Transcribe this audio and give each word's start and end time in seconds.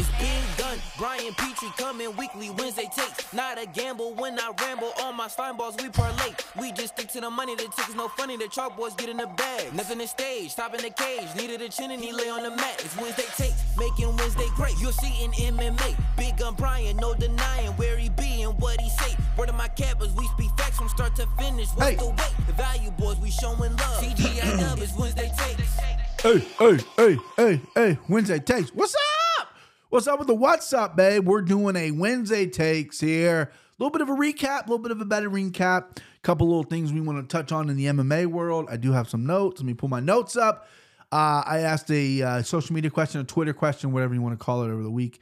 It's 0.00 0.56
done. 0.58 0.78
Brian 0.98 1.32
Petrie 1.34 1.68
coming 1.76 2.14
weekly 2.16 2.50
Wednesday 2.50 2.88
takes. 2.94 3.32
Not 3.32 3.58
a 3.60 3.66
gamble 3.66 4.14
when 4.14 4.38
I 4.38 4.50
ramble. 4.60 4.92
All 5.00 5.12
my 5.12 5.28
slime 5.28 5.56
balls 5.56 5.76
we 5.80 5.88
parlay. 5.88 6.34
We 6.60 6.72
just 6.72 6.94
stick 6.94 7.08
to 7.12 7.20
the 7.20 7.30
money. 7.30 7.54
The 7.56 7.62
tickets 7.62 7.94
no 7.94 8.08
funny. 8.08 8.36
The 8.36 8.48
chalk 8.48 8.76
boys 8.76 8.94
get 8.94 9.08
in 9.08 9.16
the 9.16 9.26
bag. 9.26 9.74
Nothing 9.74 9.98
to 9.98 10.06
stage. 10.08 10.50
Stop 10.50 10.74
in 10.74 10.82
the 10.82 10.90
cage. 10.90 11.28
Needed 11.36 11.62
a 11.62 11.68
chin 11.68 11.90
and 11.90 12.02
he 12.02 12.12
lay 12.12 12.28
on 12.28 12.42
the 12.42 12.50
mat. 12.50 12.80
It's 12.84 12.96
Wednesday 12.96 13.24
takes. 13.36 13.54
Making 13.78 14.16
Wednesday 14.16 14.46
great. 14.56 14.78
You'll 14.80 14.92
see 14.92 15.24
in 15.24 15.32
MMA. 15.32 15.96
Big 16.16 16.36
gun 16.36 16.54
Brian. 16.54 16.96
No 16.98 17.14
denying 17.14 17.72
where 17.72 17.96
he 17.96 18.08
be 18.10 18.42
and 18.42 18.58
what 18.60 18.80
he 18.80 18.88
say. 18.90 19.16
Word 19.36 19.48
of 19.48 19.54
my 19.56 19.68
cappers. 19.68 20.12
We 20.14 20.26
speak 20.28 20.50
facts 20.58 20.78
from 20.78 20.88
start 20.88 21.16
to 21.16 21.26
finish. 21.38 21.68
What's 21.70 21.90
Hey. 21.90 21.96
the 21.96 22.08
wait? 22.08 22.34
The 22.46 22.52
value 22.52 22.90
boys. 22.92 23.16
We 23.18 23.30
showing 23.30 23.58
love. 23.76 24.02
CGI 24.02 24.58
dub 24.60 24.78
is 24.80 24.92
Wednesday 24.94 25.30
takes. 25.36 25.78
Hey, 26.20 26.40
hey, 26.58 26.78
hey, 26.96 27.18
hey, 27.36 27.60
hey, 27.76 27.98
Wednesday 28.08 28.40
takes. 28.40 28.70
What's 28.74 28.92
up? 29.38 29.54
What's 29.88 30.08
up 30.08 30.18
with 30.18 30.26
the 30.26 30.34
what's 30.34 30.72
up, 30.72 30.96
babe? 30.96 31.24
We're 31.24 31.42
doing 31.42 31.76
a 31.76 31.92
Wednesday 31.92 32.44
takes 32.46 32.98
here. 32.98 33.42
A 33.42 33.50
little 33.78 33.92
bit 33.92 34.00
of 34.00 34.08
a 34.08 34.14
recap, 34.14 34.66
a 34.66 34.70
little 34.70 34.80
bit 34.80 34.90
of 34.90 35.00
a 35.00 35.04
better 35.04 35.30
recap. 35.30 35.98
A 35.98 36.00
couple 36.22 36.48
little 36.48 36.64
things 36.64 36.92
we 36.92 37.00
want 37.00 37.20
to 37.20 37.36
touch 37.36 37.52
on 37.52 37.70
in 37.70 37.76
the 37.76 37.84
MMA 37.84 38.26
world. 38.26 38.66
I 38.68 38.76
do 38.76 38.90
have 38.90 39.08
some 39.08 39.26
notes. 39.26 39.60
Let 39.60 39.66
me 39.66 39.74
pull 39.74 39.88
my 39.88 40.00
notes 40.00 40.36
up. 40.36 40.66
Uh, 41.12 41.44
I 41.46 41.60
asked 41.60 41.88
a 41.92 42.20
uh, 42.20 42.42
social 42.42 42.74
media 42.74 42.90
question, 42.90 43.20
a 43.20 43.24
Twitter 43.24 43.52
question, 43.52 43.92
whatever 43.92 44.12
you 44.12 44.20
want 44.20 44.36
to 44.36 44.44
call 44.44 44.64
it, 44.64 44.72
over 44.72 44.82
the 44.82 44.90
week, 44.90 45.20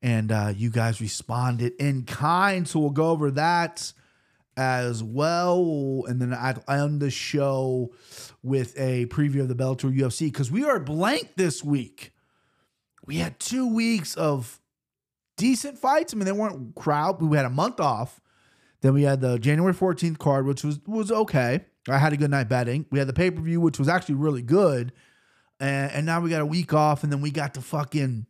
and 0.00 0.30
uh, 0.30 0.52
you 0.56 0.70
guys 0.70 1.00
responded 1.00 1.72
in 1.80 2.04
kind. 2.04 2.68
So 2.68 2.78
we'll 2.78 2.90
go 2.90 3.10
over 3.10 3.32
that 3.32 3.92
as 4.56 5.02
well. 5.02 6.04
And 6.08 6.20
then 6.20 6.32
I 6.32 6.54
end 6.68 7.00
the 7.00 7.10
show 7.10 7.92
with 8.42 8.78
a 8.78 9.06
preview 9.06 9.40
of 9.40 9.48
the 9.48 9.54
Bellator 9.54 9.94
UFC 9.94 10.26
because 10.26 10.50
we 10.50 10.64
are 10.64 10.78
blank 10.78 11.32
this 11.36 11.62
week. 11.62 12.12
We 13.04 13.16
had 13.16 13.38
two 13.38 13.72
weeks 13.72 14.14
of 14.14 14.60
decent 15.36 15.78
fights. 15.78 16.12
I 16.12 16.16
mean, 16.16 16.24
they 16.24 16.32
weren't 16.32 16.74
crowd. 16.74 17.20
We 17.22 17.36
had 17.36 17.46
a 17.46 17.50
month 17.50 17.80
off. 17.80 18.20
Then 18.80 18.94
we 18.94 19.02
had 19.02 19.20
the 19.20 19.38
January 19.38 19.74
14th 19.74 20.18
card, 20.18 20.46
which 20.46 20.64
was 20.64 20.80
was 20.86 21.10
okay. 21.10 21.64
I 21.88 21.98
had 21.98 22.12
a 22.12 22.16
good 22.16 22.30
night 22.30 22.48
betting. 22.48 22.86
We 22.90 22.98
had 22.98 23.08
the 23.08 23.12
pay 23.12 23.30
per 23.30 23.40
view, 23.40 23.60
which 23.60 23.78
was 23.78 23.88
actually 23.88 24.16
really 24.16 24.42
good. 24.42 24.92
And, 25.60 25.90
and 25.92 26.06
now 26.06 26.20
we 26.20 26.30
got 26.30 26.42
a 26.42 26.46
week 26.46 26.74
off, 26.74 27.02
and 27.02 27.12
then 27.12 27.20
we 27.20 27.30
got 27.30 27.54
the 27.54 27.62
fucking 27.62 28.26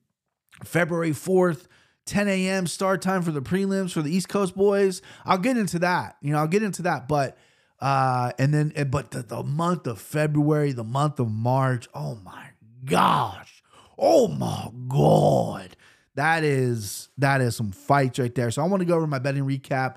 February 0.64 1.10
4th, 1.10 1.66
10 2.06 2.28
a.m. 2.28 2.66
start 2.66 3.02
time 3.02 3.22
for 3.22 3.32
the 3.32 3.42
prelims 3.42 3.92
for 3.92 4.00
the 4.00 4.14
East 4.14 4.28
Coast 4.28 4.56
boys. 4.56 5.02
I'll 5.24 5.38
get 5.38 5.56
into 5.56 5.80
that. 5.80 6.16
You 6.22 6.32
know, 6.32 6.38
I'll 6.38 6.46
get 6.46 6.62
into 6.62 6.82
that. 6.82 7.08
But 7.08 7.36
uh, 7.80 8.32
and 8.38 8.54
then 8.54 8.72
but 8.90 9.10
the, 9.10 9.22
the 9.22 9.42
month 9.42 9.86
of 9.86 10.00
February, 10.00 10.72
the 10.72 10.84
month 10.84 11.18
of 11.20 11.30
March, 11.30 11.88
oh 11.94 12.14
my 12.24 12.48
gosh. 12.84 13.62
Oh 13.98 14.28
my 14.28 14.70
god. 14.88 15.76
That 16.14 16.44
is 16.44 17.08
that 17.18 17.40
is 17.40 17.56
some 17.56 17.72
fights 17.72 18.18
right 18.18 18.34
there. 18.34 18.50
So 18.50 18.62
I 18.62 18.66
want 18.66 18.80
to 18.80 18.86
go 18.86 18.94
over 18.94 19.06
my 19.06 19.18
betting 19.18 19.44
recap. 19.44 19.96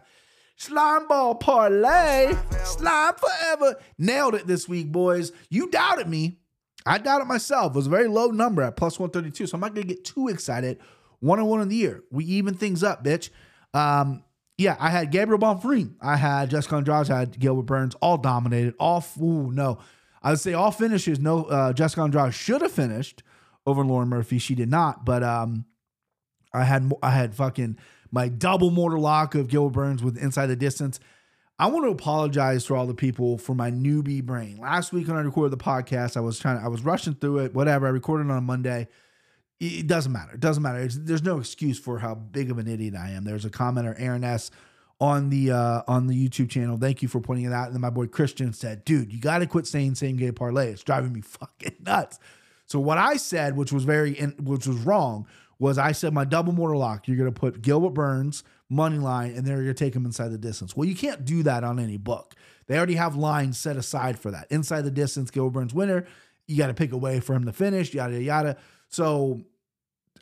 Slime 0.57 1.07
ball 1.07 1.35
parlay. 1.35 2.35
Slime 2.65 3.13
forever. 3.15 3.75
Nailed 3.97 4.35
it 4.35 4.45
this 4.45 4.67
week, 4.67 4.91
boys. 4.91 5.31
You 5.49 5.69
doubted 5.69 6.09
me. 6.09 6.39
I 6.85 6.97
doubted 6.97 7.27
myself. 7.27 7.73
It 7.73 7.77
was 7.77 7.87
a 7.87 7.91
very 7.91 8.07
low 8.07 8.27
number 8.27 8.63
at 8.63 8.75
plus 8.75 8.99
132. 8.99 9.47
So 9.47 9.55
I'm 9.55 9.61
not 9.61 9.73
gonna 9.73 9.87
get 9.87 10.03
too 10.03 10.27
excited. 10.27 10.79
One 11.19 11.39
on 11.39 11.47
one 11.47 11.61
of 11.61 11.69
the 11.69 11.75
year. 11.75 12.03
We 12.11 12.25
even 12.25 12.53
things 12.53 12.83
up, 12.83 13.03
bitch. 13.03 13.29
Um, 13.73 14.23
yeah, 14.57 14.75
I 14.79 14.89
had 14.89 15.11
Gabriel 15.11 15.39
Bonfim. 15.39 15.95
I 16.01 16.17
had 16.17 16.49
Jessica 16.49 16.75
Andrade. 16.75 17.09
I 17.09 17.19
had 17.19 17.39
Gilbert 17.39 17.63
Burns. 17.63 17.95
All 17.95 18.17
dominated. 18.17 18.73
All 18.79 19.03
ooh, 19.21 19.51
no. 19.51 19.79
I 20.21 20.31
would 20.31 20.39
say 20.39 20.53
all 20.53 20.71
finishes. 20.71 21.19
No, 21.19 21.45
uh, 21.45 21.71
Jessica 21.71 22.01
Andrade 22.01 22.33
should 22.33 22.61
have 22.61 22.71
finished 22.71 23.23
over 23.65 23.85
Lauren 23.85 24.09
Murphy. 24.09 24.37
She 24.37 24.55
did 24.55 24.69
not. 24.69 25.05
But 25.05 25.23
um, 25.23 25.65
I 26.53 26.63
had 26.63 26.91
I 27.01 27.11
had 27.11 27.35
fucking 27.35 27.77
my 28.11 28.27
double 28.27 28.69
mortar 28.69 28.99
lock 28.99 29.35
of 29.35 29.47
Gilbert 29.47 29.73
Burns 29.73 30.03
with 30.03 30.17
inside 30.17 30.47
the 30.47 30.55
distance. 30.55 30.99
I 31.57 31.67
want 31.67 31.85
to 31.85 31.91
apologize 31.91 32.65
for 32.65 32.75
all 32.75 32.87
the 32.87 32.93
people 32.93 33.37
for 33.37 33.53
my 33.53 33.69
newbie 33.69 34.23
brain. 34.23 34.57
Last 34.57 34.93
week 34.93 35.07
when 35.07 35.17
I 35.17 35.21
recorded 35.21 35.51
the 35.51 35.63
podcast, 35.63 36.15
I 36.15 36.21
was 36.21 36.39
trying. 36.39 36.57
I 36.57 36.67
was 36.67 36.83
rushing 36.83 37.15
through 37.15 37.39
it. 37.39 37.53
Whatever. 37.53 37.87
I 37.87 37.91
recorded 37.91 38.29
on 38.31 38.37
a 38.37 38.41
Monday. 38.41 38.87
It 39.59 39.87
doesn't 39.87 40.11
matter. 40.11 40.33
It 40.33 40.39
doesn't 40.39 40.63
matter. 40.63 40.79
It's, 40.79 40.97
there's 40.97 41.23
no 41.23 41.39
excuse 41.39 41.77
for 41.77 41.99
how 41.99 42.15
big 42.15 42.49
of 42.49 42.57
an 42.59 42.67
idiot 42.67 42.95
I 42.95 43.11
am. 43.11 43.25
There's 43.25 43.43
a 43.43 43.49
commenter, 43.49 43.93
Aaron 43.99 44.23
S, 44.23 44.51
on 45.01 45.29
the 45.29 45.51
uh, 45.51 45.81
on 45.87 46.07
the 46.07 46.15
YouTube 46.15 46.49
channel. 46.49 46.77
Thank 46.77 47.01
you 47.01 47.07
for 47.07 47.19
pointing 47.19 47.45
it 47.45 47.53
out. 47.53 47.67
And 47.67 47.75
then 47.75 47.81
my 47.81 47.89
boy 47.89 48.07
Christian 48.07 48.53
said, 48.53 48.85
"Dude, 48.85 49.11
you 49.11 49.19
got 49.19 49.39
to 49.39 49.47
quit 49.47 49.67
saying 49.67 49.95
same 49.95 50.15
game 50.15 50.33
parlay. 50.33 50.71
It's 50.71 50.83
driving 50.83 51.13
me 51.13 51.21
fucking 51.21 51.75
nuts." 51.85 52.19
So 52.65 52.79
what 52.79 52.97
I 52.97 53.17
said, 53.17 53.57
which 53.57 53.71
was 53.73 53.83
very, 53.83 54.13
which 54.13 54.67
was 54.67 54.77
wrong, 54.77 55.27
was 55.57 55.77
I 55.77 55.91
said 55.91 56.13
my 56.13 56.23
double 56.23 56.53
mortar 56.53 56.77
lock. 56.77 57.07
You're 57.07 57.17
going 57.17 57.33
to 57.33 57.39
put 57.39 57.61
Gilbert 57.61 57.91
Burns 57.91 58.43
money 58.69 58.99
line, 58.99 59.31
and 59.31 59.45
then 59.45 59.55
you're 59.55 59.63
going 59.63 59.75
to 59.75 59.83
take 59.85 59.95
him 59.95 60.05
inside 60.05 60.29
the 60.29 60.37
distance. 60.37 60.75
Well, 60.75 60.87
you 60.87 60.95
can't 60.95 61.25
do 61.25 61.43
that 61.43 61.63
on 61.63 61.79
any 61.79 61.97
book. 61.97 62.35
They 62.67 62.77
already 62.77 62.95
have 62.95 63.15
lines 63.15 63.57
set 63.57 63.75
aside 63.75 64.19
for 64.19 64.31
that. 64.31 64.45
Inside 64.51 64.81
the 64.81 64.91
distance, 64.91 65.31
Gilbert 65.31 65.59
Burns 65.59 65.73
winner. 65.73 66.05
You 66.49 66.57
got 66.57 66.67
to 66.67 66.73
pick 66.73 66.91
a 66.91 66.97
way 66.97 67.19
for 67.19 67.33
him 67.35 67.45
to 67.45 67.53
finish. 67.53 67.93
Yada 67.93 68.21
yada. 68.21 68.57
So 68.89 69.41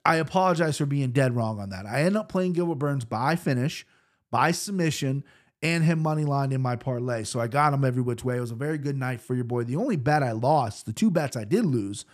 I 0.06 0.18
apologize 0.18 0.78
for 0.78 0.86
being 0.86 1.12
dead 1.12 1.36
wrong 1.36 1.60
on 1.60 1.70
that. 1.70 1.86
I 1.86 2.02
end 2.02 2.18
up 2.18 2.30
playing 2.30 2.54
Gilbert 2.54 2.76
Burns 2.76 3.06
by 3.06 3.36
finish, 3.36 3.86
by 4.30 4.52
submission, 4.52 5.24
and 5.62 5.84
him 5.84 6.00
money 6.00 6.26
line 6.26 6.52
in 6.52 6.62
my 6.62 6.76
parlay. 6.76 7.24
So 7.24 7.40
I 7.40 7.48
got 7.48 7.74
him 7.74 7.84
every 7.84 8.02
which 8.02 8.24
way. 8.24 8.38
It 8.38 8.42
was 8.42 8.52
a 8.52 8.56
very 8.56 8.78
good 8.78 8.98
night 8.98 9.22
for 9.22 9.36
your 9.36 9.44
boy. 9.44 9.64
The 9.64 9.78
only 9.78 9.96
bet 9.96 10.22
I 10.22 10.34
lost, 10.34 10.86
the 10.86 10.94
two 10.94 11.10
bets 11.10 11.36
I 11.36 11.46
did 11.46 11.66
lose. 11.66 12.06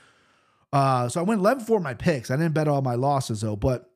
Uh, 0.72 1.08
so 1.10 1.20
I 1.20 1.24
went 1.24 1.40
11 1.40 1.66
for 1.66 1.80
my 1.80 1.94
picks. 1.94 2.32
I 2.32 2.36
didn't 2.36 2.54
bet 2.54 2.68
all 2.68 2.82
my 2.82 2.96
losses 2.96 3.42
though, 3.42 3.56
but 3.56 3.92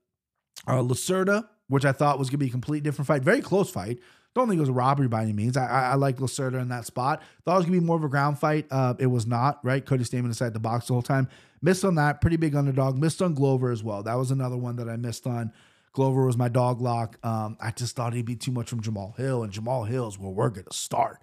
uh, 0.68 0.82
Lacerda, 0.82 1.48
which 1.68 1.86
I 1.86 1.92
thought 1.92 2.20
was 2.20 2.30
going 2.30 2.40
to 2.40 2.46
be 2.46 2.48
a 2.48 2.52
complete 2.52 2.84
different 2.84 3.08
fight, 3.08 3.24
very 3.24 3.42
close 3.42 3.70
fight. 3.70 4.00
Don't 4.38 4.48
think 4.48 4.60
it 4.60 4.62
was 4.62 4.70
a 4.70 4.74
robbery 4.74 5.08
by 5.08 5.24
any 5.24 5.34
means. 5.34 5.58
I, 5.58 5.66
I, 5.66 5.82
I 5.92 5.96
like 5.96 6.18
Lacerda 6.18 6.62
in 6.62 6.70
that 6.70 6.86
spot. 6.86 7.24
Thought 7.44 7.54
it 7.54 7.58
was 7.58 7.66
to 7.66 7.72
be 7.72 7.80
more 7.80 7.98
of 7.98 8.04
a 8.04 8.08
ground 8.08 8.38
fight. 8.38 8.68
Uh, 8.70 8.94
it 9.00 9.08
was 9.08 9.26
not, 9.26 9.60
right? 9.64 9.84
Cody 9.84 10.04
Stamann 10.04 10.26
inside 10.26 10.54
the 10.54 10.60
box 10.60 10.86
the 10.86 10.94
whole 10.94 11.02
time. 11.02 11.28
Missed 11.64 11.84
on 11.84 11.96
that. 11.96 12.22
Pretty 12.22 12.38
big 12.38 12.54
underdog. 12.56 12.98
Missed 12.98 13.20
on 13.24 13.34
Glover 13.34 13.72
as 13.72 13.84
well. 13.84 14.04
That 14.04 14.14
was 14.14 14.30
another 14.30 14.56
one 14.56 14.76
that 14.76 14.88
I 14.88 14.96
missed 14.96 15.26
on. 15.26 15.52
Glover 15.92 16.24
was 16.24 16.38
my 16.38 16.50
dog 16.50 16.82
lock. 16.82 17.18
Um, 17.26 17.58
I 17.60 17.72
just 17.72 17.96
thought 17.96 18.14
he'd 18.14 18.26
be 18.28 18.36
too 18.36 18.52
much 18.52 18.70
from 18.70 18.82
Jamal 18.82 19.16
Hill, 19.18 19.42
and 19.42 19.52
Jamal 19.52 19.86
Hill's 19.86 20.20
where 20.20 20.30
we're 20.30 20.52
to 20.52 20.64
start. 20.72 21.18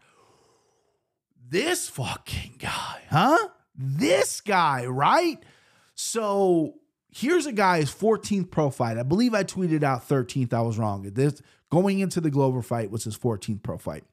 This 1.49 1.89
fucking 1.89 2.57
guy, 2.59 3.03
huh? 3.11 3.49
This 3.77 4.41
guy, 4.41 4.87
right? 4.87 5.39
So 5.95 6.75
here's 7.13 7.47
a 7.47 7.53
guy's 7.53 7.95
14th 7.95 8.51
pro 8.51 8.71
fight. 8.71 8.99
I 8.99 9.05
believe 9.05 9.35
I 9.35 9.45
tweeted 9.45 9.85
out 9.85 10.09
13th. 10.09 10.53
I 10.53 10.63
was 10.63 10.79
wrong. 10.79 11.09
This 11.15 11.41
going 11.75 11.99
into 11.99 12.21
the 12.21 12.31
Glover 12.31 12.63
fight 12.63 12.93
was 12.93 13.03
his 13.03 13.19
14th 13.19 13.61
pro 13.65 13.77
fight. 13.77 14.05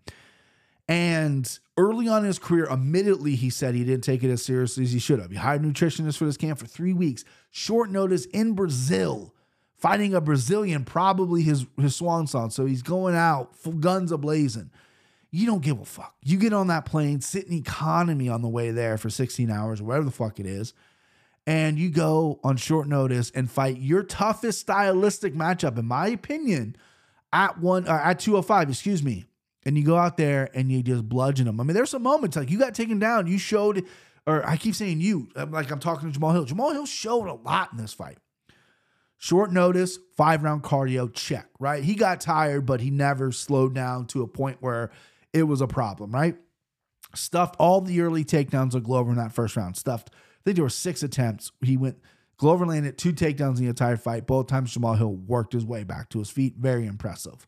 And 0.88 1.48
early 1.78 2.08
on 2.08 2.24
in 2.24 2.26
his 2.26 2.40
career, 2.40 2.68
admittedly, 2.68 3.36
he 3.36 3.52
said 3.52 3.76
he 3.76 3.84
didn't 3.84 4.04
take 4.04 4.24
it 4.24 4.32
as 4.32 4.44
seriously 4.44 4.84
as 4.84 4.92
he 4.92 4.98
should 4.98 5.20
have. 5.20 5.30
He 5.30 5.38
hired 5.38 5.64
a 5.64 5.68
nutritionist 5.68 6.18
for 6.18 6.26
this 6.26 6.38
camp 6.38 6.58
for 6.58 6.66
three 6.66 6.94
weeks, 6.94 7.24
short 7.52 7.92
notice 7.92 8.26
in 8.26 8.54
Brazil, 8.54 9.36
fighting 9.78 10.16
a 10.16 10.22
Brazilian, 10.22 10.84
probably 10.84 11.44
his, 11.44 11.68
his 11.80 11.96
swan 11.96 12.26
song. 12.26 12.50
So 12.50 12.66
he's 12.66 12.82
going 12.82 13.16
out, 13.16 13.56
full 13.56 13.74
guns 13.74 14.12
ablazing. 14.12 14.72
You 15.30 15.46
don't 15.46 15.62
give 15.62 15.80
a 15.80 15.86
fuck. 15.86 16.16
You 16.24 16.40
get 16.40 16.54
on 16.54 16.68
that 16.68 16.86
plane, 16.86 17.22
sit 17.22 17.46
in 17.46 17.54
economy 17.54 18.28
on 18.28 18.42
the 18.42 18.50
way 18.50 18.72
there 18.72 18.98
for 18.98 19.12
16 19.12 19.52
hours 19.52 19.82
or 19.82 19.84
whatever 19.84 20.06
the 20.06 20.12
fuck 20.12 20.40
it 20.40 20.48
is 20.48 20.74
and 21.48 21.80
you 21.80 21.90
go 21.90 22.40
on 22.44 22.56
short 22.56 22.88
notice 22.88 23.32
and 23.32 23.50
fight 23.50 23.80
your 23.80 24.04
toughest 24.04 24.60
stylistic 24.60 25.34
matchup, 25.34 25.78
in 25.78 25.86
my 25.86 26.08
opinion, 26.08 26.76
at 27.34 27.60
one 27.60 27.88
uh, 27.88 28.02
at 28.04 28.20
205, 28.20 28.70
excuse 28.70 29.04
me. 29.04 29.26
And 29.64 29.78
you 29.78 29.84
go 29.84 29.96
out 29.96 30.18
there 30.18 30.50
and 30.56 30.72
you 30.72 30.82
just 30.82 31.08
bludgeon 31.08 31.46
them. 31.46 31.60
I 31.60 31.64
mean, 31.64 31.76
there's 31.76 31.92
some 31.92 32.02
moments 32.02 32.36
like 32.36 32.50
you 32.50 32.58
got 32.58 32.74
taken 32.74 32.98
down. 32.98 33.28
You 33.28 33.38
showed, 33.38 33.86
or 34.26 34.48
I 34.48 34.58
keep 34.58 34.74
saying 34.74 35.02
you, 35.02 35.30
like 35.36 35.70
I'm 35.70 35.80
talking 35.80 36.10
to 36.10 36.14
Jamal 36.14 36.32
Hill. 36.32 36.46
Jamal 36.46 36.72
Hill 36.72 36.88
showed 36.88 37.28
a 37.28 37.34
lot 37.34 37.72
in 37.72 37.78
this 37.78 37.94
fight. 37.94 38.18
Short 39.18 39.52
notice, 39.54 40.00
five 40.18 40.42
round 40.42 40.64
cardio, 40.64 41.14
check, 41.14 41.48
right? 41.60 41.84
He 41.84 41.94
got 41.94 42.22
tired, 42.22 42.66
but 42.66 42.82
he 42.82 42.90
never 42.90 43.32
slowed 43.32 43.76
down 43.76 44.08
to 44.08 44.24
a 44.24 44.28
point 44.28 44.58
where 44.62 44.90
it 45.32 45.44
was 45.44 45.62
a 45.62 45.68
problem, 45.68 46.12
right? 46.12 46.38
Stuffed 47.14 47.56
all 47.60 47.82
the 47.82 48.02
early 48.02 48.26
takedowns 48.26 48.74
of 48.74 48.84
Glover 48.84 49.12
in 49.12 49.18
that 49.18 49.32
first 49.32 49.56
round. 49.56 49.78
Stuffed 49.78 50.10
I 50.12 50.44
think 50.44 50.56
there 50.56 50.66
were 50.66 50.70
six 50.70 51.04
attempts. 51.04 51.52
He 51.62 51.78
went 51.78 52.00
Glover 52.42 52.66
landed 52.66 52.98
two 52.98 53.14
takedowns 53.14 53.58
in 53.58 53.66
the 53.66 53.68
entire 53.68 53.98
fight. 53.98 54.26
Both 54.26 54.48
times 54.48 54.74
Jamal 54.74 54.96
Hill 54.96 55.14
worked 55.14 55.54
his 55.54 55.64
way 55.64 55.84
back 55.84 56.10
to 56.10 56.18
his 56.18 56.32
feet. 56.32 56.56
Very 56.58 56.88
impressive. 56.88 57.46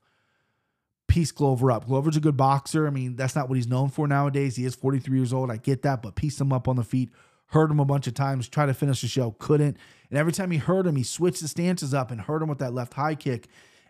Piece 1.08 1.32
Glover 1.32 1.72
up. 1.72 1.88
Glover's 1.88 2.16
a 2.16 2.20
good 2.20 2.38
boxer. 2.38 2.86
I 2.86 2.92
mean, 2.92 3.16
that's 3.16 3.36
not 3.36 3.50
what 3.50 3.56
he's 3.56 3.66
known 3.66 3.90
for 3.90 4.08
nowadays. 4.08 4.56
He 4.56 4.66
is 4.66 4.76
43 4.76 5.18
years 5.18 5.34
old. 5.34 5.50
I 5.50 5.58
get 5.58 5.82
that, 5.82 6.04
but 6.04 6.14
piece 6.14 6.40
him 6.40 6.54
up 6.54 6.68
on 6.68 6.76
the 6.76 6.84
feet. 6.84 7.10
Hurt 7.48 7.72
him 7.72 7.80
a 7.80 7.86
bunch 7.86 8.06
of 8.06 8.14
times. 8.14 8.48
Tried 8.48 8.68
to 8.68 8.76
finish 8.76 9.02
the 9.02 9.08
show. 9.08 9.32
Couldn't. 9.40 9.78
And 10.12 10.20
every 10.20 10.32
time 10.32 10.52
he 10.52 10.60
hurt 10.60 10.86
him, 10.86 10.96
he 10.96 11.02
switched 11.02 11.42
the 11.42 11.48
stances 11.48 11.96
up 11.96 12.12
and 12.12 12.22
hurt 12.22 12.44
him 12.44 12.48
with 12.48 12.60
that 12.60 12.76
left 12.76 12.94
high 12.94 13.16
kick 13.16 13.48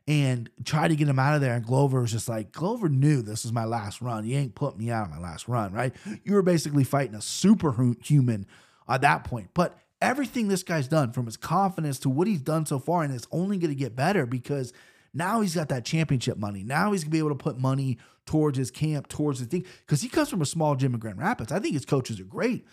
and 0.07 0.49
tried 0.63 0.87
to 0.87 0.95
get 0.95 1.09
him 1.09 1.19
out 1.19 1.35
of 1.35 1.41
there. 1.41 1.53
And 1.53 1.65
Glover 1.65 1.99
was 1.99 2.13
just 2.13 2.29
like, 2.29 2.53
Glover 2.53 2.87
knew 2.87 3.21
this 3.21 3.43
was 3.43 3.51
my 3.51 3.65
last 3.65 4.01
run. 4.01 4.25
You 4.25 4.37
ain't 4.37 4.55
put 4.55 4.77
me 4.77 4.89
out 4.89 5.03
on 5.03 5.11
my 5.11 5.19
last 5.19 5.49
run, 5.49 5.73
right? 5.73 5.93
You 6.23 6.33
were 6.33 6.43
basically 6.43 6.85
fighting 6.85 7.15
a 7.15 7.21
superhuman 7.21 8.45
at 8.87 9.01
that 9.01 9.25
point. 9.25 9.49
But 9.53 9.77
everything 10.03 10.49
this 10.49 10.63
guy's 10.63 10.87
done 10.87 11.13
from 11.13 11.25
his 11.25 11.37
confidence 11.37 11.97
to 11.99 12.09
what 12.09 12.27
he's 12.27 12.41
done 12.41 12.65
so 12.65 12.77
far, 12.77 13.03
and 13.03 13.13
it's 13.13 13.27
only 13.31 13.57
going 13.57 13.71
to 13.71 13.75
get 13.75 13.95
better 13.95 14.25
because 14.25 14.73
now 15.13 15.41
he's 15.41 15.55
got 15.55 15.69
that 15.69 15.85
championship 15.85 16.37
money. 16.37 16.63
Now 16.63 16.91
he's 16.91 17.03
going 17.03 17.11
to 17.11 17.15
be 17.15 17.19
able 17.19 17.29
to 17.29 17.35
put 17.35 17.57
money 17.57 17.97
towards 18.25 18.57
his 18.57 18.69
camp, 18.69 19.07
towards 19.07 19.39
the 19.39 19.45
thing, 19.45 19.65
because 19.79 20.01
he 20.01 20.09
comes 20.09 20.29
from 20.29 20.41
a 20.41 20.45
small 20.45 20.75
gym 20.75 20.93
in 20.93 20.99
Grand 20.99 21.19
Rapids. 21.19 21.51
I 21.51 21.59
think 21.59 21.73
his 21.73 21.85
coaches 21.85 22.19
are 22.19 22.25
great. 22.25 22.65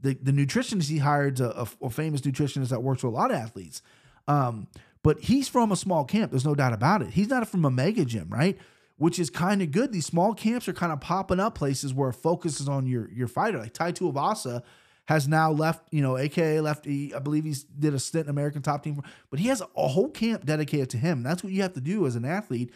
The, 0.00 0.14
the 0.14 0.30
nutritionist 0.30 0.88
he 0.88 0.98
hired 0.98 1.40
a, 1.40 1.62
a, 1.62 1.68
a 1.82 1.90
famous 1.90 2.20
nutritionist 2.20 2.68
that 2.68 2.82
works 2.82 3.02
with 3.02 3.12
a 3.12 3.16
lot 3.16 3.30
of 3.30 3.36
athletes. 3.36 3.82
Um, 4.28 4.68
but 5.02 5.20
he's 5.20 5.48
from 5.48 5.72
a 5.72 5.76
small 5.76 6.04
camp. 6.04 6.30
There's 6.30 6.44
no 6.44 6.54
doubt 6.54 6.72
about 6.72 7.02
it. 7.02 7.10
He's 7.10 7.28
not 7.28 7.48
from 7.48 7.64
a 7.64 7.70
mega 7.70 8.04
gym, 8.04 8.28
right? 8.28 8.58
Which 8.96 9.18
is 9.18 9.30
kind 9.30 9.62
of 9.62 9.70
good. 9.70 9.92
These 9.92 10.06
small 10.06 10.34
camps 10.34 10.68
are 10.68 10.72
kind 10.72 10.92
of 10.92 11.00
popping 11.00 11.40
up 11.40 11.54
places 11.54 11.94
where 11.94 12.10
it 12.10 12.14
focuses 12.14 12.68
on 12.68 12.86
your 12.86 13.10
your 13.10 13.28
fighter. 13.28 13.58
Like 13.58 13.72
Tai 13.72 13.92
Tuivasa 13.92 14.62
has 15.06 15.26
now 15.26 15.50
left, 15.50 15.88
you 15.90 16.02
know, 16.02 16.16
AKA 16.18 16.60
left. 16.60 16.86
I 16.86 17.18
believe 17.22 17.44
he's 17.44 17.64
did 17.64 17.94
a 17.94 17.98
stint 17.98 18.26
in 18.26 18.30
American 18.30 18.62
Top 18.62 18.82
Team, 18.82 19.02
but 19.30 19.38
he 19.38 19.48
has 19.48 19.62
a 19.76 19.88
whole 19.88 20.10
camp 20.10 20.44
dedicated 20.44 20.90
to 20.90 20.98
him. 20.98 21.22
That's 21.22 21.42
what 21.42 21.52
you 21.52 21.62
have 21.62 21.74
to 21.74 21.80
do 21.80 22.06
as 22.06 22.16
an 22.16 22.24
athlete. 22.24 22.72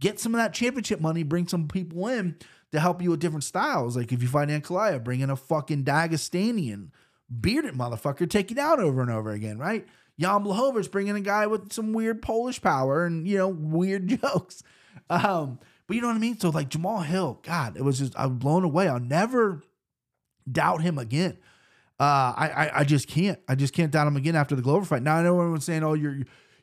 Get 0.00 0.18
some 0.18 0.34
of 0.34 0.38
that 0.38 0.52
championship 0.52 1.00
money, 1.00 1.22
bring 1.22 1.48
some 1.48 1.68
people 1.68 2.08
in 2.08 2.36
to 2.72 2.80
help 2.80 3.00
you 3.00 3.10
with 3.10 3.20
different 3.20 3.44
styles. 3.44 3.96
Like 3.96 4.12
if 4.12 4.22
you 4.22 4.28
fight 4.28 4.48
Ankalaev, 4.48 5.04
bring 5.04 5.20
in 5.20 5.30
a 5.30 5.36
fucking 5.36 5.84
Dagestanian 5.84 6.90
bearded 7.28 7.74
motherfucker, 7.74 8.28
take 8.28 8.50
you 8.50 8.56
down 8.56 8.80
over 8.80 9.00
and 9.00 9.10
over 9.10 9.30
again, 9.30 9.58
right? 9.58 9.86
Jan 10.18 10.44
Blachowicz 10.44 10.90
bringing 10.90 11.16
a 11.16 11.20
guy 11.20 11.46
with 11.46 11.72
some 11.72 11.92
weird 11.92 12.22
Polish 12.22 12.60
power 12.60 13.04
and 13.04 13.28
you 13.28 13.36
know 13.36 13.48
weird 13.48 14.08
jokes. 14.22 14.62
Um, 15.10 15.58
but 15.86 15.94
you 15.94 16.02
know 16.02 16.08
what 16.08 16.16
I 16.16 16.20
mean. 16.20 16.38
So 16.38 16.50
like 16.50 16.68
Jamal 16.68 17.02
Hill, 17.02 17.38
God, 17.42 17.76
it 17.76 17.82
was 17.82 17.98
just 17.98 18.14
I'm 18.18 18.38
blown 18.38 18.64
away. 18.64 18.88
I'll 18.88 18.98
never 18.98 19.62
doubt 20.50 20.82
him 20.82 20.98
again. 20.98 21.36
Uh, 21.98 22.32
I, 22.36 22.50
I 22.54 22.70
I 22.80 22.84
just 22.84 23.08
can't. 23.08 23.38
I 23.48 23.54
just 23.54 23.72
can't 23.72 23.90
doubt 23.90 24.06
him 24.06 24.16
again 24.16 24.36
after 24.36 24.54
the 24.54 24.62
Glover 24.62 24.84
fight. 24.84 25.02
Now 25.02 25.16
I 25.16 25.22
know 25.22 25.40
everyone's 25.40 25.64
saying, 25.64 25.82
"Oh, 25.82 25.94
you're 25.94 26.16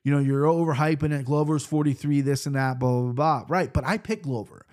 you 0.04 0.12
know 0.12 0.20
you're 0.20 0.44
overhyping 0.44 1.12
it. 1.12 1.26
Glover's 1.26 1.66
43, 1.66 2.22
this 2.22 2.46
and 2.46 2.56
that, 2.56 2.78
blah 2.78 3.02
blah 3.02 3.12
blah." 3.14 3.46
Right, 3.48 3.74
but 3.74 3.84
I 3.84 3.98
picked 3.98 4.24
Glover, 4.24 4.66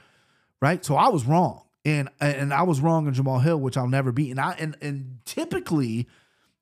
right? 0.61 0.85
So 0.85 0.97
I 0.97 1.09
was 1.09 1.25
wrong, 1.25 1.63
and 1.87 2.11
and 2.21 2.53
I 2.53 2.65
was 2.65 2.81
wrong 2.81 3.07
on 3.07 3.15
Jamal 3.15 3.39
Hill, 3.39 3.59
which 3.59 3.79
I'll 3.79 3.89
never 3.89 4.13
beat. 4.13 4.31
And 4.31 4.41
I 4.41 4.53
and 4.59 4.77
and 4.83 5.21
typically 5.25 6.09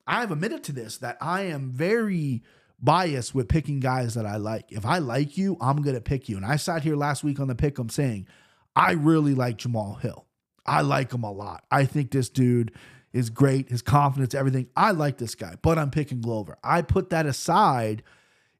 I've 0.06 0.30
admitted 0.30 0.62
to 0.64 0.72
this 0.72 0.98
that 0.98 1.18
I 1.20 1.42
am 1.42 1.72
very 1.72 2.42
biased 2.80 3.34
with 3.34 3.48
picking 3.48 3.80
guys 3.80 4.14
that 4.14 4.26
I 4.26 4.36
like. 4.36 4.70
If 4.70 4.86
I 4.86 4.98
like 4.98 5.36
you, 5.36 5.56
I'm 5.60 5.82
gonna 5.82 6.00
pick 6.00 6.28
you. 6.28 6.36
And 6.36 6.46
I 6.46 6.54
sat 6.54 6.84
here 6.84 6.94
last 6.94 7.24
week 7.24 7.40
on 7.40 7.48
the 7.48 7.56
pick. 7.56 7.78
I'm 7.78 7.88
saying 7.88 8.28
I 8.76 8.92
really 8.92 9.34
like 9.34 9.56
Jamal 9.58 9.94
Hill. 9.94 10.24
I 10.64 10.82
like 10.82 11.12
him 11.12 11.24
a 11.24 11.32
lot. 11.32 11.64
I 11.70 11.84
think 11.84 12.12
this 12.12 12.28
dude 12.28 12.72
is 13.18 13.30
great. 13.30 13.68
His 13.68 13.82
confidence, 13.82 14.34
everything. 14.34 14.68
I 14.76 14.92
like 14.92 15.18
this 15.18 15.34
guy, 15.34 15.56
but 15.60 15.76
I'm 15.76 15.90
picking 15.90 16.20
Glover. 16.20 16.56
I 16.62 16.82
put 16.82 17.10
that 17.10 17.26
aside 17.26 18.02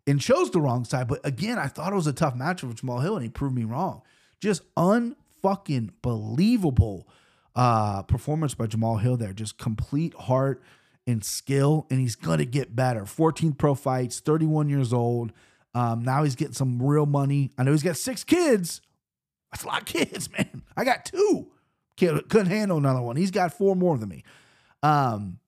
and 0.07 0.21
chose 0.21 0.51
the 0.51 0.61
wrong 0.61 0.85
side. 0.85 1.07
But 1.07 1.21
again, 1.25 1.59
I 1.59 1.69
thought 1.69 1.93
it 1.93 1.97
was 1.97 2.07
a 2.07 2.13
tough 2.13 2.35
matchup 2.35 2.65
with 2.65 2.81
Jamal 2.81 2.99
Hill, 2.99 3.15
and 3.15 3.23
he 3.23 3.31
proved 3.31 3.55
me 3.55 3.65
wrong. 3.65 4.03
Just 4.41 4.63
unfucking 4.75 5.91
believable 6.03 7.09
uh, 7.55 8.03
performance 8.03 8.55
by 8.55 8.67
Jamal 8.67 8.97
Hill 8.97 9.17
there. 9.17 9.33
Just 9.33 9.59
complete 9.59 10.15
heart 10.15 10.63
and 11.07 11.25
skill, 11.25 11.87
and 11.89 12.01
he's 12.01 12.17
gonna 12.17 12.45
get 12.45 12.75
better. 12.75 13.07
14 13.07 13.53
pro 13.53 13.75
fights, 13.75 14.21
31 14.21 14.69
years 14.69 14.93
old. 14.93 15.33
Um, 15.75 16.03
now 16.03 16.25
he's 16.25 16.35
getting 16.35 16.55
some 16.55 16.83
real 16.83 17.07
money. 17.07 17.53
I 17.57 17.63
know 17.63 17.71
he's 17.73 17.83
got 17.85 17.97
six 17.97 18.25
kids. 18.25 18.81
That's 19.53 19.63
a 19.63 19.69
lot 19.69 19.83
of 19.83 19.87
kids, 19.87 20.31
man. 20.39 20.63
I 20.77 20.85
got 20.85 21.05
two. 21.05 21.49
Couldn't 21.97 22.47
handle 22.47 22.79
another 22.79 23.01
one. 23.03 23.17
He's 23.17 23.31
got 23.31 23.53
four 23.53 23.75
more 23.75 23.99
than 23.99 24.09
me. 24.09 24.23
Um, 24.83 25.39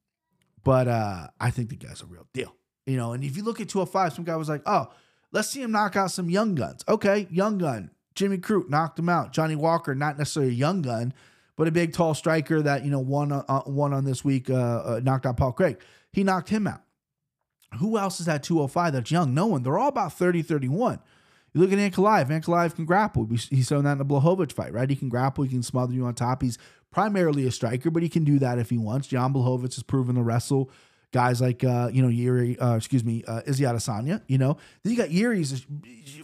but 0.64 0.88
uh, 0.88 1.28
I 1.38 1.50
think 1.50 1.70
the 1.70 1.76
guy's 1.76 2.02
a 2.02 2.06
real 2.06 2.26
deal. 2.32 2.54
You 2.86 2.96
know, 2.96 3.12
and 3.12 3.22
if 3.22 3.36
you 3.36 3.44
look 3.44 3.60
at 3.60 3.68
205, 3.68 4.14
some 4.14 4.24
guy 4.24 4.36
was 4.36 4.48
like, 4.48 4.62
oh, 4.66 4.90
let's 5.32 5.48
see 5.48 5.62
him 5.62 5.72
knock 5.72 5.96
out 5.96 6.10
some 6.10 6.28
young 6.28 6.54
guns. 6.54 6.84
Okay, 6.88 7.28
young 7.30 7.58
gun. 7.58 7.90
Jimmy 8.14 8.38
Crute 8.38 8.68
knocked 8.68 8.98
him 8.98 9.08
out. 9.08 9.32
Johnny 9.32 9.56
Walker, 9.56 9.94
not 9.94 10.18
necessarily 10.18 10.52
a 10.52 10.54
young 10.54 10.82
gun, 10.82 11.14
but 11.56 11.68
a 11.68 11.70
big 11.70 11.92
tall 11.92 12.14
striker 12.14 12.60
that 12.62 12.84
you 12.84 12.90
know 12.90 12.98
won 12.98 13.32
uh, 13.32 13.62
won 13.66 13.92
on 13.92 14.04
this 14.04 14.24
week, 14.24 14.50
uh, 14.50 14.54
uh, 14.54 15.00
knocked 15.02 15.26
out 15.26 15.36
Paul 15.36 15.52
Craig. 15.52 15.80
He 16.12 16.24
knocked 16.24 16.48
him 16.48 16.66
out. 16.66 16.82
Who 17.78 17.96
else 17.96 18.18
is 18.18 18.28
at 18.28 18.42
205 18.42 18.92
that's 18.92 19.10
young? 19.10 19.32
No 19.32 19.46
one. 19.46 19.62
They're 19.62 19.78
all 19.78 19.88
about 19.88 20.12
30, 20.12 20.42
31. 20.42 20.98
You 21.52 21.60
look 21.60 21.72
at 21.72 21.78
Ankalaev. 21.78 22.28
Ankalaev 22.28 22.74
can 22.74 22.84
grapple. 22.84 23.26
He's 23.26 23.66
shown 23.66 23.84
that 23.84 23.92
in 23.92 23.98
the 23.98 24.04
Blachowicz 24.04 24.52
fight, 24.52 24.72
right? 24.72 24.88
He 24.88 24.96
can 24.96 25.08
grapple. 25.08 25.44
He 25.44 25.50
can 25.50 25.62
smother 25.62 25.92
you 25.92 26.04
on 26.04 26.14
top. 26.14 26.42
He's 26.42 26.58
primarily 26.90 27.46
a 27.46 27.50
striker, 27.50 27.90
but 27.90 28.02
he 28.02 28.08
can 28.08 28.24
do 28.24 28.38
that 28.38 28.58
if 28.58 28.70
he 28.70 28.78
wants. 28.78 29.08
Jan 29.08 29.32
Blachowicz 29.32 29.74
has 29.74 29.82
proven 29.82 30.14
to 30.16 30.22
wrestle 30.22 30.70
guys 31.12 31.40
like 31.40 31.64
uh, 31.64 31.90
you 31.92 32.02
know 32.02 32.08
Yuri, 32.08 32.58
uh, 32.58 32.76
excuse 32.76 33.04
me, 33.04 33.24
uh, 33.26 33.42
Izzy 33.46 33.64
Adesanya. 33.64 34.22
You 34.26 34.38
know, 34.38 34.56
then 34.82 34.92
you 34.92 34.98
got 34.98 35.10
Yuri's 35.10 35.66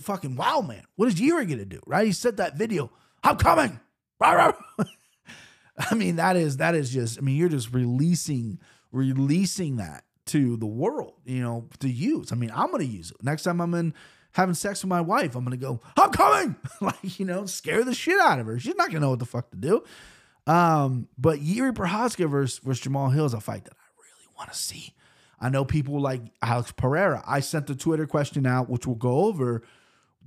fucking 0.00 0.36
wow 0.36 0.60
man. 0.60 0.82
What 0.96 1.08
is 1.08 1.20
Yuri 1.20 1.46
gonna 1.46 1.64
do? 1.64 1.80
Right? 1.86 2.06
He 2.06 2.12
said 2.12 2.38
that 2.38 2.56
video. 2.56 2.90
I'm 3.22 3.36
coming. 3.36 3.80
I 4.20 5.94
mean, 5.94 6.16
that 6.16 6.36
is 6.36 6.58
that 6.58 6.74
is 6.74 6.90
just. 6.90 7.18
I 7.18 7.20
mean, 7.20 7.36
you're 7.36 7.48
just 7.48 7.72
releasing 7.72 8.58
releasing 8.92 9.76
that 9.76 10.04
to 10.26 10.56
the 10.56 10.66
world. 10.66 11.14
You 11.24 11.42
know, 11.42 11.68
to 11.80 11.88
use. 11.88 12.32
I 12.32 12.36
mean, 12.36 12.50
I'm 12.54 12.70
gonna 12.70 12.84
use 12.84 13.10
it 13.10 13.16
next 13.22 13.42
time 13.42 13.60
I'm 13.60 13.74
in 13.74 13.94
having 14.36 14.54
sex 14.54 14.82
with 14.82 14.90
my 14.90 15.00
wife. 15.00 15.34
I'm 15.34 15.44
gonna 15.44 15.56
go. 15.56 15.80
I'm 15.96 16.10
coming. 16.10 16.56
like 16.80 17.18
you 17.18 17.24
know, 17.24 17.46
scare 17.46 17.82
the 17.82 17.94
shit 17.94 18.20
out 18.20 18.38
of 18.38 18.46
her. 18.46 18.58
She's 18.58 18.76
not 18.76 18.88
gonna 18.88 19.00
know 19.00 19.10
what 19.10 19.18
the 19.18 19.24
fuck 19.24 19.50
to 19.50 19.56
do. 19.56 19.82
Um, 20.46 21.08
but 21.18 21.40
Yuri 21.40 21.72
Prochazka 21.72 22.30
versus, 22.30 22.58
versus 22.58 22.82
Jamal 22.82 23.10
Hill 23.10 23.24
is 23.24 23.34
a 23.34 23.40
fight 23.40 23.64
that 23.64 23.72
I 23.72 23.86
really 23.98 24.28
want 24.36 24.52
to 24.52 24.58
see. 24.58 24.94
I 25.40 25.48
know 25.48 25.64
people 25.64 26.00
like 26.00 26.20
Alex 26.42 26.70
Pereira. 26.72 27.24
I 27.26 27.40
sent 27.40 27.66
the 27.66 27.74
Twitter 27.74 28.06
question 28.06 28.46
out, 28.46 28.68
which 28.68 28.86
we'll 28.86 28.94
go 28.94 29.24
over. 29.24 29.62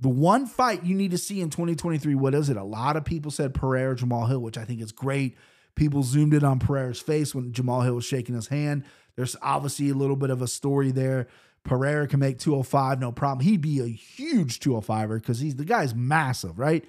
The 0.00 0.08
one 0.08 0.46
fight 0.46 0.84
you 0.84 0.94
need 0.94 1.12
to 1.12 1.18
see 1.18 1.40
in 1.40 1.50
2023, 1.50 2.14
what 2.14 2.34
is 2.34 2.48
it? 2.48 2.56
A 2.56 2.64
lot 2.64 2.96
of 2.96 3.04
people 3.04 3.30
said 3.30 3.54
Pereira, 3.54 3.96
Jamal 3.96 4.26
Hill, 4.26 4.40
which 4.40 4.58
I 4.58 4.64
think 4.64 4.80
is 4.80 4.92
great. 4.92 5.36
People 5.74 6.02
zoomed 6.02 6.34
in 6.34 6.44
on 6.44 6.58
Pereira's 6.58 7.00
face 7.00 7.34
when 7.34 7.52
Jamal 7.52 7.82
Hill 7.82 7.94
was 7.94 8.04
shaking 8.04 8.34
his 8.34 8.48
hand. 8.48 8.84
There's 9.16 9.36
obviously 9.42 9.90
a 9.90 9.94
little 9.94 10.16
bit 10.16 10.30
of 10.30 10.42
a 10.42 10.48
story 10.48 10.90
there. 10.90 11.28
Pereira 11.64 12.08
can 12.08 12.20
make 12.20 12.38
205, 12.38 13.00
no 13.00 13.12
problem. 13.12 13.44
He'd 13.44 13.60
be 13.60 13.80
a 13.80 13.86
huge 13.86 14.60
205er 14.60 15.20
because 15.20 15.40
he's 15.40 15.56
the 15.56 15.64
guy's 15.64 15.94
massive, 15.94 16.58
right? 16.58 16.84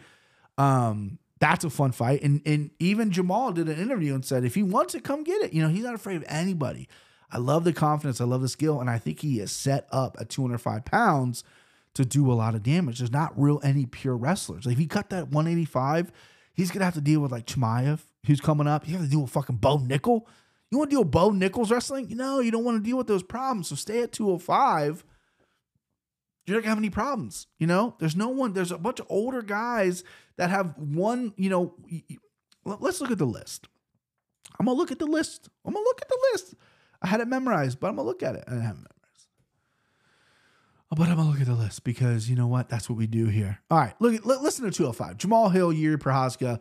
Um, 0.58 1.20
that's 1.40 1.66
a 1.66 1.70
fun 1.70 1.92
fight. 1.92 2.22
And 2.22 2.42
and 2.46 2.72
even 2.80 3.12
Jamal 3.12 3.52
did 3.52 3.68
an 3.68 3.78
interview 3.78 4.14
and 4.14 4.24
said 4.24 4.46
if 4.46 4.56
he 4.56 4.64
wants 4.64 4.96
it, 4.96 5.04
come 5.04 5.24
get 5.24 5.42
it. 5.42 5.54
You 5.54 5.62
know, 5.62 5.70
he's 5.70 5.84
not 5.84 5.96
afraid 5.96 6.18
of 6.18 6.24
anybody. 6.28 6.88
I 7.32 7.40
love 7.40 7.64
the 7.64 7.74
confidence. 7.74 8.22
I 8.22 8.26
love 8.26 8.42
the 8.42 8.50
skill. 8.50 8.80
And 8.80 8.90
I 8.90 9.00
think 9.00 9.20
he 9.20 9.40
is 9.40 9.52
set 9.52 9.88
up 9.92 10.18
at 10.20 10.30
205 10.30 10.86
pounds 10.86 11.44
to 11.96 12.06
do 12.06 12.32
a 12.32 12.34
lot 12.34 12.56
of 12.56 12.64
damage. 12.64 13.00
There's 13.00 13.12
not 13.12 13.34
real 13.40 13.60
any 13.64 13.86
pure 13.86 14.16
wrestlers. 14.16 14.66
Like 14.66 14.74
if 14.74 14.80
he 14.80 14.88
cut 14.88 15.10
that 15.10 15.30
185, 15.30 16.12
he's 16.54 16.72
gonna 16.72 16.86
have 16.86 16.94
to 16.94 17.02
deal 17.02 17.22
with 17.22 17.32
like 17.32 17.48
Chimaev, 17.48 18.00
who's 18.28 18.40
coming 18.40 18.68
up. 18.68 18.86
Have 18.86 19.02
to 19.02 19.08
deal 19.08 19.22
with 19.22 19.32
fucking 19.32 19.58
Bo 19.58 19.80
Nickal. 19.80 20.22
You 20.72 20.78
want 20.78 20.90
to 20.90 20.96
deal 20.96 21.04
with 21.04 21.12
Bo 21.12 21.32
Nickal's 21.32 21.70
wrestling? 21.70 22.08
Know, 22.16 22.40
you 22.40 22.50
don't 22.50 22.64
want 22.64 22.78
to 22.78 22.90
deal 22.90 22.98
with 22.98 23.08
those 23.08 23.24
problems. 23.24 23.68
So 23.68 23.76
stay 23.76 24.02
at 24.02 24.14
205. 24.14 25.04
You're 26.46 26.58
not 26.58 26.64
gonna 26.64 26.70
have 26.70 26.78
any 26.78 26.90
problems. 26.90 27.48
You 27.60 27.68
know, 27.68 27.96
there's 28.00 28.16
no 28.16 28.30
one, 28.30 28.54
there's 28.54 28.72
a 28.72 28.78
bunch 28.78 29.00
of 29.00 29.06
older 29.10 29.42
guys 29.42 30.04
that 30.38 30.50
have 30.50 30.78
one, 30.78 31.34
you 31.36 31.50
know. 31.50 31.76
Let's 32.66 33.02
look 33.02 33.12
at 33.12 33.18
the 33.18 33.26
list. 33.26 33.68
I'm 34.60 34.66
gonna 34.66 34.78
look 34.78 34.92
at 34.92 35.00
the 35.00 35.06
list. 35.06 35.50
I'm 35.66 35.74
gonna 35.74 35.84
look 35.84 36.02
at 36.02 36.08
the 36.08 36.20
list. 36.34 36.56
I 37.02 37.08
had 37.08 37.20
it 37.20 37.28
memorized, 37.28 37.80
but 37.80 37.88
I'm 37.88 37.96
gonna 37.96 38.08
look 38.08 38.24
at 38.24 38.36
it. 38.36 38.44
I 38.48 38.52
didn't 38.52 38.66
have 38.66 38.76
it 38.76 38.80
memorized. 38.80 39.28
Oh, 40.92 40.96
but 40.96 41.10
I'm 41.10 41.16
gonna 41.16 41.30
look 41.30 41.42
at 41.42 41.48
the 41.48 41.54
list 41.54 41.84
because 41.84 42.30
you 42.30 42.36
know 42.36 42.48
what? 42.48 42.70
That's 42.70 42.90
what 42.90 42.98
we 42.98 43.08
do 43.08 43.28
here. 43.28 43.60
All 43.70 43.78
right, 43.78 43.94
look. 44.00 44.16
At, 44.16 44.26
listen 44.26 44.66
to 44.66 44.72
205. 44.72 45.18
Jamal 45.18 45.50
Hill, 45.50 45.72
Yuri 45.74 45.98
Prochazka, 45.98 46.60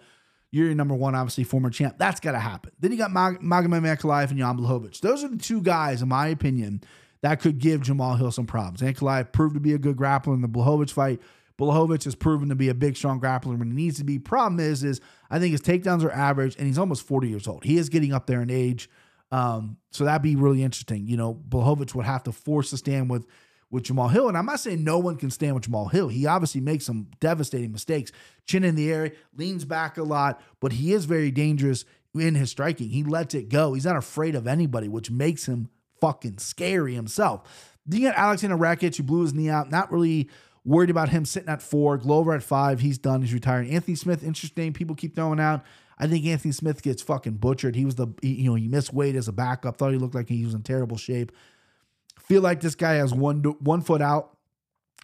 you're 0.50 0.66
your 0.66 0.74
number 0.74 0.94
one, 0.94 1.14
obviously 1.14 1.44
former 1.44 1.70
champ. 1.70 1.96
That's 1.98 2.20
got 2.20 2.32
to 2.32 2.38
happen. 2.38 2.72
Then 2.80 2.90
you 2.90 2.98
got 2.98 3.12
Mag- 3.12 3.40
Magomed 3.40 3.82
Ankalaev 3.82 4.30
and 4.30 4.38
Jan 4.38 4.58
Blachowicz. 4.58 5.00
Those 5.00 5.22
are 5.22 5.28
the 5.28 5.36
two 5.36 5.62
guys, 5.62 6.02
in 6.02 6.08
my 6.08 6.28
opinion, 6.28 6.82
that 7.22 7.40
could 7.40 7.58
give 7.58 7.82
Jamal 7.82 8.16
Hill 8.16 8.32
some 8.32 8.46
problems. 8.46 8.80
Ankalaev 8.80 9.32
proved 9.32 9.54
to 9.54 9.60
be 9.60 9.74
a 9.74 9.78
good 9.78 9.96
grappler 9.96 10.34
in 10.34 10.40
the 10.40 10.48
Blachowicz 10.48 10.90
fight. 10.90 11.20
Blachowicz 11.58 12.04
has 12.04 12.14
proven 12.14 12.48
to 12.48 12.54
be 12.54 12.68
a 12.68 12.74
big, 12.74 12.96
strong 12.96 13.20
grappler 13.20 13.58
when 13.58 13.68
he 13.70 13.76
needs 13.76 13.98
to 13.98 14.04
be. 14.04 14.18
Problem 14.18 14.58
is, 14.58 14.82
is 14.82 15.00
I 15.30 15.38
think 15.38 15.52
his 15.52 15.60
takedowns 15.60 16.02
are 16.02 16.10
average, 16.10 16.56
and 16.56 16.66
he's 16.66 16.78
almost 16.78 17.06
40 17.06 17.28
years 17.28 17.46
old. 17.46 17.64
He 17.64 17.76
is 17.76 17.88
getting 17.88 18.12
up 18.12 18.26
there 18.26 18.40
in 18.40 18.50
age. 18.50 18.88
Um, 19.30 19.76
so 19.92 20.04
that'd 20.04 20.22
be 20.22 20.36
really 20.36 20.62
interesting. 20.62 21.06
You 21.06 21.16
know, 21.16 21.34
Blachowicz 21.34 21.94
would 21.94 22.06
have 22.06 22.24
to 22.24 22.32
force 22.32 22.70
to 22.70 22.76
stand 22.76 23.10
with 23.10 23.26
with 23.70 23.84
Jamal 23.84 24.08
Hill. 24.08 24.28
And 24.28 24.36
I'm 24.36 24.46
not 24.46 24.60
saying 24.60 24.82
no 24.82 24.98
one 24.98 25.16
can 25.16 25.30
stand 25.30 25.54
with 25.54 25.64
Jamal 25.64 25.88
Hill. 25.88 26.08
He 26.08 26.26
obviously 26.26 26.60
makes 26.60 26.84
some 26.84 27.08
devastating 27.20 27.72
mistakes. 27.72 28.10
Chin 28.46 28.64
in 28.64 28.74
the 28.74 28.90
air, 28.92 29.12
leans 29.36 29.64
back 29.64 29.96
a 29.96 30.02
lot, 30.02 30.42
but 30.60 30.72
he 30.72 30.92
is 30.92 31.04
very 31.04 31.30
dangerous 31.30 31.84
in 32.14 32.34
his 32.34 32.50
striking. 32.50 32.90
He 32.90 33.04
lets 33.04 33.34
it 33.34 33.48
go. 33.48 33.74
He's 33.74 33.84
not 33.84 33.96
afraid 33.96 34.34
of 34.34 34.46
anybody, 34.46 34.88
which 34.88 35.10
makes 35.10 35.46
him 35.46 35.68
fucking 36.00 36.38
scary 36.38 36.94
himself. 36.94 37.76
Then 37.86 38.00
you 38.00 38.08
got 38.08 38.16
Alexander 38.16 38.56
Rakic, 38.56 38.96
who 38.96 39.02
blew 39.02 39.22
his 39.22 39.34
knee 39.34 39.48
out. 39.48 39.70
Not 39.70 39.92
really 39.92 40.28
worried 40.64 40.90
about 40.90 41.08
him 41.10 41.24
sitting 41.24 41.48
at 41.48 41.62
four. 41.62 41.96
Glover 41.96 42.34
at 42.34 42.42
five. 42.42 42.80
He's 42.80 42.98
done. 42.98 43.22
He's 43.22 43.32
retiring. 43.32 43.70
Anthony 43.70 43.94
Smith, 43.94 44.22
interesting. 44.22 44.72
People 44.72 44.96
keep 44.96 45.14
throwing 45.14 45.40
out. 45.40 45.64
I 45.98 46.06
think 46.06 46.24
Anthony 46.26 46.52
Smith 46.52 46.82
gets 46.82 47.02
fucking 47.02 47.34
butchered. 47.34 47.76
He 47.76 47.84
was 47.84 47.96
the 47.96 48.08
he, 48.22 48.32
you 48.32 48.50
know 48.50 48.54
he 48.54 48.68
missed 48.68 48.92
weight 48.92 49.16
as 49.16 49.28
a 49.28 49.32
backup. 49.32 49.76
Thought 49.76 49.92
he 49.92 49.98
looked 49.98 50.14
like 50.14 50.28
he 50.28 50.44
was 50.44 50.54
in 50.54 50.62
terrible 50.62 50.96
shape. 50.96 51.30
Feel 52.30 52.42
like 52.42 52.60
this 52.60 52.76
guy 52.76 52.92
has 52.92 53.12
one 53.12 53.42
one 53.58 53.80
foot 53.80 54.00
out. 54.00 54.36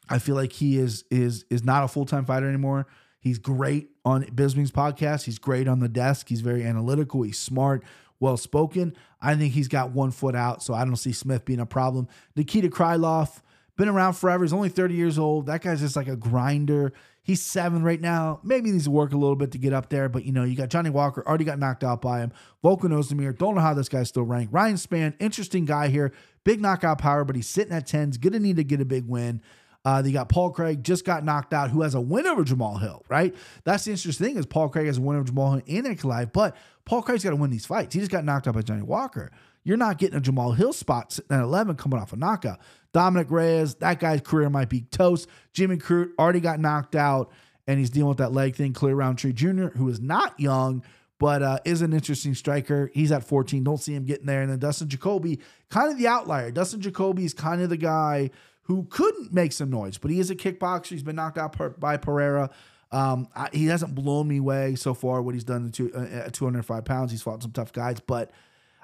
I 0.08 0.20
feel 0.20 0.36
like 0.36 0.52
he 0.52 0.78
is 0.78 1.02
is 1.10 1.44
is 1.50 1.64
not 1.64 1.82
a 1.82 1.88
full 1.88 2.06
time 2.06 2.24
fighter 2.24 2.48
anymore. 2.48 2.86
He's 3.18 3.40
great 3.40 3.88
on 4.04 4.22
Bisping's 4.26 4.70
podcast. 4.70 5.24
He's 5.24 5.40
great 5.40 5.66
on 5.66 5.80
the 5.80 5.88
desk. 5.88 6.28
He's 6.28 6.40
very 6.40 6.64
analytical. 6.64 7.22
He's 7.22 7.36
smart, 7.36 7.82
well 8.20 8.36
spoken. 8.36 8.94
I 9.20 9.34
think 9.34 9.54
he's 9.54 9.66
got 9.66 9.90
one 9.90 10.12
foot 10.12 10.36
out, 10.36 10.62
so 10.62 10.72
I 10.72 10.84
don't 10.84 10.94
see 10.94 11.10
Smith 11.10 11.44
being 11.44 11.58
a 11.58 11.66
problem. 11.66 12.06
Nikita 12.36 12.68
Krylov, 12.68 13.42
been 13.76 13.88
around 13.88 14.12
forever. 14.12 14.44
He's 14.44 14.52
only 14.52 14.68
30 14.68 14.94
years 14.94 15.18
old. 15.18 15.46
That 15.46 15.62
guy's 15.62 15.80
just 15.80 15.96
like 15.96 16.06
a 16.06 16.14
grinder. 16.14 16.92
He's 17.26 17.42
seven 17.42 17.82
right 17.82 18.00
now. 18.00 18.38
Maybe 18.44 18.70
needs 18.70 18.84
to 18.84 18.92
work 18.92 19.12
a 19.12 19.16
little 19.16 19.34
bit 19.34 19.50
to 19.50 19.58
get 19.58 19.72
up 19.72 19.88
there, 19.88 20.08
but 20.08 20.24
you 20.24 20.30
know, 20.30 20.44
you 20.44 20.54
got 20.54 20.68
Johnny 20.68 20.90
Walker, 20.90 21.26
already 21.26 21.42
got 21.42 21.58
knocked 21.58 21.82
out 21.82 22.00
by 22.00 22.20
him. 22.20 22.32
Volkan 22.62 22.92
Oezdemir, 22.92 23.36
don't 23.36 23.56
know 23.56 23.60
how 23.60 23.74
this 23.74 23.88
guy's 23.88 24.08
still 24.08 24.22
ranked. 24.22 24.52
Ryan 24.52 24.76
Spann, 24.76 25.14
interesting 25.18 25.64
guy 25.64 25.88
here. 25.88 26.12
Big 26.44 26.60
knockout 26.60 26.98
power, 26.98 27.24
but 27.24 27.34
he's 27.34 27.48
sitting 27.48 27.72
at 27.72 27.88
10s. 27.88 28.20
Gonna 28.20 28.38
need 28.38 28.54
to 28.58 28.62
get 28.62 28.80
a 28.80 28.84
big 28.84 29.08
win. 29.08 29.42
Uh, 29.84 30.04
you 30.06 30.12
got 30.12 30.28
Paul 30.28 30.52
Craig, 30.52 30.84
just 30.84 31.04
got 31.04 31.24
knocked 31.24 31.52
out, 31.52 31.70
who 31.70 31.82
has 31.82 31.96
a 31.96 32.00
win 32.00 32.28
over 32.28 32.44
Jamal 32.44 32.78
Hill, 32.78 33.04
right? 33.08 33.34
That's 33.64 33.86
the 33.86 33.90
interesting 33.90 34.28
thing 34.28 34.36
is 34.36 34.46
Paul 34.46 34.68
Craig 34.68 34.86
has 34.86 34.98
a 34.98 35.00
win 35.00 35.16
over 35.16 35.26
Jamal 35.26 35.54
Hill 35.54 35.62
in 35.66 35.84
Ankalaev, 35.84 36.32
but 36.32 36.56
Paul 36.84 37.02
Craig's 37.02 37.24
got 37.24 37.30
to 37.30 37.36
win 37.36 37.50
these 37.50 37.66
fights. 37.66 37.92
He 37.92 37.98
just 37.98 38.12
got 38.12 38.24
knocked 38.24 38.46
out 38.46 38.54
by 38.54 38.62
Johnny 38.62 38.82
Walker. 38.82 39.32
You're 39.66 39.76
not 39.76 39.98
getting 39.98 40.16
a 40.16 40.20
Jamal 40.20 40.52
Hill 40.52 40.72
spot 40.72 41.12
sitting 41.12 41.36
at 41.36 41.42
11 41.42 41.76
coming 41.76 41.98
off 41.98 42.12
a 42.12 42.16
knockout. 42.16 42.60
Dominick 42.92 43.30
Reyes, 43.30 43.74
that 43.76 44.00
guy's 44.00 44.20
career 44.20 44.48
might 44.48 44.68
be 44.68 44.82
toast. 44.82 45.28
Jimmy 45.52 45.76
Crute 45.76 46.10
already 46.18 46.40
got 46.40 46.60
knocked 46.60 46.94
out, 46.94 47.30
and 47.66 47.78
he's 47.78 47.90
dealing 47.90 48.08
with 48.08 48.18
that 48.18 48.32
leg 48.32 48.56
thing. 48.56 48.72
Khalil 48.72 48.94
Rountree 48.94 49.32
Jr., 49.32 49.66
who 49.68 49.88
is 49.88 50.00
not 50.00 50.38
young, 50.38 50.82
but 51.18 51.42
uh, 51.42 51.58
is 51.64 51.82
an 51.82 51.92
interesting 51.92 52.34
striker. 52.34 52.90
He's 52.94 53.12
at 53.12 53.24
14. 53.24 53.64
Don't 53.64 53.78
see 53.78 53.94
him 53.94 54.04
getting 54.04 54.26
there. 54.26 54.42
And 54.42 54.50
then 54.50 54.58
Dustin 54.58 54.88
Jacoby, 54.88 55.40
kind 55.68 55.90
of 55.90 55.98
the 55.98 56.06
outlier. 56.06 56.50
Dustin 56.50 56.80
Jacoby 56.80 57.24
is 57.24 57.34
kind 57.34 57.60
of 57.60 57.68
the 57.68 57.76
guy– 57.76 58.30
who 58.66 58.84
couldn't 58.90 59.32
make 59.32 59.52
some 59.52 59.70
noise, 59.70 59.96
but 59.96 60.10
he 60.10 60.18
is 60.18 60.30
a 60.30 60.34
kickboxer. 60.34 60.88
He's 60.88 61.02
been 61.02 61.16
knocked 61.16 61.38
out 61.38 61.52
per, 61.52 61.70
by 61.70 61.96
Pereira. 61.96 62.50
Um, 62.90 63.28
I, 63.34 63.48
he 63.52 63.66
hasn't 63.66 63.94
blown 63.94 64.26
me 64.26 64.38
away 64.38 64.74
so 64.74 64.92
far. 64.92 65.22
What 65.22 65.34
he's 65.34 65.44
done 65.44 65.70
two, 65.70 65.92
uh, 65.94 66.26
at 66.26 66.32
205 66.32 66.84
pounds, 66.84 67.12
he's 67.12 67.22
fought 67.22 67.42
some 67.42 67.52
tough 67.52 67.72
guys, 67.72 68.00
but 68.00 68.32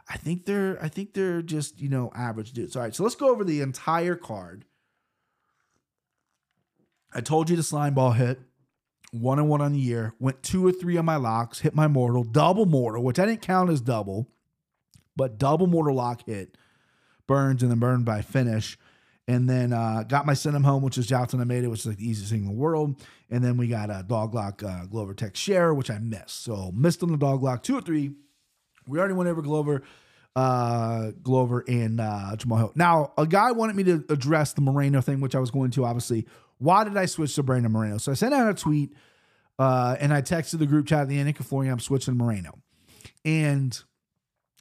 I 0.09 0.17
think 0.17 0.47
they're 0.47 0.79
I 0.83 0.89
think 0.89 1.15
they're 1.15 1.43
just 1.43 1.81
you 1.81 1.89
know 1.89 2.11
average 2.15 2.53
dudes. 2.53 2.77
All 2.77 2.83
right, 2.83 2.95
so 2.95 3.03
let's 3.03 3.15
go 3.15 3.31
over 3.31 3.45
the 3.45 3.61
entire 3.61 4.17
card. 4.17 4.65
I 7.15 7.21
told 7.21 7.51
you 7.51 7.57
the 7.57 7.63
slime 7.63 7.95
ball 7.95 8.13
hit 8.13 8.41
one 9.13 9.39
and 9.39 9.49
one 9.49 9.61
on 9.61 9.73
the 9.73 9.79
year. 9.79 10.15
Went 10.19 10.43
two 10.43 10.67
or 10.67 10.73
three 10.73 10.97
on 10.97 11.05
my 11.05 11.17
locks. 11.17 11.61
Hit 11.61 11.75
my 11.75 11.87
mortal 11.87 12.25
double 12.25 12.67
mortal, 12.67 13.03
which 13.03 13.19
I 13.19 13.27
didn't 13.27 13.43
count 13.43 13.71
as 13.71 13.81
double, 13.81 14.29
but 15.17 15.39
double 15.39 15.67
mortal 15.67 15.95
lock 15.95 16.27
hit. 16.27 16.57
Burns 17.27 17.63
and 17.63 17.71
then 17.71 17.79
burned 17.79 18.05
by 18.05 18.21
finish 18.21 18.77
and 19.29 19.49
then 19.49 19.73
uh, 19.73 20.03
got 20.03 20.27
my 20.27 20.35
send 20.35 20.57
him 20.57 20.65
home, 20.65 20.83
which 20.83 20.99
is 20.99 21.07
Jailton 21.07 21.39
Almeida, 21.39 21.71
which 21.71 21.81
is 21.81 21.87
like 21.87 21.99
the 21.99 22.09
easiest 22.09 22.33
thing 22.33 22.43
in 22.43 22.47
the 22.47 22.53
world. 22.53 23.01
And 23.31 23.43
then 23.43 23.57
we 23.57 23.69
got 23.69 23.91
a 23.91 24.05
dog 24.07 24.35
lock 24.35 24.63
uh, 24.63 24.87
Glover 24.87 25.15
Teixeira, 25.15 25.75
which 25.75 25.91
I 25.91 25.99
missed. 25.99 26.43
So 26.43 26.73
missed 26.73 27.03
on 27.03 27.13
the 27.13 27.17
dog 27.19 27.43
lock 27.43 27.63
two 27.63 27.77
or 27.77 27.81
three. 27.81 28.13
We 28.93 28.99
already 28.99 29.15
went 29.15 29.29
over 29.29 29.43
Glover, 29.43 29.83
uh, 30.37 31.11
Glover 31.23 31.65
and 31.67 32.01
uh, 32.01 32.37
Jamal 32.37 32.59
Hill. 32.59 32.73
Now 32.75 33.13
a 33.19 33.27
guy 33.27 33.53
wanted 33.53 33.77
me 33.77 33.85
to 33.85 34.05
address 34.09 34.53
the 34.53 34.61
Moreno 34.61 35.01
thing, 35.01 35.21
which 35.21 35.35
I 35.35 35.41
was 35.41 35.51
going 35.51 35.71
to 35.73 35.85
obviously. 35.85 36.27
Why 36.59 36.85
did 36.85 36.97
I 36.97 37.07
switch 37.07 37.35
to 37.35 37.43
Brandon 37.43 37.73
Moreno? 37.73 37.99
So 37.99 38.13
I 38.13 38.15
sent 38.15 38.33
out 38.33 38.49
a 38.49 38.55
tweet 38.55 38.93
uh, 39.59 39.97
and 39.99 40.15
I 40.15 40.23
texted 40.23 40.61
the 40.61 40.67
group 40.67 40.87
chat 40.87 41.01
at 41.01 41.09
the 41.09 41.19
end 41.19 41.29
of 41.29 41.53
I'm 41.53 41.81
switching 41.81 42.17
Moreno, 42.17 42.59
and 43.25 43.77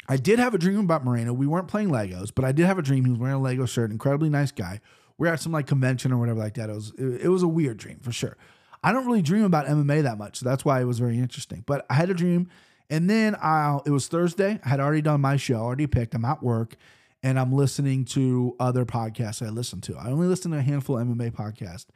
I 0.08 0.18
did 0.18 0.40
have 0.40 0.54
a 0.54 0.58
dream 0.58 0.80
about 0.80 1.06
Moreno. 1.06 1.32
We 1.32 1.48
weren't 1.48 1.68
playing 1.68 1.90
Legos, 1.90 2.32
but 2.34 2.44
I 2.44 2.52
did 2.52 2.66
have 2.66 2.78
a 2.78 2.82
dream. 2.82 3.06
He 3.06 3.12
was 3.12 3.20
wearing 3.20 3.36
a 3.36 3.42
Lego 3.42 3.66
shirt, 3.66 3.92
incredibly 3.92 4.30
nice 4.30 4.52
guy. 4.52 4.82
We 5.18 5.30
are 5.30 5.34
at 5.34 5.40
some 5.40 5.52
like 5.52 5.68
convention 5.68 6.12
or 6.12 6.18
whatever 6.18 6.40
like 6.40 6.56
that. 6.56 6.70
It 6.70 6.74
was 6.74 6.92
it, 6.98 7.22
it 7.22 7.28
was 7.30 7.44
a 7.44 7.48
weird 7.48 7.78
dream 7.78 8.00
for 8.00 8.12
sure. 8.12 8.38
I 8.84 8.92
don't 8.92 9.06
really 9.06 9.22
dream 9.22 9.44
about 9.44 9.68
MMA 9.68 10.04
that 10.04 10.18
much, 10.18 10.38
so 10.38 10.46
that's 10.46 10.66
why 10.66 10.82
it 10.82 10.86
was 10.86 10.98
very 10.98 11.20
interesting. 11.20 11.64
But 11.68 11.86
I 11.90 11.94
had 11.94 12.10
a 12.10 12.16
dream, 12.16 12.50
and 12.92 13.10
then 13.10 13.36
I 13.36 13.80
it 13.86 13.90
was 13.90 14.08
Thursday. 14.08 14.60
I 14.64 14.70
had 14.70 14.80
already 14.80 15.02
done 15.02 15.22
my 15.22 15.38
show, 15.38 15.56
already 15.56 15.88
picked. 15.88 16.14
I'm 16.14 16.26
at 16.26 16.44
work, 16.44 16.76
and 17.24 17.40
I'm 17.40 17.54
listening 17.54 18.06
to 18.06 18.56
other 18.60 18.86
podcasts 18.86 19.44
I 19.44 19.50
listen 19.50 19.82
to. 19.82 19.98
I 19.98 20.12
only 20.12 20.28
listen 20.28 20.52
to 20.52 20.58
a 20.58 20.62
handful 20.62 21.00
of 21.00 21.08
MMA 21.08 21.32
podcasts, 21.32 21.88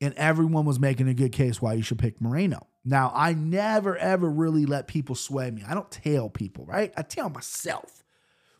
and 0.00 0.14
everyone 0.14 0.64
was 0.64 0.80
making 0.80 1.06
a 1.08 1.14
good 1.14 1.32
case 1.32 1.62
why 1.62 1.74
you 1.74 1.82
should 1.82 1.98
pick 1.98 2.20
Moreno. 2.20 2.66
Now, 2.84 3.12
I 3.14 3.34
never 3.34 3.96
ever 3.96 4.28
really 4.28 4.66
let 4.66 4.88
people 4.88 5.14
sway 5.14 5.50
me. 5.50 5.62
I 5.68 5.74
don't 5.74 5.90
tell 5.90 6.30
people, 6.30 6.64
right? 6.64 6.92
I 6.96 7.02
tell 7.02 7.30
myself. 7.30 8.02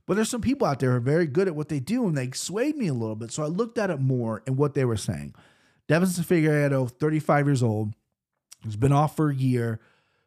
But 0.06 0.14
there's 0.14 0.30
some 0.30 0.40
people 0.40 0.66
out 0.66 0.80
there 0.80 0.90
who 0.90 0.96
are 0.96 1.00
very 1.00 1.26
good 1.26 1.48
at 1.48 1.54
what 1.54 1.68
they 1.68 1.80
do 1.80 2.06
and 2.06 2.16
they 2.16 2.30
swayed 2.32 2.76
me 2.76 2.88
a 2.88 2.92
little 2.92 3.14
bit. 3.14 3.30
So 3.30 3.42
I 3.42 3.46
looked 3.46 3.78
at 3.78 3.88
it 3.88 4.00
more 4.00 4.42
and 4.46 4.56
what 4.56 4.74
they 4.74 4.84
were 4.84 4.96
saying. 4.96 5.34
Deiveson 5.88 6.24
Figueiredo, 6.24 6.90
35 6.90 7.46
years 7.46 7.62
old, 7.62 7.94
has 8.64 8.76
been 8.76 8.92
off 8.92 9.16
for 9.16 9.30
a 9.30 9.34
year. 9.34 9.80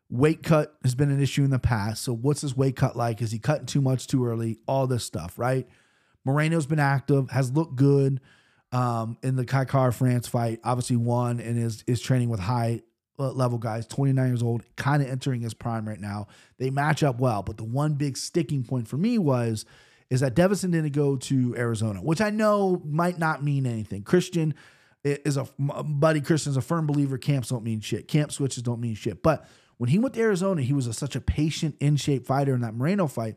Weight 0.10 0.44
cut 0.44 0.76
has 0.84 0.94
been 0.96 1.12
an 1.12 1.22
issue 1.22 1.44
in 1.44 1.50
the 1.50 1.60
past. 1.60 2.04
So 2.04 2.14
what's 2.14 2.42
his 2.42 2.56
weight 2.56 2.76
cut 2.76 2.96
like? 2.96 3.22
Is 3.22 3.32
he 3.32 3.40
cutting 3.40 3.66
too 3.66 3.82
much 3.82 4.08
too 4.08 4.26
early? 4.26 4.60
All 4.68 4.88
this 4.88 5.04
stuff, 5.04 5.40
right? 5.40 5.68
Moreno's 6.24 6.66
been 6.66 6.80
active, 6.80 7.30
has 7.32 7.52
looked 7.52 7.76
good 7.76 8.22
um, 8.72 9.18
in 9.24 9.36
the 9.36 9.46
Kai 9.46 9.66
Kara-France 9.66 10.28
fight. 10.28 10.60
Obviously 10.64 10.96
won 10.96 11.40
and 11.40 11.58
is 11.58 11.84
is 11.88 12.02
training 12.02 12.30
with 12.30 12.40
high 12.40 12.82
level 13.18 13.58
guys, 13.58 13.88
29 13.88 14.28
years 14.28 14.44
old, 14.44 14.64
kind 14.76 15.02
of 15.02 15.10
entering 15.10 15.42
his 15.42 15.54
prime 15.54 15.88
right 15.88 16.00
now. 16.00 16.28
They 16.58 16.70
match 16.70 17.02
up 17.02 17.20
well, 17.20 17.44
but 17.44 17.58
the 17.58 17.64
one 17.64 17.94
big 17.94 18.18
sticking 18.18 18.64
point 18.64 18.88
for 18.88 18.98
me 18.98 19.18
was 19.18 19.66
is 20.10 20.20
that 20.20 20.36
Deiveson 20.36 20.72
didn't 20.72 20.94
go 20.94 21.16
to 21.16 21.56
Arizona, 21.58 22.00
which 22.00 22.22
I 22.22 22.30
know 22.30 22.82
might 22.86 23.18
not 23.18 23.44
mean 23.44 23.66
anything. 23.66 24.04
Christian 24.04 24.54
is 25.04 25.38
a 25.38 25.48
buddy. 25.60 26.22
Christian's 26.22 26.58
a 26.58 26.62
firm 26.62 26.86
believer. 26.86 27.18
Camps 27.18 27.50
don't 27.50 27.64
mean 27.64 27.80
shit. 27.80 28.08
Camp 28.08 28.32
switches 28.32 28.64
don't 28.64 28.80
mean 28.80 28.96
shit. 28.96 29.24
But 29.24 29.48
when 29.78 29.90
he 29.90 30.00
went 30.00 30.16
to 30.16 30.22
Arizona, 30.22 30.62
he 30.62 30.74
was 30.74 30.88
a, 30.88 30.94
such 30.94 31.16
a 31.16 31.22
patient, 31.22 31.76
in 31.80 31.98
shape 31.98 32.26
fighter 32.26 32.54
in 32.54 32.62
that 32.62 32.74
Moreno 32.74 33.08
fight, 33.08 33.36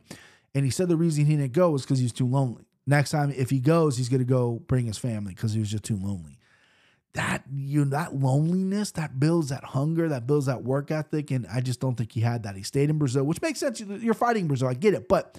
and 0.54 0.64
he 0.64 0.70
said 0.70 0.88
the 0.88 0.96
reason 0.96 1.26
he 1.26 1.36
didn't 1.36 1.52
go 1.52 1.70
was 1.70 1.82
because 1.82 1.98
he 1.98 2.04
was 2.04 2.12
too 2.12 2.26
lonely. 2.26 2.64
Next 2.86 3.10
time, 3.10 3.30
if 3.36 3.50
he 3.50 3.60
goes, 3.60 3.98
he's 3.98 4.08
going 4.08 4.20
to 4.20 4.24
go 4.24 4.62
bring 4.66 4.86
his 4.86 4.96
family 4.96 5.34
because 5.34 5.52
he 5.52 5.60
was 5.60 5.70
just 5.70 5.84
too 5.84 5.96
lonely. 5.96 6.38
That 7.12 7.44
you 7.52 7.84
know, 7.84 7.90
that 7.90 8.14
loneliness 8.14 8.92
that 8.92 9.20
builds 9.20 9.50
that 9.50 9.62
hunger 9.62 10.08
that 10.08 10.26
builds 10.26 10.46
that 10.46 10.62
work 10.62 10.90
ethic 10.90 11.30
and 11.30 11.46
i 11.52 11.60
just 11.60 11.80
don't 11.80 11.96
think 11.96 12.12
he 12.12 12.20
had 12.20 12.44
that. 12.44 12.54
He 12.54 12.62
stayed 12.62 12.90
in 12.90 12.98
brazil 12.98 13.24
which 13.24 13.42
makes 13.42 13.58
sense. 13.58 13.80
You're 13.80 14.14
fighting 14.14 14.46
brazil 14.46 14.68
i 14.68 14.74
get 14.74 14.94
it 14.94 15.08
but 15.08 15.38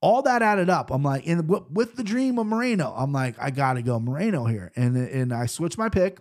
all 0.00 0.22
that 0.22 0.42
added 0.42 0.70
up 0.70 0.90
i'm 0.90 1.02
like 1.02 1.26
and 1.26 1.48
with 1.70 1.96
the 1.96 2.04
dream 2.04 2.38
of 2.38 2.46
moreno 2.46 2.94
i'm 2.96 3.10
like 3.10 3.34
i 3.40 3.50
gotta 3.50 3.82
go 3.82 3.98
moreno 3.98 4.44
here. 4.44 4.70
And 4.76 4.96
and 4.96 5.32
i 5.32 5.46
switched 5.46 5.78
my 5.78 5.88
pick 5.88 6.20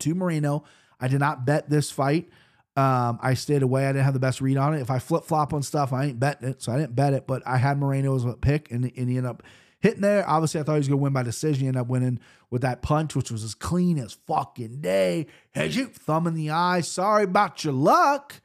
to 0.00 0.14
moreno. 0.14 0.64
I 0.98 1.08
did 1.08 1.20
not 1.20 1.44
bet 1.44 1.70
this 1.70 1.90
fight 1.90 2.28
um, 2.76 3.18
I 3.20 3.34
stayed 3.34 3.62
away. 3.62 3.86
I 3.86 3.92
didn't 3.92 4.04
have 4.04 4.14
the 4.14 4.20
best 4.20 4.40
read 4.40 4.56
on 4.56 4.74
it. 4.74 4.80
If 4.80 4.90
I 4.90 4.98
flip 4.98 5.24
flop 5.24 5.52
on 5.52 5.62
stuff, 5.62 5.92
I 5.92 6.06
ain't 6.06 6.20
betting 6.20 6.48
it. 6.48 6.62
So 6.62 6.72
I 6.72 6.78
didn't 6.78 6.94
bet 6.94 7.14
it, 7.14 7.26
but 7.26 7.42
I 7.46 7.56
had 7.56 7.78
Moreno 7.78 8.14
as 8.14 8.24
a 8.24 8.34
pick, 8.34 8.70
and, 8.70 8.84
and 8.84 9.08
he 9.10 9.16
ended 9.16 9.26
up 9.26 9.42
hitting 9.80 10.02
there. 10.02 10.28
Obviously, 10.28 10.60
I 10.60 10.62
thought 10.62 10.74
he 10.74 10.78
was 10.78 10.88
going 10.88 10.98
to 10.98 11.02
win 11.02 11.12
by 11.12 11.22
decision. 11.22 11.62
He 11.62 11.66
ended 11.66 11.80
up 11.80 11.88
winning 11.88 12.20
with 12.50 12.62
that 12.62 12.82
punch, 12.82 13.16
which 13.16 13.30
was 13.30 13.42
as 13.42 13.54
clean 13.54 13.98
as 13.98 14.12
fucking 14.26 14.80
day. 14.80 15.26
Had 15.52 15.74
you 15.74 15.86
thumb 15.86 16.26
in 16.26 16.34
the 16.34 16.50
eye. 16.50 16.80
Sorry 16.80 17.24
about 17.24 17.64
your 17.64 17.74
luck. 17.74 18.40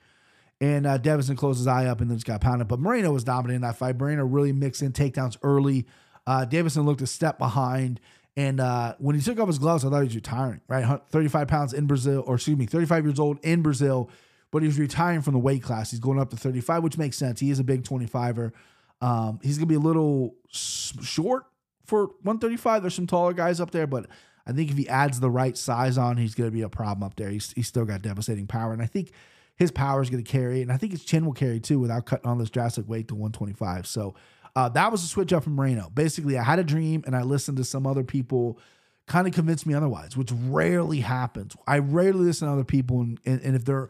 And 0.62 0.88
uh, 0.88 0.98
Deiveson 0.98 1.38
closed 1.38 1.60
his 1.60 1.68
eye 1.68 1.86
up 1.86 2.00
and 2.00 2.10
then 2.10 2.18
just 2.18 2.26
got 2.26 2.40
pounded. 2.42 2.68
But 2.68 2.80
Moreno 2.80 3.12
was 3.12 3.26
dominating 3.26 3.62
that 3.62 3.76
fight. 3.76 4.00
Moreno 4.00 4.26
really 4.26 4.54
mixed 4.54 4.82
in 4.82 4.94
takedowns 4.94 5.38
early. 5.44 5.86
Uh, 6.26 6.46
Deiveson 6.50 6.86
looked 6.86 7.02
a 7.02 7.08
step 7.08 7.38
behind. 7.38 8.00
And 8.38 8.60
uh, 8.60 8.96
when 9.00 9.16
he 9.16 9.22
took 9.22 9.40
off 9.40 9.48
his 9.48 9.60
gloves, 9.60 9.86
I 9.86 9.90
thought 9.90 10.00
he 10.00 10.08
was 10.08 10.16
retiring, 10.16 10.62
right? 10.68 11.00
35 11.10 11.48
pounds 11.48 11.74
in 11.74 11.88
Brazil, 11.88 12.24
or 12.28 12.36
excuse 12.36 12.58
me, 12.58 12.66
35 12.66 13.06
years 13.06 13.20
old 13.20 13.40
in 13.44 13.62
Brazil, 13.62 14.10
but 14.52 14.62
he's 14.62 14.78
retiring 14.78 15.22
from 15.22 15.34
the 15.34 15.40
weight 15.40 15.64
class. 15.64 15.92
He's 15.92 16.02
going 16.02 16.20
up 16.20 16.32
to 16.32 16.38
35, 16.38 16.84
which 16.84 16.98
makes 16.98 17.18
sense. 17.18 17.40
He 17.40 17.50
is 17.50 17.60
a 17.60 17.64
big 17.64 17.84
25er. 17.84 18.52
Um, 19.02 19.40
he's 19.42 19.58
going 19.58 19.68
to 19.68 19.72
be 19.72 19.76
a 19.76 19.80
little 19.80 20.36
short 20.50 21.46
for 21.86 22.08
135. 22.24 22.82
There's 22.82 22.94
some 22.94 23.08
taller 23.08 23.34
guys 23.34 23.62
up 23.62 23.72
there, 23.72 23.88
but 23.88 24.08
I 24.46 24.52
think 24.52 24.70
if 24.70 24.78
he 24.78 24.88
adds 24.90 25.20
the 25.20 25.30
right 25.30 25.58
size 25.58 25.98
on, 25.98 26.18
he's 26.18 26.36
going 26.36 26.50
to 26.50 26.54
be 26.54 26.62
a 26.62 26.70
problem 26.70 27.04
up 27.04 27.16
there. 27.16 27.30
He's, 27.30 27.54
he's 27.54 27.68
still 27.68 27.86
got 27.86 28.02
devastating 28.02 28.48
power. 28.48 28.74
And 28.74 28.82
I 28.82 28.86
think 28.86 29.12
his 29.56 29.72
power 29.72 30.02
is 30.02 30.10
going 30.10 30.24
to 30.24 30.30
carry, 30.30 30.62
and 30.62 30.72
I 30.72 30.78
think 30.78 30.92
his 30.92 31.06
chin 31.06 31.26
will 31.26 31.34
carry 31.34 31.60
too 31.60 31.80
without 31.80 32.06
cutting 32.06 32.30
on 32.30 32.38
this 32.38 32.50
drastic 32.50 32.88
weight 32.90 33.08
to 33.08 33.16
125. 33.16 33.88
So 33.88 34.14
uh, 34.56 34.70
that 34.70 34.92
was 34.92 35.04
a 35.04 35.08
switch 35.08 35.34
up 35.34 35.44
from 35.44 35.56
Moreno. 35.56 35.90
Basically, 35.90 36.38
I 36.38 36.44
had 36.44 36.60
a 36.60 36.64
dream 36.64 37.04
and 37.06 37.16
I 37.16 37.24
listened 37.24 37.58
to 37.58 37.64
some 37.64 37.86
other 37.86 38.04
people 38.04 38.60
kind 39.08 39.28
of 39.28 39.34
convince 39.34 39.66
me 39.66 39.74
otherwise, 39.74 40.18
which 40.18 40.32
rarely 40.32 41.02
happens. 41.02 41.56
I 41.68 41.80
rarely 41.80 42.26
listen 42.26 42.48
to 42.48 42.54
other 42.54 42.64
people, 42.64 43.02
and, 43.02 43.20
and, 43.26 43.42
and 43.42 43.56
if 43.56 43.66
they're 43.66 43.90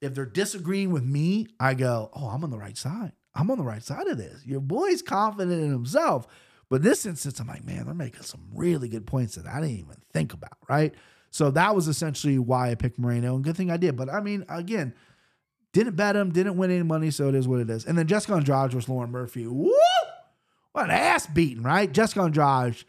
if 0.00 0.14
they're 0.14 0.26
disagreeing 0.26 0.90
with 0.90 1.04
me, 1.04 1.46
I 1.58 1.74
go, 1.74 2.10
"Oh, 2.12 2.28
I'm 2.28 2.44
on 2.44 2.50
the 2.50 2.58
right 2.58 2.76
side. 2.76 3.12
I'm 3.34 3.50
on 3.50 3.58
the 3.58 3.64
right 3.64 3.82
side 3.82 4.06
of 4.06 4.18
this." 4.18 4.44
Your 4.44 4.60
boy's 4.60 5.02
confident 5.02 5.62
in 5.62 5.70
himself. 5.70 6.26
But 6.68 6.76
in 6.76 6.82
this 6.82 7.06
instance, 7.06 7.38
I'm 7.38 7.46
like, 7.46 7.64
man, 7.64 7.84
they're 7.84 7.94
making 7.94 8.22
some 8.22 8.40
really 8.52 8.88
good 8.88 9.06
points 9.06 9.36
that 9.36 9.46
I 9.46 9.60
didn't 9.60 9.78
even 9.78 9.96
think 10.12 10.32
about, 10.32 10.58
right? 10.68 10.92
So 11.30 11.52
that 11.52 11.76
was 11.76 11.86
essentially 11.86 12.40
why 12.40 12.70
I 12.70 12.74
picked 12.74 12.98
Moreno, 12.98 13.36
and 13.36 13.44
good 13.44 13.56
thing 13.56 13.70
I 13.70 13.76
did. 13.76 13.96
But 13.96 14.08
I 14.08 14.20
mean, 14.20 14.44
again, 14.48 14.94
Didn't 15.76 15.94
bet 15.94 16.16
him, 16.16 16.30
didn't 16.30 16.56
win 16.56 16.70
any 16.70 16.82
money, 16.84 17.10
so 17.10 17.28
it 17.28 17.34
is 17.34 17.46
what 17.46 17.60
it 17.60 17.68
is. 17.68 17.84
And 17.84 17.98
then 17.98 18.06
Jessica 18.06 18.32
Andrade 18.32 18.72
versus 18.72 18.88
Lauren 18.88 19.10
Murphy. 19.10 19.46
Woo! 19.46 19.70
What 20.72 20.86
an 20.86 20.92
ass 20.92 21.26
beating, 21.26 21.62
right? 21.62 21.92
Jessica 21.92 22.22
Andrade, 22.22 22.82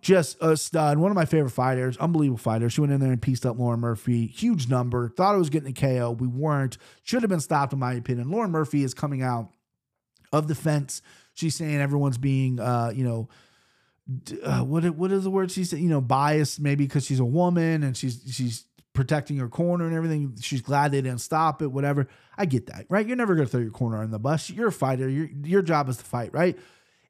just 0.00 0.36
a 0.40 0.56
stud. 0.56 0.98
One 0.98 1.12
of 1.12 1.14
my 1.14 1.26
favorite 1.26 1.52
fighters, 1.52 1.96
unbelievable 1.98 2.38
fighter. 2.38 2.68
She 2.68 2.80
went 2.80 2.92
in 2.92 2.98
there 2.98 3.12
and 3.12 3.22
pieced 3.22 3.46
up 3.46 3.56
Lauren 3.56 3.78
Murphy. 3.78 4.26
Huge 4.26 4.68
number. 4.68 5.10
Thought 5.10 5.36
it 5.36 5.38
was 5.38 5.48
getting 5.48 5.68
a 5.68 5.72
KO. 5.72 6.16
We 6.18 6.26
weren't. 6.26 6.76
Should 7.04 7.22
have 7.22 7.30
been 7.30 7.38
stopped, 7.38 7.72
in 7.72 7.78
my 7.78 7.92
opinion. 7.92 8.32
Lauren 8.32 8.50
Murphy 8.50 8.82
is 8.82 8.92
coming 8.92 9.22
out 9.22 9.52
of 10.32 10.48
the 10.48 10.56
fence. 10.56 11.02
She's 11.34 11.54
saying 11.54 11.76
everyone's 11.76 12.18
being, 12.18 12.58
uh, 12.58 12.90
you 12.92 13.04
know, 13.04 13.28
uh, 14.42 14.62
what 14.62 14.84
what 14.96 15.12
is 15.12 15.22
the 15.22 15.30
word 15.30 15.52
she 15.52 15.62
said? 15.62 15.78
You 15.78 15.88
know, 15.88 16.00
biased 16.00 16.58
maybe 16.58 16.84
because 16.84 17.06
she's 17.06 17.20
a 17.20 17.24
woman 17.24 17.84
and 17.84 17.96
she's 17.96 18.24
she's 18.28 18.64
protecting 18.94 19.36
her 19.36 19.48
corner 19.48 19.86
and 19.86 19.94
everything. 19.94 20.34
She's 20.40 20.62
glad 20.62 20.92
they 20.92 21.02
didn't 21.02 21.20
stop 21.20 21.60
it. 21.60 21.66
Whatever. 21.66 22.08
I 22.38 22.46
get 22.46 22.66
that, 22.66 22.86
right? 22.88 23.06
You're 23.06 23.16
never 23.16 23.34
gonna 23.34 23.48
throw 23.48 23.60
your 23.60 23.70
corner 23.70 24.02
on 24.02 24.10
the 24.10 24.18
bus. 24.18 24.48
You're 24.48 24.68
a 24.68 24.72
fighter. 24.72 25.08
Your 25.08 25.28
your 25.42 25.62
job 25.62 25.88
is 25.88 25.98
to 25.98 26.04
fight, 26.04 26.32
right? 26.32 26.58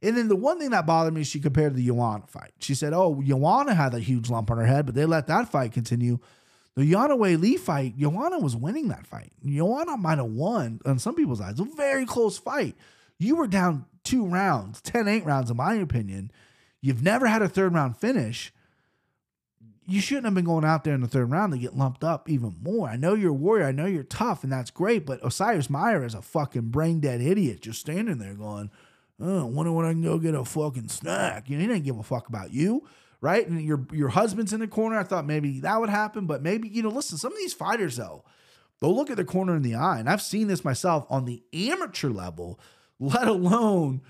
And 0.02 0.16
then 0.16 0.28
the 0.28 0.36
one 0.36 0.58
thing 0.58 0.70
that 0.70 0.86
bothered 0.86 1.14
me, 1.14 1.24
she 1.24 1.40
compared 1.40 1.74
the 1.74 1.86
Joanna 1.86 2.24
fight. 2.26 2.52
She 2.58 2.74
said, 2.74 2.92
"Oh, 2.92 3.22
Joanna 3.22 3.74
had 3.74 3.94
a 3.94 4.00
huge 4.00 4.28
lump 4.28 4.50
on 4.50 4.58
her 4.58 4.66
head, 4.66 4.86
but 4.86 4.94
they 4.94 5.06
let 5.06 5.28
that 5.28 5.48
fight 5.48 5.72
continue." 5.72 6.18
The 6.76 6.90
Yana 6.90 7.16
Weili 7.16 7.58
fight, 7.58 7.96
Joanna 7.96 8.40
was 8.40 8.56
winning 8.56 8.88
that 8.88 9.06
fight. 9.06 9.32
Joanna 9.46 9.96
might 9.96 10.18
have 10.18 10.26
won 10.26 10.80
on 10.84 10.98
some 10.98 11.14
people's 11.14 11.40
eyes. 11.40 11.60
A 11.60 11.64
very 11.64 12.04
close 12.04 12.36
fight. 12.36 12.74
You 13.16 13.36
were 13.36 13.46
down 13.46 13.86
two 14.02 14.26
rounds, 14.26 14.80
10 14.80 15.06
8 15.06 15.24
rounds, 15.24 15.50
in 15.50 15.56
my 15.56 15.74
opinion. 15.74 16.32
You've 16.80 17.02
never 17.02 17.26
had 17.26 17.42
a 17.42 17.48
third 17.48 17.74
round 17.74 17.96
finish. 17.96 18.52
You 19.86 20.00
shouldn't 20.00 20.24
have 20.24 20.34
been 20.34 20.44
going 20.44 20.64
out 20.64 20.84
there 20.84 20.94
in 20.94 21.02
the 21.02 21.08
third 21.08 21.30
round 21.30 21.52
to 21.52 21.58
get 21.58 21.76
lumped 21.76 22.02
up 22.02 22.30
even 22.30 22.56
more. 22.62 22.88
I 22.88 22.96
know 22.96 23.14
you're 23.14 23.30
a 23.30 23.34
warrior. 23.34 23.66
I 23.66 23.72
know 23.72 23.86
you're 23.86 24.02
tough, 24.02 24.42
and 24.42 24.52
that's 24.52 24.70
great. 24.70 25.04
But 25.04 25.24
Osiris 25.24 25.68
Meyer 25.68 26.04
is 26.04 26.14
a 26.14 26.22
fucking 26.22 26.70
brain 26.70 27.00
dead 27.00 27.20
idiot 27.20 27.60
just 27.60 27.80
standing 27.80 28.18
there 28.18 28.34
going, 28.34 28.70
oh, 29.20 29.40
I 29.40 29.44
wonder 29.44 29.72
when 29.72 29.86
I 29.86 29.92
can 29.92 30.02
go 30.02 30.18
get 30.18 30.34
a 30.34 30.44
fucking 30.44 30.88
snack. 30.88 31.48
You 31.48 31.56
know, 31.56 31.62
he 31.62 31.68
didn't 31.68 31.84
give 31.84 31.98
a 31.98 32.02
fuck 32.02 32.28
about 32.28 32.52
you, 32.52 32.86
right? 33.20 33.46
And 33.46 33.60
your 33.62 33.86
your 33.92 34.08
husband's 34.08 34.52
in 34.52 34.60
the 34.60 34.68
corner. 34.68 34.98
I 34.98 35.04
thought 35.04 35.26
maybe 35.26 35.60
that 35.60 35.80
would 35.80 35.90
happen, 35.90 36.26
but 36.26 36.42
maybe, 36.42 36.68
you 36.68 36.82
know, 36.82 36.88
listen, 36.88 37.18
some 37.18 37.32
of 37.32 37.38
these 37.38 37.54
fighters 37.54 37.96
though, 37.96 38.24
they'll 38.80 38.94
look 38.94 39.10
at 39.10 39.16
their 39.16 39.24
corner 39.24 39.54
in 39.54 39.62
the 39.62 39.74
eye. 39.74 39.98
And 39.98 40.08
I've 40.08 40.22
seen 40.22 40.48
this 40.48 40.64
myself 40.64 41.06
on 41.10 41.26
the 41.26 41.42
amateur 41.52 42.08
level, 42.08 42.58
let 42.98 43.28
alone 43.28 44.02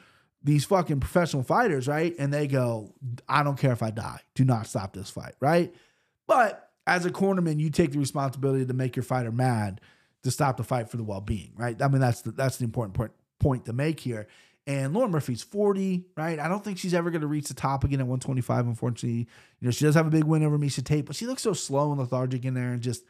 these 0.44 0.64
fucking 0.66 1.00
professional 1.00 1.42
fighters, 1.42 1.88
right? 1.88 2.14
And 2.18 2.32
they 2.32 2.46
go, 2.46 2.92
I 3.28 3.42
don't 3.42 3.58
care 3.58 3.72
if 3.72 3.82
I 3.82 3.90
die. 3.90 4.20
Do 4.34 4.44
not 4.44 4.66
stop 4.66 4.92
this 4.92 5.10
fight, 5.10 5.34
right? 5.40 5.74
But 6.26 6.70
as 6.86 7.06
a 7.06 7.10
cornerman, 7.10 7.58
you 7.58 7.70
take 7.70 7.92
the 7.92 7.98
responsibility 7.98 8.66
to 8.66 8.74
make 8.74 8.94
your 8.94 9.02
fighter 9.02 9.32
mad 9.32 9.80
to 10.22 10.30
stop 10.30 10.58
the 10.58 10.64
fight 10.64 10.90
for 10.90 10.98
the 10.98 11.02
well-being, 11.02 11.52
right? 11.56 11.80
I 11.80 11.88
mean, 11.88 12.00
that's 12.00 12.22
the 12.22 12.30
that's 12.30 12.58
the 12.58 12.64
important 12.64 12.94
point 12.94 13.12
point 13.40 13.64
to 13.64 13.72
make 13.72 14.00
here. 14.00 14.28
And 14.66 14.94
Lauren 14.94 15.10
Murphy's 15.10 15.42
40, 15.42 16.06
right? 16.16 16.38
I 16.38 16.48
don't 16.48 16.64
think 16.64 16.78
she's 16.78 16.94
ever 16.94 17.10
going 17.10 17.20
to 17.20 17.26
reach 17.26 17.48
the 17.48 17.54
top 17.54 17.84
again 17.84 18.00
at 18.00 18.06
125, 18.06 18.66
unfortunately. 18.66 19.28
You 19.60 19.66
know, 19.66 19.70
she 19.70 19.84
does 19.84 19.94
have 19.94 20.06
a 20.06 20.10
big 20.10 20.24
win 20.24 20.42
over 20.42 20.58
Miesha 20.58 20.82
Tate, 20.82 21.04
but 21.04 21.16
she 21.16 21.26
looks 21.26 21.42
so 21.42 21.52
slow 21.52 21.90
and 21.90 22.00
lethargic 22.00 22.46
in 22.46 22.54
there 22.54 22.72
and 22.72 22.80
just 22.80 23.04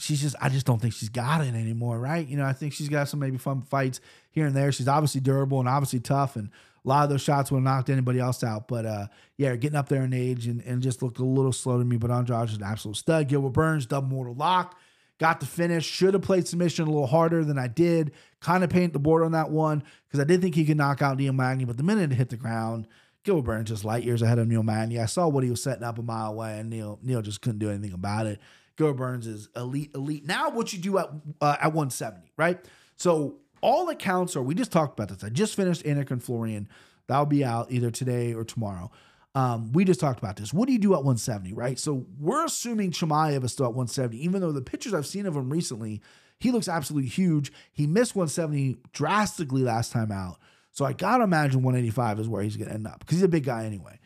she's 0.00 0.20
just 0.20 0.36
I 0.40 0.48
just 0.48 0.66
don't 0.66 0.80
think 0.80 0.94
she's 0.94 1.08
got 1.08 1.42
it 1.42 1.54
anymore, 1.54 1.98
right? 1.98 2.26
You 2.26 2.36
know, 2.36 2.44
I 2.44 2.52
think 2.52 2.72
she's 2.72 2.88
got 2.88 3.08
some 3.08 3.20
maybe 3.20 3.38
fun 3.38 3.62
fights 3.62 4.00
here 4.30 4.46
and 4.46 4.56
there. 4.56 4.72
She's 4.72 4.88
obviously 4.88 5.20
durable 5.20 5.60
and 5.60 5.68
obviously 5.68 6.00
tough, 6.00 6.36
and 6.36 6.50
a 6.84 6.88
lot 6.88 7.04
of 7.04 7.10
those 7.10 7.20
shots 7.20 7.50
would 7.50 7.58
have 7.58 7.64
knocked 7.64 7.90
anybody 7.90 8.18
else 8.18 8.42
out. 8.42 8.68
But 8.68 8.86
uh, 8.86 9.06
yeah, 9.36 9.54
getting 9.56 9.76
up 9.76 9.88
there 9.88 10.02
in 10.02 10.12
age 10.12 10.46
and, 10.46 10.62
and 10.62 10.82
just 10.82 11.02
looked 11.02 11.18
a 11.18 11.24
little 11.24 11.52
slow 11.52 11.78
to 11.78 11.84
me. 11.84 11.96
But 11.96 12.10
Andrade 12.10 12.48
is 12.48 12.56
an 12.56 12.62
absolute 12.62 12.96
stud. 12.96 13.28
Gilbert 13.28 13.50
Burns, 13.50 13.86
double 13.86 14.08
mortal 14.08 14.34
lock. 14.34 14.78
Got 15.18 15.40
the 15.40 15.46
finish. 15.46 15.84
Should 15.84 16.14
have 16.14 16.22
played 16.22 16.48
submission 16.48 16.86
a 16.86 16.90
little 16.90 17.06
harder 17.06 17.44
than 17.44 17.58
I 17.58 17.68
did. 17.68 18.12
Kind 18.40 18.64
of 18.64 18.70
paint 18.70 18.94
the 18.94 18.98
board 18.98 19.22
on 19.22 19.32
that 19.32 19.50
one 19.50 19.84
because 20.08 20.18
I 20.18 20.24
did 20.24 20.40
think 20.40 20.54
he 20.54 20.64
could 20.64 20.78
knock 20.78 21.02
out 21.02 21.18
Neil 21.18 21.34
Magny, 21.34 21.66
but 21.66 21.76
the 21.76 21.82
minute 21.82 22.10
it 22.10 22.14
hit 22.14 22.30
the 22.30 22.38
ground, 22.38 22.86
Gilbert 23.22 23.42
Burns 23.42 23.68
just 23.68 23.84
light 23.84 24.02
years 24.02 24.22
ahead 24.22 24.38
of 24.38 24.48
Neil 24.48 24.62
Magny. 24.62 24.98
I 24.98 25.04
saw 25.04 25.28
what 25.28 25.44
he 25.44 25.50
was 25.50 25.62
setting 25.62 25.84
up 25.84 25.98
a 25.98 26.02
mile 26.02 26.32
away, 26.32 26.58
and 26.58 26.70
Neil 26.70 26.98
Neil 27.02 27.20
just 27.20 27.42
couldn't 27.42 27.58
do 27.58 27.68
anything 27.68 27.92
about 27.92 28.24
it. 28.24 28.40
Gilbert 28.80 28.94
Burns 28.94 29.26
is 29.26 29.50
elite, 29.54 29.90
elite. 29.94 30.24
Now, 30.24 30.48
what 30.48 30.72
you 30.72 30.78
do 30.78 30.96
at 30.96 31.10
uh, 31.42 31.56
at 31.60 31.74
170, 31.74 32.32
right? 32.38 32.58
So 32.96 33.36
all 33.60 33.90
accounts 33.90 34.36
are. 34.36 34.42
We 34.42 34.54
just 34.54 34.72
talked 34.72 34.98
about 34.98 35.10
this. 35.10 35.22
I 35.22 35.28
just 35.28 35.54
finished 35.54 35.84
Anik 35.84 36.10
and 36.10 36.24
Florian. 36.24 36.66
That'll 37.06 37.26
be 37.26 37.44
out 37.44 37.70
either 37.70 37.90
today 37.90 38.32
or 38.32 38.42
tomorrow. 38.42 38.90
Um, 39.34 39.70
we 39.72 39.84
just 39.84 40.00
talked 40.00 40.18
about 40.18 40.36
this. 40.36 40.54
What 40.54 40.66
do 40.66 40.72
you 40.72 40.78
do 40.78 40.94
at 40.94 41.04
170, 41.04 41.52
right? 41.52 41.78
So 41.78 42.06
we're 42.18 42.42
assuming 42.42 42.92
Chimaev 42.92 43.44
is 43.44 43.52
still 43.52 43.66
at 43.66 43.74
170, 43.74 44.16
even 44.24 44.40
though 44.40 44.50
the 44.50 44.62
pictures 44.62 44.94
I've 44.94 45.06
seen 45.06 45.26
of 45.26 45.36
him 45.36 45.50
recently, 45.50 46.00
he 46.38 46.50
looks 46.50 46.66
absolutely 46.66 47.10
huge. 47.10 47.52
He 47.74 47.86
missed 47.86 48.16
170 48.16 48.78
drastically 48.94 49.62
last 49.62 49.92
time 49.92 50.10
out. 50.10 50.38
So 50.72 50.86
I 50.86 50.94
gotta 50.94 51.24
imagine 51.24 51.62
185 51.62 52.20
is 52.20 52.28
where 52.28 52.42
he's 52.42 52.56
gonna 52.56 52.72
end 52.72 52.86
up 52.86 53.00
because 53.00 53.18
he's 53.18 53.24
a 53.24 53.28
big 53.28 53.44
guy 53.44 53.66
anyway. 53.66 53.99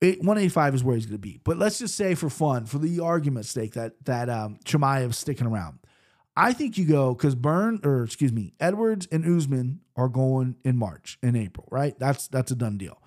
It, 0.00 0.18
185 0.18 0.74
is 0.74 0.84
where 0.84 0.94
he's 0.94 1.06
gonna 1.06 1.18
be. 1.18 1.40
But 1.42 1.56
let's 1.56 1.78
just 1.78 1.96
say 1.96 2.14
for 2.14 2.28
fun, 2.28 2.66
for 2.66 2.78
the 2.78 3.00
argument's 3.00 3.48
sake, 3.48 3.72
that 3.74 4.04
that 4.04 4.28
um, 4.28 4.58
Chimaev's 4.64 5.18
sticking 5.18 5.46
around. 5.46 5.78
I 6.36 6.52
think 6.52 6.76
you 6.76 6.86
go 6.86 7.14
because 7.14 7.34
Burn 7.34 7.80
or 7.82 8.04
excuse 8.04 8.32
me, 8.32 8.52
Edwards 8.60 9.08
and 9.10 9.24
Usman 9.24 9.80
are 9.96 10.08
going 10.08 10.56
in 10.64 10.76
March 10.76 11.18
in 11.22 11.34
April, 11.34 11.66
right? 11.70 11.98
That's 11.98 12.28
that's 12.28 12.50
a 12.50 12.56
done 12.56 12.76
deal. 12.76 13.00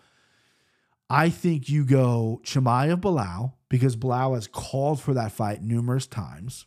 I 1.10 1.30
think 1.30 1.70
you 1.70 1.86
go 1.86 2.42
Chimaev 2.44 3.02
Belal 3.02 3.54
because 3.68 3.96
Belal 3.96 4.36
has 4.36 4.48
called 4.48 5.02
for 5.02 5.14
that 5.14 5.32
fight 5.32 5.62
numerous 5.62 6.06
times. 6.06 6.66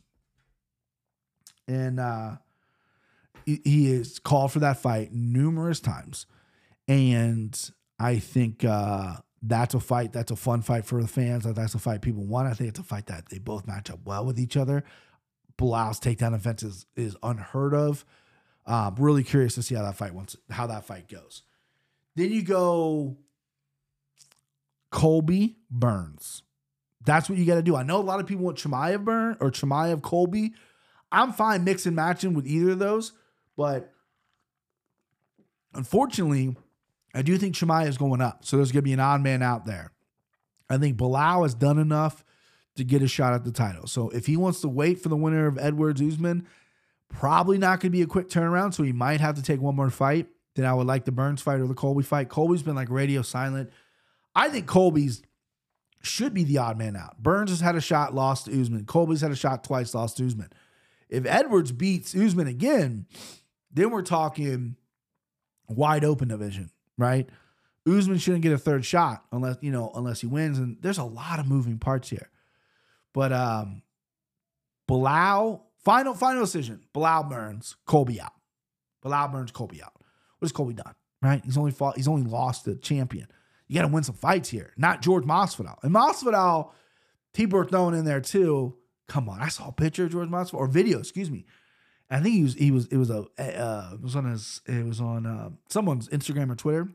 And 1.69 2.01
uh, 2.01 2.37
he 3.45 3.93
has 3.93 4.19
called 4.19 4.53
for 4.53 4.59
that 4.59 4.79
fight 4.79 5.13
numerous 5.13 5.79
times. 5.79 6.27
And 6.89 7.59
I 8.01 8.19
think 8.19 8.65
uh, 8.65 9.17
that's 9.43 9.75
a 9.75 9.81
fight, 9.81 10.13
that's 10.13 10.31
a 10.31 10.37
fun 10.37 10.63
fight 10.63 10.85
for 10.85 11.03
the 11.03 11.09
fans. 11.09 11.45
That's 11.45 11.75
a 11.75 11.79
fight 11.79 12.01
people 12.01 12.25
want. 12.25 12.49
I 12.49 12.55
think 12.55 12.69
it's 12.69 12.79
a 12.79 12.85
fight 12.85 13.07
that 13.07 13.29
they 13.29 13.39
both 13.39 13.67
match 13.67 13.91
up 13.91 14.01
well 14.05 14.25
with 14.25 14.39
each 14.39 14.57
other. 14.57 14.85
Belal's 15.57 15.99
takedown 15.99 16.35
offense 16.35 16.63
is, 16.63 16.87
is 16.97 17.17
unheard 17.23 17.75
of. 17.75 18.05
Uh, 18.65 18.93
really 18.97 19.25
curious 19.25 19.57
to 19.57 19.63
see 19.63 19.75
how 19.75 19.83
that 19.83 19.97
fight 19.97 20.15
once 20.15 20.37
how 20.51 20.69
that 20.69 20.85
fight 20.85 21.09
goes. 21.09 21.43
Then 22.15 22.31
you 22.31 22.43
go 22.43 23.17
Colby 24.91 25.57
Burns. 25.69 26.43
That's 27.05 27.29
what 27.29 27.39
you 27.39 27.45
got 27.45 27.57
to 27.57 27.63
do. 27.63 27.75
I 27.75 27.83
know 27.83 27.97
a 27.97 28.03
lot 28.03 28.21
of 28.21 28.27
people 28.27 28.45
want 28.45 28.59
Chimaev 28.59 29.05
Burn 29.05 29.37
or 29.41 29.51
Chimaev 29.51 30.03
Colby. 30.03 30.53
I'm 31.11 31.33
fine 31.33 31.65
mixing 31.65 31.97
matching 31.97 32.35
with 32.35 32.47
either 32.47 32.71
of 32.71 32.79
those, 32.79 33.13
but 33.57 33.93
unfortunately, 35.75 36.57
I 37.15 37.23
do 37.23 37.37
think 37.39 37.55
Chimaev 37.55 37.89
is 37.89 37.99
going 37.99 38.21
up. 38.21 38.45
So 38.45 38.57
there's 38.57 38.73
going 38.73 38.83
to 38.83 38.89
be 38.89 38.93
an 38.93 39.01
odd 39.01 39.21
man 39.21 39.43
out 39.43 39.67
there. 39.67 39.93
I 40.69 40.79
think 40.79 40.97
Belal 40.97 41.43
has 41.43 41.55
done 41.55 41.79
enough 41.79 42.25
to 42.77 42.85
get 42.85 43.03
a 43.03 43.09
shot 43.09 43.35
at 43.35 43.45
the 43.45 43.53
title. 43.53 43.87
So 43.87 44.09
if 44.11 44.27
he 44.27 44.37
wants 44.37 44.61
to 44.63 44.69
wait 44.69 45.01
for 45.01 45.09
the 45.09 45.17
winner 45.17 45.47
of 45.47 45.59
Edwards 45.59 46.01
Usman, 46.01 46.47
probably 47.09 47.59
not 47.59 47.81
going 47.81 47.93
to 47.93 47.97
be 47.97 48.03
a 48.03 48.07
quick 48.07 48.29
turnaround. 48.29 48.73
So 48.73 48.83
he 48.83 48.93
might 48.93 49.21
have 49.21 49.35
to 49.35 49.43
take 49.43 49.61
one 49.61 49.77
more 49.77 49.91
fight. 49.91 50.29
Then 50.55 50.65
I 50.65 50.75
would 50.75 50.87
like 50.87 51.05
the 51.05 51.13
Burns 51.13 51.43
fight 51.43 51.61
or 51.61 51.67
the 51.67 51.75
Colby 51.75 52.03
fight. 52.03 52.29
Colby's 52.29 52.63
been 52.63 52.75
like 52.75 52.91
radio 52.91 53.23
silent. 53.23 53.71
I 54.35 54.49
think 54.49 54.67
Colby's 54.67 55.23
should 56.03 56.35
be 56.35 56.45
the 56.45 56.59
odd 56.59 56.79
man 56.79 56.97
out. 56.97 57.23
Burns 57.23 57.51
has 57.51 57.61
had 57.61 57.77
a 57.77 57.81
shot, 57.81 58.15
lost 58.15 58.47
to 58.47 58.61
Usman. 58.61 58.87
Colby's 58.87 59.21
had 59.21 59.31
a 59.31 59.37
shot 59.37 59.65
twice, 59.65 59.95
lost 59.95 60.17
to 60.17 60.27
Usman. 60.27 60.51
If 61.09 61.27
Edwards 61.27 61.73
beats 61.73 62.15
Usman 62.15 62.49
again, 62.49 63.07
then 63.73 63.91
we're 63.91 64.03
talking 64.03 64.77
wide 65.69 66.05
open 66.05 66.29
division, 66.29 66.71
right? 66.99 67.29
Usman 67.87 68.19
shouldn't 68.19 68.43
get 68.43 68.53
a 68.53 68.59
third 68.59 68.85
shot 68.85 69.25
unless 69.33 69.57
you 69.61 69.73
know 69.73 69.91
unless 69.95 70.21
he 70.21 70.27
wins, 70.27 70.59
and 70.59 70.77
there's 70.81 70.99
a 70.99 71.05
lot 71.05 71.39
of 71.39 71.47
moving 71.47 71.79
parts 71.79 72.09
here. 72.09 72.31
But 73.13 73.33
um, 73.33 73.83
Belal 74.89 75.63
final 75.85 76.15
final 76.15 76.43
decision: 76.43 76.85
Belal 76.95 77.29
Burns, 77.29 77.77
Colby 77.87 78.21
out. 78.21 78.33
Belal 79.05 79.33
Burns, 79.33 79.51
Colby 79.51 79.83
out. 79.83 79.93
What 80.39 80.47
has 80.47 80.53
Colby 80.53 80.75
done? 80.75 80.95
Right? 81.21 81.43
He's 81.45 81.59
only 81.59 81.73
fought. 81.73 81.97
He's 81.97 82.09
only 82.09 82.29
lost 82.29 82.65
the 82.65 82.77
champion 82.77 83.29
you 83.73 83.79
got 83.79 83.89
to 83.89 83.95
win 83.95 84.03
some 84.03 84.15
fights 84.15 84.51
here, 84.51 84.75
not 84.77 85.01
George 85.01 85.25
Masvidal. 85.25 85.83
And 85.83 85.95
Masvidal, 85.95 86.73
people 87.33 87.59
are 87.59 87.65
throwing 87.65 87.95
in 87.95 88.05
there 88.05 88.21
too. 88.21 88.77
Come 89.09 89.31
on, 89.31 89.41
I 89.41 89.49
saw 89.49 89.69
a 89.69 89.73
picture 89.73 90.05
of 90.05 90.13
George 90.13 90.29
Masvidal 90.29 90.59
or 90.59 90.67
video, 90.67 90.99
excuse 90.99 91.31
me. 91.31 91.47
I 92.13 92.21
think 92.21 92.35
he 92.35 92.43
was 92.43 92.55
he 92.55 92.71
was 92.71 92.87
it 92.89 92.97
was 92.99 93.11
a 93.11 93.27
uh, 93.39 93.91
it 93.95 94.03
was 94.03 94.15
on 94.15 94.31
his 94.31 94.61
it 94.67 94.85
was 94.85 95.01
on 95.01 95.25
uh, 95.25 95.51
someone's 95.69 96.09
Instagram 96.09 96.51
or 96.51 96.55
Twitter. 96.55 96.89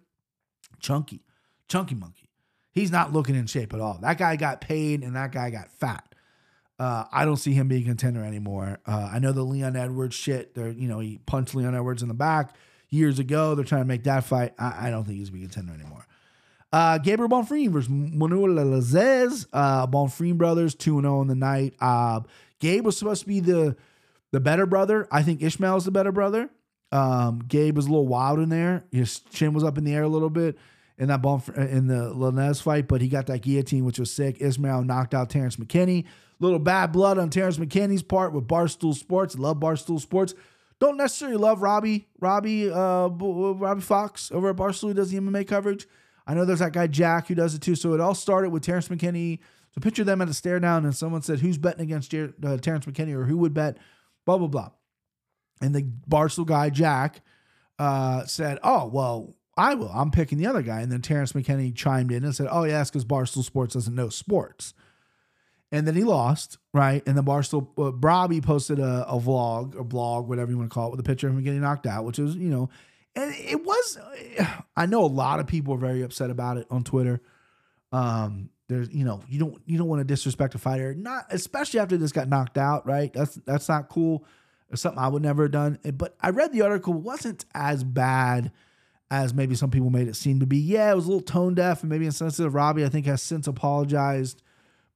Chunky, 0.80 1.24
chunky 1.68 1.96
monkey. 1.96 2.30
He's 2.72 2.92
not 2.92 3.12
looking 3.12 3.36
in 3.36 3.48
shape 3.48 3.74
at 3.74 3.80
all. 3.80 3.98
That 4.02 4.20
guy 4.20 4.36
got 4.36 4.62
paid 4.62 5.02
and 5.04 5.16
that 5.16 5.32
guy 5.32 5.50
got 5.50 5.72
fat. 5.72 6.14
Uh, 6.78 7.06
I 7.12 7.26
don't 7.26 7.38
see 7.38 7.54
him 7.54 7.68
being 7.68 7.82
a 7.82 7.86
contender 7.88 8.24
anymore. 8.24 8.78
Uh, 8.86 9.10
I 9.12 9.18
know 9.18 9.32
the 9.32 9.42
Leon 9.42 9.76
Edwards 9.76 10.16
shit. 10.16 10.54
They're 10.54 10.70
you 10.70 10.88
know 10.88 11.00
he 11.00 11.18
punched 11.26 11.56
Leon 11.56 11.74
Edwards 11.74 12.04
in 12.04 12.08
the 12.10 12.14
back 12.14 12.56
years 12.90 13.18
ago. 13.18 13.56
They're 13.56 13.66
trying 13.66 13.82
to 13.82 13.88
make 13.88 14.04
that 14.04 14.24
fight. 14.24 14.54
I, 14.60 14.88
I 14.88 14.90
don't 14.92 15.04
think 15.04 15.18
he's 15.18 15.30
a 15.30 15.32
contender 15.32 15.74
anymore. 15.74 16.06
Uh, 16.72 17.00
Gabriel 17.00 17.30
Bonfim 17.30 17.72
versus 17.72 17.90
Mounir 17.90 18.54
Lazzez. 18.54 19.48
Uh, 19.52 19.88
brothers 20.36 20.76
2 20.76 21.02
0 21.02 21.22
in 21.22 21.28
the 21.28 21.36
night. 21.36 21.74
Uh, 21.80 22.20
Gabe 22.60 22.86
was 22.86 22.98
supposed 22.98 23.22
to 23.22 23.28
be 23.28 23.40
the 23.40 23.76
the 24.32 24.40
better 24.40 24.66
brother. 24.66 25.08
I 25.12 25.24
think 25.24 25.42
Ishmael's 25.42 25.86
the 25.86 25.92
better 25.92 26.12
brother. 26.12 26.50
Um, 26.92 27.40
Gabe 27.48 27.76
was 27.76 27.86
a 27.86 27.90
little 27.90 28.08
wild 28.08 28.40
in 28.40 28.50
there. 28.50 28.86
His 28.92 29.20
chin 29.20 29.54
was 29.54 29.64
up 29.64 29.78
in 29.78 29.84
the 29.84 29.94
air 29.94 30.04
a 30.04 30.08
little 30.08 30.30
bit 30.30 30.58
in 30.98 31.10
that 31.10 31.22
bump 31.22 31.50
in 31.50 31.88
the 31.88 32.14
Lanez 32.14 32.62
fight, 32.62 32.88
but 32.88 33.02
he 33.02 33.08
got 33.08 33.28
that 33.28 33.42
guillotine, 33.42 33.86
which 33.86 34.00
was 34.00 34.12
sick. 34.12 34.38
Ishmael 34.42 34.84
knocked 34.84 35.14
out 35.14 35.30
Terrence 35.30 35.58
McKinney. 35.58 36.06
Little 36.40 36.60
bad 36.60 36.92
blood 36.92 37.18
on 37.18 37.30
Terrence 37.30 37.58
McKinney's 37.58 38.04
part 38.04 38.34
with 38.34 38.48
Barstool 38.48 38.96
Sports. 38.96 39.38
Love 39.38 39.58
Barstool 39.58 40.00
Sports. 40.00 40.34
Don't 40.80 40.98
necessarily 40.98 41.38
love 41.38 41.62
Robbie, 41.62 42.08
Robbie, 42.20 42.70
uh, 42.70 43.08
Robbie 43.10 43.82
Fox 43.82 44.32
over 44.32 44.50
at 44.50 44.56
Barstool 44.56 44.90
who 44.90 44.94
does 44.94 45.10
the 45.10 45.20
MMA 45.20 45.48
coverage. 45.48 45.88
I 46.28 46.34
know 46.34 46.46
there's 46.46 46.60
that 46.60 46.74
guy 46.74 46.88
Jack 46.88 47.28
who 47.28 47.36
does 47.36 47.56
it 47.56 47.62
too. 47.62 47.76
So 47.76 47.94
it 47.94 48.02
all 48.02 48.14
started 48.14 48.52
with 48.52 48.64
Terrence 48.64 48.88
McKinney. 48.88 49.40
So 49.74 49.82
picture 49.82 50.04
them 50.04 50.22
at 50.22 50.30
a 50.30 50.34
stare 50.34 50.60
down, 50.60 50.86
and 50.86 50.96
someone 50.96 51.22
said, 51.22 51.40
"Who's 51.40 51.58
betting 51.58 51.82
against 51.82 52.12
Jer- 52.12 52.34
uh, 52.44 52.58
Terrence 52.58 52.86
McKinney?" 52.86 53.14
or 53.14 53.26
"Who 53.26 53.38
would 53.38 53.54
bet?" 53.54 53.78
Blah 54.28 54.38
blah 54.38 54.48
blah. 54.48 54.70
And 55.62 55.74
the 55.74 55.90
Barstool 56.08 56.46
guy 56.46 56.70
Jack 56.70 57.22
uh, 57.80 58.26
said, 58.26 58.60
"Oh 58.62 58.86
well, 58.86 59.36
I 59.56 59.74
will. 59.74 59.90
I'm 59.90 60.12
picking 60.12 60.38
the 60.38 60.48
other 60.48 60.62
guy." 60.62 60.82
And 60.82 60.92
then 60.92 61.02
Terrence 61.02 61.32
McKinney 61.32 61.74
chimed 61.74 62.12
in 62.12 62.26
and 62.26 62.36
said, 62.36 62.50
"Oh 62.52 62.66
yeah, 62.66 62.82
it's 62.82 62.90
because 62.90 63.06
Barstool 63.06 63.46
Sports 63.46 63.74
doesn't 63.74 63.96
know 63.96 64.10
sports." 64.10 64.74
And 65.72 65.88
then 65.88 65.96
he 65.96 66.04
lost, 66.04 66.58
right? 66.74 67.02
And 67.08 67.18
then 67.18 67.24
Barstool, 67.24 67.68
uh, 67.78 67.94
Robbie 67.94 68.42
posted 68.42 68.80
a, 68.80 69.06
a 69.08 69.20
vlog, 69.20 69.80
a 69.80 69.84
blog, 69.84 70.28
whatever 70.28 70.52
you 70.52 70.58
want 70.58 70.70
to 70.70 70.74
call 70.74 70.88
it, 70.88 70.92
with 70.92 71.00
a 71.00 71.04
picture 71.04 71.28
of 71.28 71.34
him 71.34 71.44
getting 71.44 71.62
knocked 71.62 71.86
out, 71.86 72.06
which 72.06 72.20
was, 72.20 72.36
you 72.36 72.50
know, 72.50 72.70
and 73.16 73.34
it 73.34 73.64
was. 73.64 73.98
I 74.76 74.86
know 74.88 75.06
a 75.06 75.08
lot 75.08 75.40
of 75.40 75.48
people 75.48 75.74
are 75.74 75.78
very 75.78 76.02
upset 76.02 76.30
about 76.30 76.58
it 76.58 76.68
on 76.70 76.84
Twitter. 76.84 77.22
Um, 77.94 78.50
there's, 78.70 78.94
you 78.94 79.06
know, 79.06 79.22
you 79.30 79.40
don't 79.40 79.62
you 79.66 79.78
don't 79.78 79.88
want 79.88 80.02
to 80.02 80.04
disrespect 80.04 80.56
a 80.56 80.58
fighter, 80.58 80.94
not 80.94 81.26
especially 81.30 81.80
after 81.80 81.98
this 81.98 82.12
got 82.12 82.28
knocked 82.28 82.58
out, 82.58 82.86
right? 82.86 83.14
That's 83.14 83.36
that's 83.46 83.70
not 83.70 83.90
cool. 83.90 84.26
It's 84.70 84.82
something 84.82 85.00
I 85.00 85.08
would 85.08 85.22
never 85.22 85.44
have 85.44 85.52
done. 85.52 85.80
Eh, 85.86 85.92
but 85.92 86.16
I 86.22 86.32
read 86.32 86.52
the 86.52 86.64
article 86.64 86.94
wasn't 86.94 87.46
as 87.54 87.84
bad 87.84 88.52
as 89.10 89.34
maybe 89.34 89.56
some 89.56 89.72
people 89.72 89.90
made 89.90 90.10
it 90.10 90.16
seem 90.16 90.42
to 90.42 90.46
be. 90.46 90.58
Yeah, 90.58 90.92
it 90.92 90.96
was 90.96 91.06
a 91.06 91.08
little 91.08 91.22
tone 91.22 91.54
deaf 91.54 91.82
and 91.82 91.90
maybe 91.90 92.06
insensitive. 92.06 92.54
Robbie, 92.54 92.84
I 92.84 92.90
think, 92.90 93.06
has 93.06 93.22
since 93.22 93.48
apologized. 93.48 94.44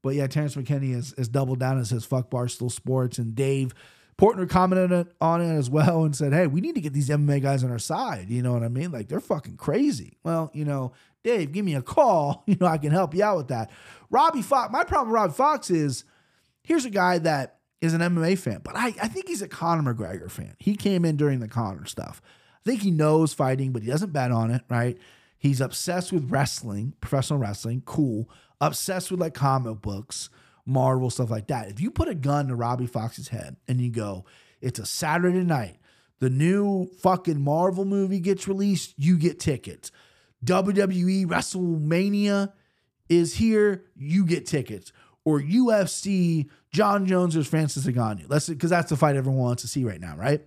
But 0.02 0.16
yeah, 0.16 0.28
Terrence 0.28 0.56
McKinney 0.56 0.94
has, 0.94 1.14
has 1.18 1.28
doubled 1.28 1.60
down 1.60 1.78
and 1.78 1.88
says 1.88 2.04
fuck 2.04 2.30
Barstool 2.30 2.72
Sports. 2.72 3.20
And 3.20 3.36
Dave 3.36 3.74
Portnoy 4.22 4.48
commented 4.48 5.08
on 5.20 5.42
it 5.42 5.52
as 5.52 5.68
well 5.68 6.04
and 6.04 6.16
said, 6.16 6.32
hey, 6.32 6.46
we 6.46 6.62
need 6.62 6.76
to 6.76 6.82
get 6.82 6.94
these 6.94 7.10
MMA 7.10 7.42
guys 7.42 7.64
on 7.64 7.72
our 7.72 7.80
side. 7.80 8.30
You 8.30 8.44
know 8.44 8.54
what 8.54 8.62
I 8.62 8.68
mean? 8.68 8.92
Like 8.92 9.08
they're 9.08 9.20
fucking 9.20 9.58
crazy. 9.58 10.20
Well, 10.24 10.52
you 10.54 10.64
know, 10.64 10.92
Dave, 11.24 11.52
give 11.52 11.66
me 11.66 11.74
a 11.74 11.82
call. 11.82 12.44
You 12.52 12.56
know, 12.60 12.68
I 12.68 12.78
can 12.78 12.92
help 12.92 13.16
you 13.16 13.24
out 13.24 13.38
with 13.38 13.48
that. 13.48 13.72
Robbie 14.12 14.44
Fox, 14.44 14.72
my 14.72 14.84
problem 14.84 15.08
with 15.08 15.16
Robbie 15.16 15.34
Fox 15.34 15.72
is 15.72 16.04
here's 16.62 16.86
a 16.86 16.92
guy 16.92 17.18
that 17.18 17.58
is 17.80 17.96
an 17.96 18.02
MMA 18.02 18.38
fan, 18.38 18.62
but 18.64 18.76
I, 18.76 18.88
I 19.02 19.08
think 19.08 19.28
he's 19.28 19.42
a 19.42 19.48
Conor 19.48 19.92
McGregor 19.92 20.30
fan. 20.30 20.56
He 20.60 20.76
came 20.76 21.04
in 21.04 21.18
during 21.18 21.40
the 21.40 21.48
Conor 21.48 21.86
stuff. 21.86 22.22
I 22.64 22.70
think 22.70 22.84
he 22.84 22.92
knows 22.92 23.34
fighting, 23.34 23.72
but 23.72 23.82
he 23.82 23.90
doesn't 23.90 24.14
bet 24.14 24.32
on 24.32 24.52
it, 24.52 24.62
right? 24.70 25.00
He's 25.40 25.62
obsessed 25.62 26.12
with 26.12 26.30
wrestling, 26.30 26.94
professional 27.02 27.40
wrestling, 27.40 27.82
cool. 27.86 28.30
Obsessed 28.60 29.10
with 29.10 29.20
like 29.20 29.34
comic 29.34 29.82
books, 29.82 30.30
Marvel, 30.66 31.10
stuff 31.10 31.30
like 31.30 31.48
that. 31.48 31.70
If 31.70 31.80
you 31.80 31.92
put 31.92 32.08
a 32.08 32.16
gun 32.16 32.48
to 32.48 32.56
Robbie 32.56 32.88
Fox's 32.88 33.30
head 33.30 33.58
and 33.68 33.82
you 33.82 33.90
go, 33.90 34.26
it's 34.62 34.80
a 34.80 34.86
Saturday 34.86 35.44
night, 35.44 35.78
the 36.20 36.30
new 36.30 36.88
fucking 37.02 37.42
Marvel 37.42 37.86
movie 37.86 38.20
gets 38.20 38.48
released, 38.48 38.94
you 38.98 39.18
get 39.18 39.40
tickets. 39.40 39.92
WWE 40.46 41.26
WrestleMania 41.26 42.54
is 43.10 43.36
here, 43.36 43.86
you 43.96 44.26
get 44.26 44.46
tickets. 44.46 44.92
Or 45.24 45.40
UFC, 45.40 46.50
John 46.72 47.06
Jones 47.06 47.38
or 47.38 47.44
Francis 47.44 47.86
Ngannou. 47.86 48.26
Let's 48.28 48.50
because 48.50 48.72
that's 48.72 48.90
the 48.90 48.98
fight 48.98 49.16
everyone 49.16 49.42
wants 49.42 49.62
to 49.62 49.68
see 49.68 49.84
right 49.84 50.02
now, 50.02 50.16
right? 50.16 50.42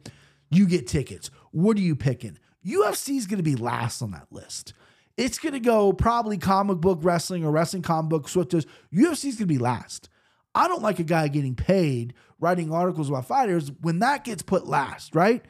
You 0.51 0.67
get 0.67 0.89
tickets. 0.89 1.31
What 1.53 1.77
are 1.77 1.81
you 1.81 1.95
picking? 1.95 2.39
UFC 2.67 3.17
is 3.17 3.27
going 3.27 3.37
to 3.39 3.45
be 3.45 3.55
last 3.55 4.03
on 4.03 4.13
that 4.13 4.27
list. 4.31 4.73
It's 5.17 5.39
going 5.39 5.53
to 5.53 5.61
go 5.61 5.93
probably 5.93 6.39
comic 6.39 6.79
book 6.79 6.99
wrestling 7.03 7.45
or 7.45 7.51
wrestling 7.53 7.83
comic 7.83 8.11
book 8.11 8.29
switches. 8.29 8.67
UFC 8.93 9.27
is 9.27 9.37
going 9.37 9.47
to 9.47 9.47
be 9.47 9.59
last. 9.59 10.09
I 10.55 10.69
don't 10.69 10.83
like 10.83 10.99
a 10.99 11.05
guy 11.05 11.29
getting 11.29 11.55
paid 11.55 12.15
writing 12.41 12.73
articles 12.73 13.09
about 13.09 13.27
fighters 13.27 13.71
when 13.81 14.01
that 14.01 14.25
gets 14.25 14.43
put 14.43 14.67
last, 14.67 15.15
right? 15.15 15.45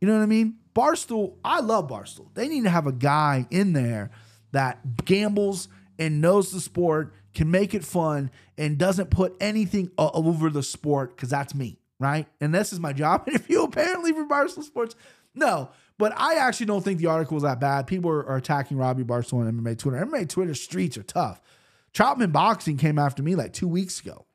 You 0.00 0.08
know 0.08 0.14
what 0.14 0.22
I 0.22 0.26
mean? 0.26 0.56
Barstool, 0.74 1.36
I 1.44 1.60
love 1.60 1.88
Barstool. 1.88 2.34
They 2.34 2.48
need 2.48 2.64
to 2.64 2.70
have 2.70 2.86
a 2.86 2.92
guy 2.92 3.46
in 3.50 3.72
there 3.72 4.10
that 4.52 5.04
gambles 5.04 5.68
and 5.98 6.20
knows 6.20 6.52
the 6.52 6.60
sport, 6.60 7.14
can 7.34 7.50
make 7.50 7.74
it 7.74 7.84
fun, 7.84 8.30
and 8.58 8.76
doesn't 8.76 9.10
put 9.10 9.36
anything 9.40 9.90
over 9.98 10.50
the 10.50 10.62
sport 10.62 11.16
because 11.16 11.30
that's 11.30 11.54
me, 11.54 11.78
right? 11.98 12.26
And 12.40 12.54
this 12.54 12.72
is 12.72 12.80
my 12.80 12.92
job 12.92 13.24
interview 13.28 13.62
apparently 13.62 14.12
for 14.12 14.26
Barstool 14.26 14.64
Sports. 14.64 14.94
No, 15.34 15.70
but 15.98 16.12
I 16.16 16.34
actually 16.34 16.66
don't 16.66 16.84
think 16.84 16.98
the 16.98 17.06
article 17.06 17.34
was 17.34 17.42
that 17.42 17.60
bad. 17.60 17.86
People 17.86 18.10
are, 18.10 18.26
are 18.26 18.36
attacking 18.36 18.76
Robbie 18.76 19.04
Barstool 19.04 19.46
on 19.46 19.52
MMA 19.52 19.78
Twitter. 19.78 20.04
MMA 20.04 20.28
Twitter 20.28 20.54
streets 20.54 20.98
are 20.98 21.02
tough. 21.02 21.40
Troutman 21.94 22.32
Boxing 22.32 22.76
came 22.76 22.98
after 22.98 23.22
me 23.22 23.34
like 23.34 23.52
two 23.52 23.68
weeks 23.68 24.00
ago 24.00 24.26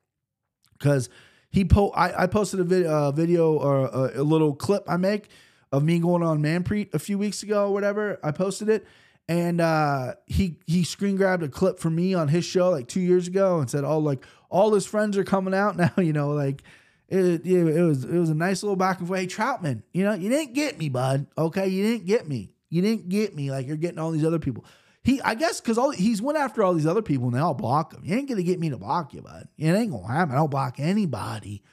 because 0.77 1.09
he 1.51 1.63
po- 1.65 1.91
I, 1.91 2.23
I 2.23 2.27
posted 2.27 2.59
a 2.59 2.63
vid- 2.63 2.87
uh, 2.87 3.11
video 3.11 3.53
or 3.53 3.85
a, 3.85 4.21
a, 4.21 4.23
little 4.23 4.55
clip 4.55 4.83
I 4.87 4.97
make 4.97 5.29
of 5.71 5.83
me 5.83 5.99
going 5.99 6.23
on 6.23 6.41
Manpreet 6.41 6.93
a 6.93 6.99
few 6.99 7.19
weeks 7.19 7.43
ago 7.43 7.67
or 7.67 7.73
whatever. 7.73 8.19
I 8.23 8.31
posted 8.31 8.67
it, 8.69 8.87
and 9.27 9.61
uh, 9.61 10.15
he 10.25 10.57
he 10.65 10.83
screen 10.83 11.17
grabbed 11.17 11.43
a 11.43 11.49
clip 11.49 11.77
from 11.77 11.95
me 11.95 12.15
on 12.15 12.29
his 12.29 12.45
show 12.45 12.71
like 12.71 12.87
two 12.87 12.99
years 12.99 13.27
ago 13.27 13.59
and 13.59 13.69
said, 13.69 13.83
"Oh, 13.83 13.99
like 13.99 14.25
all 14.49 14.73
his 14.73 14.87
friends 14.87 15.17
are 15.17 15.23
coming 15.23 15.53
out 15.53 15.77
now." 15.77 15.91
You 15.97 16.13
know, 16.13 16.31
like 16.31 16.63
it, 17.11 17.45
it, 17.45 17.67
it 17.77 17.83
was 17.83 18.05
it 18.05 18.17
was 18.17 18.29
a 18.29 18.35
nice 18.35 18.63
little 18.63 18.77
back 18.77 18.99
and 18.99 19.07
forth. 19.07 19.19
Hey, 19.19 19.27
Troutman, 19.27 19.83
you 19.91 20.05
know, 20.05 20.13
you 20.13 20.29
didn't 20.29 20.53
get 20.53 20.77
me, 20.77 20.87
bud. 20.87 21.27
Okay, 21.37 21.67
you 21.67 21.83
didn't 21.83 22.05
get 22.05 22.27
me. 22.27 22.53
You 22.69 22.81
didn't 22.81 23.09
get 23.09 23.35
me 23.35 23.51
like 23.51 23.67
you're 23.67 23.75
getting 23.75 23.99
all 23.99 24.11
these 24.11 24.23
other 24.23 24.39
people. 24.39 24.63
He, 25.03 25.21
I 25.21 25.35
guess, 25.35 25.59
because 25.59 25.77
all 25.77 25.89
he's 25.89 26.21
went 26.21 26.37
after 26.37 26.63
all 26.63 26.73
these 26.73 26.87
other 26.87 27.01
people 27.01 27.25
and 27.25 27.35
they 27.35 27.39
all 27.39 27.53
block 27.53 27.93
him. 27.93 28.01
You 28.05 28.15
ain't 28.15 28.29
gonna 28.29 28.43
get 28.43 28.61
me 28.61 28.69
to 28.69 28.77
block 28.77 29.13
you, 29.13 29.21
bud. 29.21 29.49
It 29.57 29.67
ain't 29.67 29.91
gonna 29.91 30.07
happen. 30.07 30.33
I 30.33 30.37
don't 30.37 30.49
block 30.49 30.79
anybody, 30.79 31.63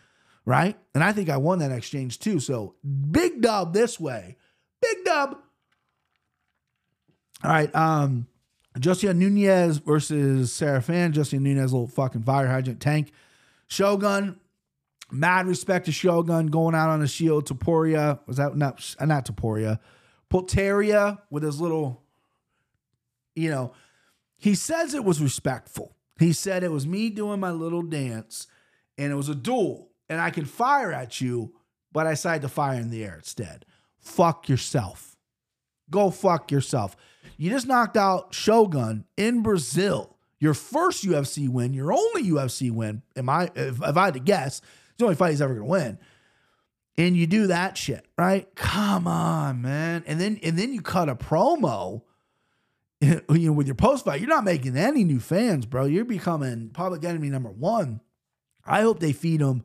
right? 0.44 0.76
And 0.92 1.04
I 1.04 1.12
think 1.12 1.28
I 1.28 1.36
won 1.36 1.60
that 1.60 1.70
exchange 1.70 2.18
too. 2.18 2.40
So 2.40 2.74
big 3.10 3.40
dub 3.40 3.72
this 3.72 4.00
way, 4.00 4.36
big 4.82 5.04
dub. 5.04 5.36
All 7.44 7.50
right, 7.52 7.72
um, 7.76 8.26
Josiane 8.76 9.18
Nunes 9.18 9.78
versus 9.78 10.52
Serafin. 10.52 11.12
Justin 11.12 11.44
Nunes, 11.44 11.72
little 11.72 11.86
fucking 11.86 12.24
fire 12.24 12.48
hydrant 12.48 12.80
tank. 12.80 13.12
Shogun 13.68 14.40
Mad 15.10 15.46
respect 15.46 15.86
to 15.86 15.92
Shogun 15.92 16.48
going 16.48 16.74
out 16.74 16.90
on 16.90 17.02
a 17.02 17.08
shield. 17.08 17.46
Topuria 17.46 18.20
was 18.26 18.36
that 18.36 18.56
not 18.56 18.94
not 19.00 19.24
Topuria, 19.24 19.78
Potieria 20.30 21.18
with 21.30 21.42
his 21.42 21.60
little, 21.60 22.02
you 23.34 23.50
know, 23.50 23.72
he 24.36 24.54
says 24.54 24.94
it 24.94 25.04
was 25.04 25.20
respectful. 25.20 25.96
He 26.18 26.32
said 26.32 26.62
it 26.62 26.72
was 26.72 26.86
me 26.86 27.10
doing 27.10 27.40
my 27.40 27.52
little 27.52 27.82
dance, 27.82 28.46
and 28.98 29.10
it 29.10 29.14
was 29.14 29.28
a 29.28 29.34
duel, 29.34 29.90
and 30.08 30.20
I 30.20 30.30
can 30.30 30.44
fire 30.44 30.92
at 30.92 31.20
you, 31.20 31.54
but 31.92 32.06
I 32.06 32.10
decided 32.10 32.42
to 32.42 32.48
fire 32.48 32.78
in 32.78 32.90
the 32.90 33.04
air 33.04 33.16
instead. 33.16 33.64
Fuck 33.98 34.48
yourself. 34.48 35.16
Go 35.90 36.10
fuck 36.10 36.50
yourself. 36.50 36.96
You 37.36 37.50
just 37.50 37.66
knocked 37.66 37.96
out 37.96 38.34
Shogun 38.34 39.04
in 39.16 39.42
Brazil. 39.42 40.16
Your 40.40 40.54
first 40.54 41.04
UFC 41.04 41.48
win, 41.48 41.72
your 41.72 41.92
only 41.92 42.24
UFC 42.24 42.70
win. 42.70 43.02
Am 43.16 43.28
I? 43.28 43.50
If, 43.54 43.82
if 43.82 43.96
I 43.96 44.04
had 44.06 44.14
to 44.14 44.20
guess 44.20 44.60
the 44.98 45.04
only 45.04 45.16
fight 45.16 45.30
he's 45.30 45.42
ever 45.42 45.54
gonna 45.54 45.66
win. 45.66 45.98
And 46.96 47.16
you 47.16 47.26
do 47.26 47.46
that 47.46 47.78
shit, 47.78 48.04
right? 48.18 48.52
Come 48.56 49.06
on, 49.06 49.62
man. 49.62 50.02
And 50.06 50.20
then 50.20 50.38
and 50.42 50.58
then 50.58 50.72
you 50.72 50.82
cut 50.82 51.08
a 51.08 51.14
promo. 51.14 52.02
You 53.00 53.22
know, 53.30 53.52
with 53.52 53.68
your 53.68 53.76
post 53.76 54.04
fight, 54.04 54.20
you're 54.20 54.28
not 54.28 54.42
making 54.42 54.76
any 54.76 55.04
new 55.04 55.20
fans, 55.20 55.66
bro. 55.66 55.84
You're 55.84 56.04
becoming 56.04 56.70
public 56.70 57.04
enemy 57.04 57.30
number 57.30 57.48
one. 57.48 58.00
I 58.66 58.82
hope 58.82 58.98
they 58.98 59.12
feed 59.12 59.40
him. 59.40 59.62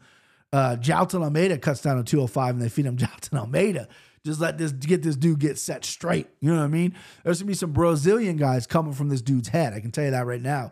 Uh, 0.51 0.75
Jailton 0.79 1.23
Almeida 1.23 1.57
cuts 1.57 1.81
down 1.81 1.97
to 1.97 2.03
205 2.03 2.53
and 2.53 2.61
they 2.61 2.69
feed 2.69 2.85
him 2.85 2.95
Jailton 2.99 3.39
Almeida. 3.39 3.87
Just 4.23 4.39
let 4.39 4.59
this 4.59 4.71
get 4.71 5.01
this 5.01 5.15
dude 5.15 5.39
get 5.39 5.57
set 5.57 5.83
straight. 5.83 6.27
You 6.41 6.51
know 6.51 6.59
what 6.59 6.65
I 6.65 6.67
mean? 6.67 6.93
There's 7.23 7.39
gonna 7.39 7.47
be 7.47 7.55
some 7.55 7.71
Brazilian 7.71 8.37
guys 8.37 8.67
coming 8.67 8.93
from 8.93 9.09
this 9.09 9.23
dude's 9.23 9.47
head. 9.47 9.73
I 9.73 9.79
can 9.79 9.89
tell 9.89 10.05
you 10.05 10.11
that 10.11 10.27
right 10.27 10.41
now. 10.41 10.71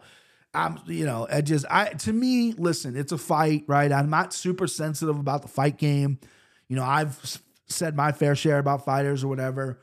I'm, 0.54 0.80
you 0.88 1.06
know, 1.06 1.28
I 1.32 1.42
just, 1.42 1.66
I, 1.70 1.90
to 1.90 2.12
me, 2.12 2.54
listen, 2.54 2.98
it's 2.98 3.12
a 3.12 3.18
fight, 3.18 3.64
right? 3.68 3.92
I'm 3.92 4.10
not 4.10 4.34
super 4.34 4.68
sensitive 4.68 5.18
about 5.18 5.42
the 5.42 5.48
fight 5.48 5.78
game. 5.78 6.20
You 6.68 6.76
know, 6.76 6.84
I've 6.84 7.40
said 7.68 7.96
my 7.96 8.12
fair 8.12 8.36
share 8.36 8.60
about 8.60 8.84
fighters 8.84 9.24
or 9.24 9.30
whatever, 9.30 9.80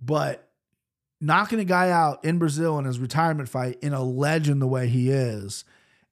but 0.00 0.50
knocking 1.20 1.60
a 1.60 1.64
guy 1.64 1.90
out 1.90 2.24
in 2.24 2.38
Brazil 2.38 2.78
in 2.78 2.84
his 2.84 2.98
retirement 2.98 3.48
fight 3.48 3.78
in 3.82 3.92
a 3.92 4.02
legend 4.02 4.60
the 4.60 4.66
way 4.66 4.88
he 4.88 5.10
is, 5.10 5.64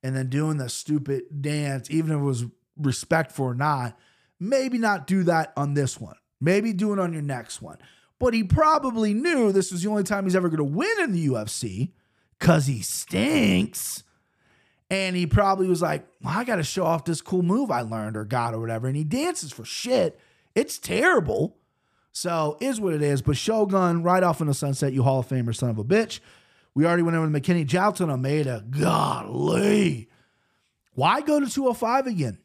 and 0.02 0.16
then 0.16 0.28
doing 0.28 0.56
the 0.56 0.68
stupid 0.68 1.24
dance, 1.40 1.90
even 1.90 2.12
if 2.12 2.18
it 2.18 2.24
was 2.24 2.44
respectful 2.76 3.46
or 3.46 3.54
not, 3.54 3.98
maybe 4.40 4.78
not 4.78 5.06
do 5.06 5.22
that 5.24 5.52
on 5.56 5.74
this 5.74 6.00
one. 6.00 6.16
Maybe 6.40 6.72
do 6.72 6.92
it 6.92 6.98
on 6.98 7.12
your 7.12 7.22
next 7.22 7.62
one. 7.62 7.78
But 8.18 8.34
he 8.34 8.42
probably 8.42 9.14
knew 9.14 9.52
this 9.52 9.70
was 9.70 9.82
the 9.82 9.90
only 9.90 10.02
time 10.02 10.24
he's 10.24 10.36
ever 10.36 10.48
going 10.48 10.58
to 10.58 10.64
win 10.64 11.00
in 11.00 11.12
the 11.12 11.28
UFC 11.28 11.92
because 12.42 12.66
he 12.66 12.82
stinks. 12.82 14.02
And 14.90 15.14
he 15.14 15.26
probably 15.26 15.68
was 15.68 15.80
like, 15.80 16.04
well, 16.20 16.36
I 16.36 16.42
got 16.42 16.56
to 16.56 16.64
show 16.64 16.84
off 16.84 17.04
this 17.04 17.20
cool 17.20 17.42
move 17.42 17.70
I 17.70 17.82
learned 17.82 18.16
or 18.16 18.24
got 18.24 18.52
or 18.52 18.58
whatever. 18.58 18.88
And 18.88 18.96
he 18.96 19.04
dances 19.04 19.52
for 19.52 19.64
shit. 19.64 20.18
It's 20.56 20.76
terrible. 20.76 21.56
So 22.10 22.58
is 22.60 22.80
what 22.80 22.94
it 22.94 23.00
is. 23.00 23.22
But 23.22 23.36
Shogun, 23.36 24.02
right 24.02 24.24
off 24.24 24.40
in 24.40 24.48
the 24.48 24.54
sunset, 24.54 24.92
you 24.92 25.04
Hall 25.04 25.20
of 25.20 25.28
Famer 25.28 25.54
son 25.54 25.70
of 25.70 25.78
a 25.78 25.84
bitch. 25.84 26.18
We 26.74 26.84
already 26.84 27.04
went 27.04 27.16
over 27.16 27.30
to 27.30 27.40
McKinney 27.40 27.64
Jailton 27.64 28.10
Almeida. 28.10 28.64
Golly. 28.68 30.08
Why 30.94 31.20
go 31.20 31.38
to 31.38 31.46
205 31.46 32.08
again? 32.08 32.38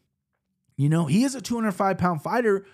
You 0.78 0.90
know, 0.90 1.06
he 1.08 1.24
is 1.24 1.34
a 1.34 1.42
205 1.42 1.98
pound 1.98 2.22
fighter, 2.22 2.68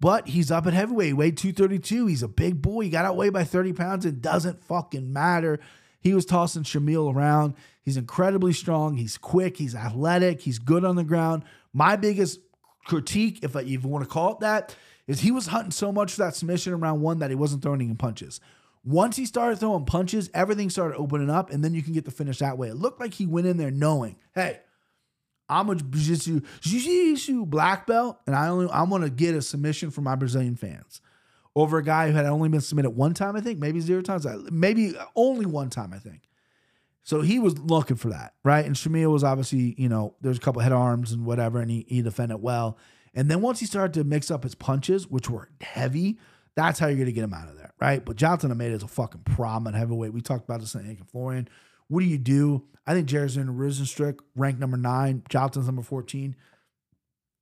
but 0.00 0.28
he's 0.28 0.50
up 0.50 0.66
at 0.66 0.72
heavyweight. 0.72 1.08
He 1.08 1.12
weighed 1.12 1.36
232. 1.36 2.06
He's 2.06 2.22
a 2.22 2.28
big 2.28 2.62
boy. 2.62 2.84
He 2.84 2.90
got 2.90 3.04
outweighed 3.04 3.34
by 3.34 3.44
30 3.44 3.74
pounds. 3.74 4.06
It 4.06 4.22
doesn't 4.22 4.64
fucking 4.64 5.12
matter. 5.12 5.60
He 6.00 6.14
was 6.14 6.24
tossing 6.24 6.62
Shamil 6.62 7.14
around. 7.14 7.54
He's 7.82 7.96
incredibly 7.96 8.52
strong. 8.52 8.96
He's 8.96 9.18
quick. 9.18 9.56
He's 9.56 9.74
athletic. 9.74 10.40
He's 10.40 10.58
good 10.58 10.84
on 10.84 10.96
the 10.96 11.04
ground. 11.04 11.44
My 11.72 11.96
biggest 11.96 12.40
critique, 12.84 13.40
if 13.42 13.54
I 13.54 13.62
even 13.62 13.90
want 13.90 14.04
to 14.04 14.10
call 14.10 14.32
it 14.32 14.40
that, 14.40 14.74
is 15.06 15.20
he 15.20 15.30
was 15.30 15.48
hunting 15.48 15.70
so 15.72 15.92
much 15.92 16.12
for 16.12 16.22
that 16.22 16.34
submission 16.34 16.72
in 16.72 16.80
round 16.80 17.02
one 17.02 17.18
that 17.18 17.30
he 17.30 17.36
wasn't 17.36 17.62
throwing 17.62 17.82
any 17.82 17.94
punches. 17.94 18.40
Once 18.84 19.16
he 19.16 19.26
started 19.26 19.58
throwing 19.58 19.84
punches, 19.84 20.30
everything 20.32 20.70
started 20.70 20.96
opening 20.96 21.28
up, 21.28 21.50
and 21.50 21.62
then 21.62 21.74
you 21.74 21.82
can 21.82 21.92
get 21.92 22.04
the 22.04 22.10
finish 22.10 22.38
that 22.38 22.56
way. 22.56 22.68
It 22.68 22.76
looked 22.76 22.98
like 23.00 23.12
he 23.12 23.26
went 23.26 23.46
in 23.46 23.58
there 23.58 23.70
knowing, 23.70 24.16
hey, 24.34 24.60
I'm 25.48 25.68
a 25.68 25.74
jiu-jitsu, 25.74 27.44
black 27.46 27.86
belt, 27.86 28.18
and 28.26 28.34
I 28.34 28.48
only 28.48 28.68
I'm 28.72 28.88
gonna 28.88 29.10
get 29.10 29.34
a 29.34 29.42
submission 29.42 29.90
from 29.90 30.04
my 30.04 30.14
Brazilian 30.14 30.56
fans 30.56 31.00
over 31.56 31.78
a 31.78 31.82
guy 31.82 32.08
who 32.08 32.14
had 32.14 32.26
only 32.26 32.48
been 32.48 32.60
submitted 32.60 32.90
one 32.90 33.14
time, 33.14 33.36
I 33.36 33.40
think, 33.40 33.58
maybe 33.58 33.80
zero 33.80 34.02
times, 34.02 34.24
uh, 34.26 34.38
maybe 34.50 34.94
only 35.16 35.46
one 35.46 35.70
time, 35.70 35.92
I 35.92 35.98
think. 35.98 36.28
So 37.02 37.22
he 37.22 37.38
was 37.38 37.58
looking 37.58 37.96
for 37.96 38.10
that, 38.10 38.34
right? 38.44 38.64
And 38.64 38.76
Shamil 38.76 39.10
was 39.10 39.24
obviously, 39.24 39.74
you 39.78 39.88
know, 39.88 40.14
there's 40.20 40.36
a 40.36 40.40
couple 40.40 40.62
head 40.62 40.72
arms 40.72 41.12
and 41.12 41.24
whatever, 41.24 41.60
and 41.60 41.70
he, 41.70 41.84
he 41.88 42.02
defended 42.02 42.40
well. 42.40 42.78
And 43.14 43.30
then 43.30 43.40
once 43.40 43.58
he 43.58 43.66
started 43.66 43.94
to 43.94 44.04
mix 44.04 44.30
up 44.30 44.44
his 44.44 44.54
punches, 44.54 45.08
which 45.08 45.28
were 45.28 45.48
heavy, 45.60 46.18
that's 46.54 46.78
how 46.78 46.86
you're 46.86 46.96
going 46.96 47.06
to 47.06 47.12
get 47.12 47.24
him 47.24 47.34
out 47.34 47.48
of 47.48 47.56
there, 47.56 47.72
right? 47.80 48.04
But 48.04 48.16
Jonathan 48.16 48.50
Almeida 48.50 48.74
is 48.74 48.82
a 48.82 48.88
fucking 48.88 49.22
problem 49.22 49.72
at 49.72 49.78
heavyweight. 49.78 50.12
We 50.12 50.20
talked 50.20 50.44
about 50.44 50.60
this 50.60 50.74
in 50.74 50.82
Anik 50.82 50.98
and 50.98 51.08
Florian. 51.08 51.48
What 51.88 52.00
do 52.00 52.06
you 52.06 52.18
do? 52.18 52.64
I 52.86 52.94
think 52.94 53.08
Jairzinho 53.08 53.56
Rozenstruik, 53.56 54.20
ranked 54.36 54.60
number 54.60 54.76
nine. 54.76 55.22
Jonathan's 55.28 55.66
number 55.66 55.82
14. 55.82 56.36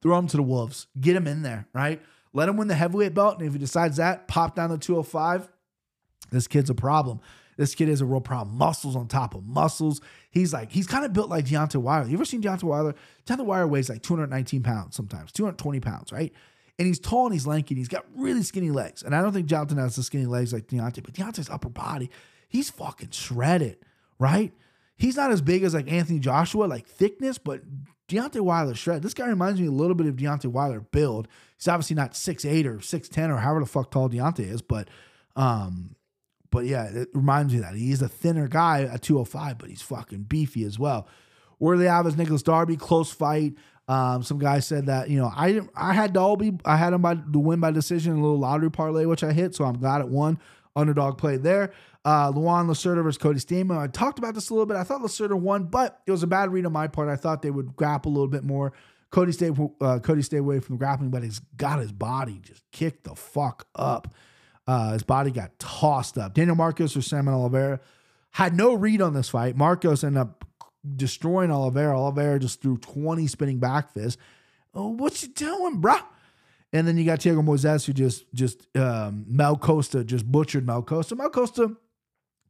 Throw 0.00 0.18
him 0.18 0.28
to 0.28 0.36
the 0.36 0.42
Wolves. 0.42 0.86
Get 0.98 1.16
him 1.16 1.26
in 1.26 1.42
there, 1.42 1.66
right? 1.74 2.00
Let 2.38 2.48
him 2.48 2.56
win 2.56 2.68
the 2.68 2.76
heavyweight 2.76 3.14
belt. 3.14 3.38
And 3.38 3.48
if 3.48 3.52
he 3.52 3.58
decides 3.58 3.96
that, 3.96 4.28
pop 4.28 4.54
down 4.54 4.70
to 4.70 4.78
205. 4.78 5.48
This 6.30 6.46
kid's 6.46 6.70
a 6.70 6.74
problem. 6.74 7.20
This 7.56 7.74
kid 7.74 7.88
is 7.88 8.00
a 8.00 8.04
real 8.06 8.20
problem. 8.20 8.56
Muscles 8.56 8.94
on 8.94 9.08
top 9.08 9.34
of 9.34 9.44
muscles. 9.44 10.00
He's 10.30 10.52
like, 10.52 10.70
he's 10.70 10.86
kind 10.86 11.04
of 11.04 11.12
built 11.12 11.28
like 11.28 11.46
Deontay 11.46 11.80
Wilder. 11.80 12.08
You 12.08 12.14
ever 12.14 12.24
seen 12.24 12.40
Deontay 12.40 12.62
Wilder? 12.62 12.94
Deontay 13.26 13.44
Wilder 13.44 13.66
weighs 13.66 13.88
like 13.88 14.02
219 14.02 14.62
pounds 14.62 14.94
sometimes, 14.94 15.32
220 15.32 15.80
pounds, 15.80 16.12
right? 16.12 16.32
And 16.78 16.86
he's 16.86 17.00
tall 17.00 17.26
and 17.26 17.32
he's 17.32 17.44
lanky 17.44 17.74
and 17.74 17.78
he's 17.78 17.88
got 17.88 18.04
really 18.14 18.44
skinny 18.44 18.70
legs. 18.70 19.02
And 19.02 19.16
I 19.16 19.20
don't 19.20 19.32
think 19.32 19.46
Jonathan 19.46 19.78
has 19.78 19.96
the 19.96 20.04
skinny 20.04 20.26
legs 20.26 20.52
like 20.52 20.68
Deontay, 20.68 21.02
but 21.02 21.14
Deontay's 21.14 21.50
upper 21.50 21.68
body, 21.68 22.08
he's 22.48 22.70
fucking 22.70 23.10
shredded, 23.10 23.78
right? 24.20 24.52
He's 24.98 25.16
not 25.16 25.30
as 25.30 25.40
big 25.40 25.62
as 25.62 25.74
like 25.74 25.90
Anthony 25.90 26.18
Joshua, 26.18 26.64
like 26.64 26.86
thickness, 26.86 27.38
but 27.38 27.62
Deontay 28.08 28.40
Wilder 28.40 28.74
shred. 28.74 29.02
This 29.02 29.14
guy 29.14 29.28
reminds 29.28 29.60
me 29.60 29.68
a 29.68 29.72
little 29.72 29.94
bit 29.94 30.06
of 30.06 30.16
Deontay 30.16 30.46
Wilder 30.46 30.80
build. 30.80 31.28
He's 31.56 31.68
obviously 31.68 31.96
not 31.96 32.12
6'8 32.12 32.64
or 32.66 32.78
6'10 32.78 33.30
or 33.30 33.38
however 33.38 33.60
the 33.60 33.66
fuck 33.66 33.90
tall 33.90 34.08
Deontay 34.08 34.50
is, 34.50 34.60
but 34.60 34.88
um, 35.36 35.94
but 36.50 36.64
yeah, 36.64 36.84
it 36.84 37.08
reminds 37.14 37.54
me 37.54 37.60
that. 37.60 37.74
He's 37.74 38.02
a 38.02 38.08
thinner 38.08 38.48
guy 38.48 38.82
at 38.82 39.02
205, 39.02 39.58
but 39.58 39.68
he's 39.68 39.82
fucking 39.82 40.24
beefy 40.24 40.64
as 40.64 40.78
well. 40.78 41.06
Where 41.58 41.76
they 41.76 41.86
have 41.86 42.06
is 42.06 42.16
Nicolas 42.16 42.42
Dalby, 42.42 42.76
close 42.76 43.10
fight. 43.10 43.54
Um, 43.86 44.22
some 44.22 44.38
guy 44.38 44.60
said 44.60 44.86
that 44.86 45.08
you 45.08 45.18
know 45.18 45.30
I 45.34 45.60
I 45.74 45.94
had 45.94 46.12
Dalby, 46.12 46.58
I 46.64 46.76
had 46.76 46.92
him 46.92 47.02
by 47.02 47.14
the 47.14 47.38
win 47.38 47.60
by 47.60 47.70
decision, 47.70 48.12
a 48.12 48.20
little 48.20 48.38
lottery 48.38 48.70
parlay 48.70 49.06
which 49.06 49.24
I 49.24 49.32
hit, 49.32 49.54
so 49.54 49.64
I'm 49.64 49.78
glad 49.78 50.00
it 50.00 50.08
won. 50.08 50.38
Underdog 50.76 51.18
played 51.18 51.42
there. 51.42 51.72
Uh, 52.08 52.30
Luan 52.30 52.66
Lacerda 52.68 53.02
versus 53.02 53.18
Cody 53.18 53.38
Stamann. 53.38 53.76
I 53.76 53.86
talked 53.86 54.18
about 54.18 54.34
this 54.34 54.48
a 54.48 54.54
little 54.54 54.64
bit. 54.64 54.78
I 54.78 54.82
thought 54.82 55.02
Lacerda 55.02 55.38
won, 55.38 55.64
but 55.64 56.00
it 56.06 56.10
was 56.10 56.22
a 56.22 56.26
bad 56.26 56.50
read 56.50 56.64
on 56.64 56.72
my 56.72 56.88
part. 56.88 57.10
I 57.10 57.16
thought 57.16 57.42
they 57.42 57.50
would 57.50 57.76
grapple 57.76 58.10
a 58.10 58.14
little 58.14 58.28
bit 58.28 58.44
more. 58.44 58.72
Cody 59.10 59.30
stayed 59.32 59.54
uh, 59.82 59.98
Cody 59.98 60.22
stayed 60.22 60.38
away 60.38 60.60
from 60.60 60.78
grappling, 60.78 61.10
but 61.10 61.22
he's 61.22 61.40
got 61.58 61.80
his 61.80 61.92
body 61.92 62.40
just 62.42 62.62
kicked 62.72 63.04
the 63.04 63.14
fuck 63.14 63.66
up. 63.74 64.14
Uh, 64.66 64.94
his 64.94 65.02
body 65.02 65.30
got 65.30 65.58
tossed 65.58 66.16
up. 66.16 66.32
Daniel 66.32 66.56
Marcos 66.56 66.96
or 66.96 67.02
Samuel 67.02 67.40
Oliveira 67.40 67.78
had 68.30 68.56
no 68.56 68.72
read 68.72 69.02
on 69.02 69.12
this 69.12 69.28
fight. 69.28 69.54
Marcos 69.54 70.02
ended 70.02 70.22
up 70.22 70.46
destroying 70.96 71.50
Oliveira. 71.50 71.94
Oliveira 71.94 72.38
just 72.38 72.62
threw 72.62 72.78
20 72.78 73.26
spinning 73.26 73.58
back 73.58 73.92
fists. 73.92 74.18
Oh, 74.72 74.88
what 74.88 75.22
you 75.22 75.28
doing, 75.28 75.82
bruh? 75.82 76.02
And 76.72 76.88
then 76.88 76.96
you 76.96 77.04
got 77.04 77.18
Thiago 77.18 77.44
Moises 77.44 77.84
who 77.84 77.92
just 77.92 78.24
just 78.32 78.66
um, 78.78 79.26
Mel 79.28 79.56
Costa 79.56 80.04
just 80.04 80.24
butchered 80.24 80.66
Mel 80.66 80.82
Costa. 80.82 81.14
Mel 81.14 81.28
Costa, 81.28 81.76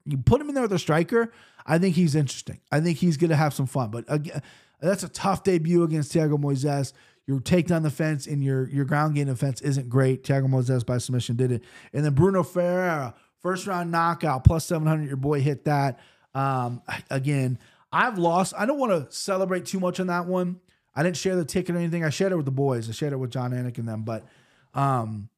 you 0.05 0.19
put 0.19 0.41
him 0.41 0.49
in 0.49 0.55
there 0.55 0.63
with 0.63 0.73
a 0.73 0.79
striker. 0.79 1.33
I 1.67 1.79
think 1.79 1.95
he's 1.97 2.15
interesting. 2.15 2.61
I 2.73 2.81
think 2.81 2.99
he's 2.99 3.17
going 3.17 3.31
to 3.31 3.37
have 3.37 3.53
some 3.53 3.67
fun. 3.67 3.91
But 3.91 4.05
again, 4.09 4.43
that's 4.81 5.03
a 5.03 5.09
tough 5.09 5.45
debut 5.45 5.83
against 5.83 6.13
Thiago 6.13 6.39
Moises. 6.39 6.93
Your 7.27 7.41
take 7.41 7.67
takedown 7.67 7.83
defense 7.83 8.27
and 8.27 8.43
your 8.43 8.69
your 8.71 8.87
ground 8.87 9.15
game 9.15 9.27
defense 9.27 9.61
isn't 9.61 9.91
great. 9.91 10.25
Thiago 10.25 10.47
Moises 10.47 10.87
by 10.87 10.97
submission 10.99 11.37
did 11.37 11.53
it. 11.53 11.63
And 11.93 12.05
then 12.05 12.15
Bruno 12.15 12.43
Ferreira, 12.43 13.15
first 13.41 13.67
round 13.67 13.91
knockout, 13.91 14.45
plus 14.45 14.65
700. 14.65 15.07
Your 15.07 15.17
boy 15.17 15.41
hit 15.41 15.65
that. 15.67 16.01
Um, 16.35 16.83
again, 17.11 17.59
I've 17.93 18.19
lost. 18.19 18.55
I 18.57 18.65
don't 18.65 18.79
want 18.79 18.93
to 18.93 19.15
celebrate 19.15 19.67
too 19.67 19.81
much 19.81 20.01
on 20.01 20.07
that 20.07 20.27
one. 20.27 20.61
I 20.95 21.03
didn't 21.03 21.17
share 21.17 21.37
the 21.37 21.45
ticket 21.45 21.75
or 21.75 21.79
anything. 21.79 22.03
I 22.03 22.11
shared 22.11 22.33
it 22.33 22.37
with 22.37 22.45
the 22.45 22.51
boys. 22.51 22.89
I 22.89 22.93
shared 22.93 23.13
it 23.13 23.19
with 23.19 23.31
Jon 23.31 23.53
Anik 23.53 23.79
and 23.79 23.89
them. 23.89 24.03
But 24.03 24.27
um, 24.75 25.29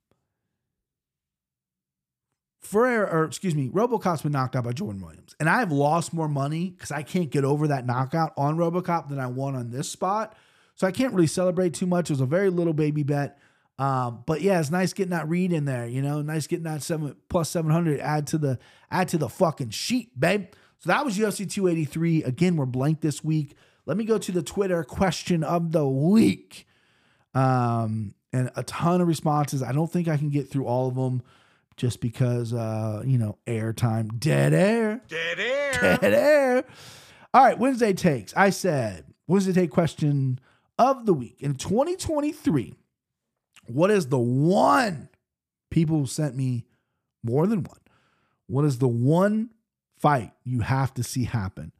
Ferreira, 2.61 3.09
or 3.11 3.25
excuse 3.25 3.55
me, 3.55 3.69
Robocop's 3.71 4.23
been 4.23 4.33
knocked 4.33 4.55
out 4.55 4.65
by 4.65 4.73
Jordan 4.73 5.01
Williams. 5.01 5.35
And 5.41 5.49
I've 5.49 5.73
lost 5.73 6.13
more 6.13 6.29
money 6.29 6.71
because 6.71 6.91
I 6.91 7.03
can't 7.03 7.31
get 7.31 7.45
over 7.45 7.69
that 7.69 7.87
knockout 7.87 8.33
on 8.37 8.57
Robocop 8.57 9.09
than 9.09 9.19
I 9.19 9.27
won 9.27 9.57
on 9.57 9.71
this 9.71 9.89
spot. 9.89 10.37
So 10.75 10.87
I 10.87 10.93
can't 10.93 11.15
really 11.15 11.27
celebrate 11.27 11.75
too 11.75 11.87
much. 11.87 12.11
It 12.11 12.15
was 12.15 12.21
a 12.21 12.27
very 12.27 12.51
little 12.51 12.75
baby 12.75 13.03
bet. 13.03 13.39
Um, 13.79 14.25
but 14.27 14.43
yeah, 14.43 14.61
it's 14.61 14.71
nice 14.71 14.93
getting 14.93 15.13
that 15.13 15.27
read 15.27 15.55
in 15.55 15.65
there, 15.65 15.87
you 15.87 16.03
know, 16.03 16.21
nice 16.21 16.47
getting 16.47 16.65
that 16.65 16.83
seven 16.83 17.17
plus 17.31 17.49
700 17.49 17.99
add 18.01 18.27
to 18.27 18.37
the 18.37 18.59
add 18.91 19.09
to 19.09 19.19
the 19.19 19.29
fucking 19.29 19.71
sheet, 19.71 20.19
babe. 20.21 20.49
So 20.81 20.89
that 20.89 21.03
was 21.03 21.17
UFC 21.17 21.51
283. 21.51 22.25
Again, 22.25 22.57
we're 22.57 22.67
blank 22.67 23.01
this 23.01 23.25
week. 23.25 23.57
Let 23.87 23.97
me 23.97 24.05
go 24.05 24.19
to 24.19 24.33
the 24.33 24.43
Twitter 24.43 24.85
question 24.85 25.43
of 25.43 25.73
the 25.73 25.89
week. 25.89 26.67
Um, 27.35 28.15
and 28.33 28.51
a 28.55 28.63
ton 28.65 29.01
of 29.01 29.09
responses. 29.09 29.63
I 29.63 29.73
don't 29.73 29.91
think 29.91 30.09
I 30.09 30.17
can 30.19 30.29
get 30.29 30.49
through 30.49 30.67
all 30.67 30.89
of 30.89 30.95
them 30.95 31.23
just 31.81 32.01
because 32.03 32.53
uh, 32.53 33.03
you 33.07 33.17
know, 33.17 33.39
airtime, 33.47 34.19
dead 34.19 34.53
air. 34.53 35.01
Dead 35.09 35.41
air. 35.41 35.73
Dead 35.99 36.13
air. 36.13 36.65
All 37.33 37.43
right, 37.43 37.59
Wednesday 37.59 37.95
takes. 37.95 38.35
I 38.37 38.51
said 38.51 39.07
Wednesday 39.27 39.55
take 39.55 39.71
question 39.71 40.39
of 40.79 41.07
the 41.07 41.15
week. 41.15 41.37
In 41.41 41.55
2023, 41.55 42.75
what 43.67 43.91
is 43.91 44.09
the 44.09 44.19
one 44.19 45.09
people 45.71 46.07
sent 46.07 46.37
me 46.37 46.67
more 47.23 47.47
than 47.47 47.65
one? 47.65 47.79
What 48.47 48.67
is 48.67 48.79
the 48.79 48.89
one 48.89 49.49
fight 49.99 50.33
you 50.45 50.61
have 50.61 50.93
to 50.95 51.03
see 51.03 51.25
happen? 51.25 51.73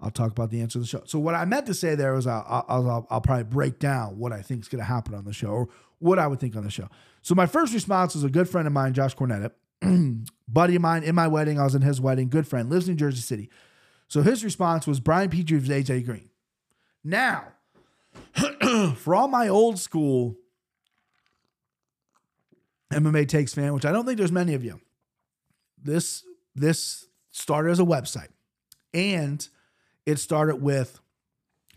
I'll 0.00 0.10
talk 0.10 0.30
about 0.30 0.50
the 0.50 0.62
answer 0.62 0.78
of 0.78 0.84
the 0.84 0.88
show. 0.88 1.02
So 1.04 1.18
what 1.18 1.34
I 1.34 1.44
meant 1.44 1.66
to 1.66 1.74
say 1.74 1.94
there 1.94 2.14
was 2.14 2.26
I'll, 2.26 2.64
I'll, 2.68 2.90
I'll, 2.90 3.06
I'll 3.10 3.20
probably 3.20 3.44
break 3.44 3.78
down 3.78 4.18
what 4.18 4.32
I 4.32 4.40
think 4.40 4.62
is 4.62 4.68
going 4.68 4.80
to 4.80 4.86
happen 4.86 5.14
on 5.14 5.24
the 5.24 5.32
show 5.34 5.48
or 5.48 5.68
what 6.04 6.18
I 6.18 6.26
would 6.26 6.38
think 6.38 6.54
on 6.54 6.64
the 6.64 6.70
show. 6.70 6.88
So 7.22 7.34
my 7.34 7.46
first 7.46 7.72
response 7.72 8.14
was 8.14 8.24
a 8.24 8.28
good 8.28 8.48
friend 8.48 8.66
of 8.66 8.72
mine, 8.72 8.92
Josh 8.92 9.16
Cornetta, 9.16 9.52
buddy 10.48 10.76
of 10.76 10.82
mine 10.82 11.02
in 11.02 11.14
my 11.14 11.26
wedding. 11.26 11.58
I 11.58 11.64
was 11.64 11.74
in 11.74 11.82
his 11.82 12.00
wedding, 12.00 12.28
good 12.28 12.46
friend, 12.46 12.68
lives 12.68 12.88
in 12.88 12.98
Jersey 12.98 13.22
City. 13.22 13.50
So 14.06 14.22
his 14.22 14.44
response 14.44 14.86
was 14.86 15.00
Brian 15.00 15.30
Petrie 15.30 15.58
versus 15.58 15.70
AJ 15.74 16.04
Green. 16.04 16.28
Now, 17.02 17.46
for 18.96 19.14
all 19.14 19.28
my 19.28 19.48
old 19.48 19.78
school 19.78 20.36
MMA 22.92 23.26
takes 23.26 23.54
fan, 23.54 23.72
which 23.72 23.86
I 23.86 23.92
don't 23.92 24.04
think 24.04 24.18
there's 24.18 24.30
many 24.30 24.54
of 24.54 24.62
you, 24.62 24.80
this 25.82 26.22
this 26.54 27.08
started 27.30 27.70
as 27.70 27.80
a 27.80 27.84
website, 27.84 28.28
and 28.92 29.46
it 30.06 30.18
started 30.18 30.56
with 30.56 31.00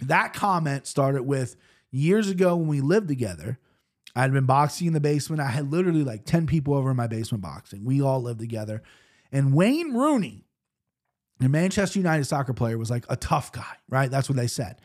that 0.01 0.33
comment 0.33 0.85
started 0.85 1.23
with 1.23 1.55
years 1.91 2.29
ago 2.29 2.55
when 2.55 2.67
we 2.67 2.81
lived 2.81 3.07
together. 3.07 3.57
I'd 4.17 4.33
been 4.33 4.45
boxing 4.45 4.87
in 4.87 4.93
the 4.93 4.99
basement. 4.99 5.41
I 5.41 5.47
had 5.47 5.71
literally 5.71 6.03
like 6.03 6.25
10 6.25 6.47
people 6.47 6.73
over 6.73 6.91
in 6.91 6.97
my 6.97 7.07
basement 7.07 7.41
boxing. 7.41 7.85
We 7.85 8.01
all 8.01 8.21
lived 8.21 8.39
together. 8.39 8.81
And 9.31 9.53
Wayne 9.53 9.93
Rooney, 9.93 10.45
the 11.39 11.49
Manchester 11.49 11.99
United 11.99 12.25
soccer 12.25 12.53
player, 12.53 12.77
was 12.77 12.89
like 12.89 13.05
a 13.09 13.15
tough 13.15 13.51
guy, 13.51 13.75
right? 13.89 14.09
That's 14.09 14.27
what 14.27 14.37
they 14.37 14.47
said. 14.47 14.77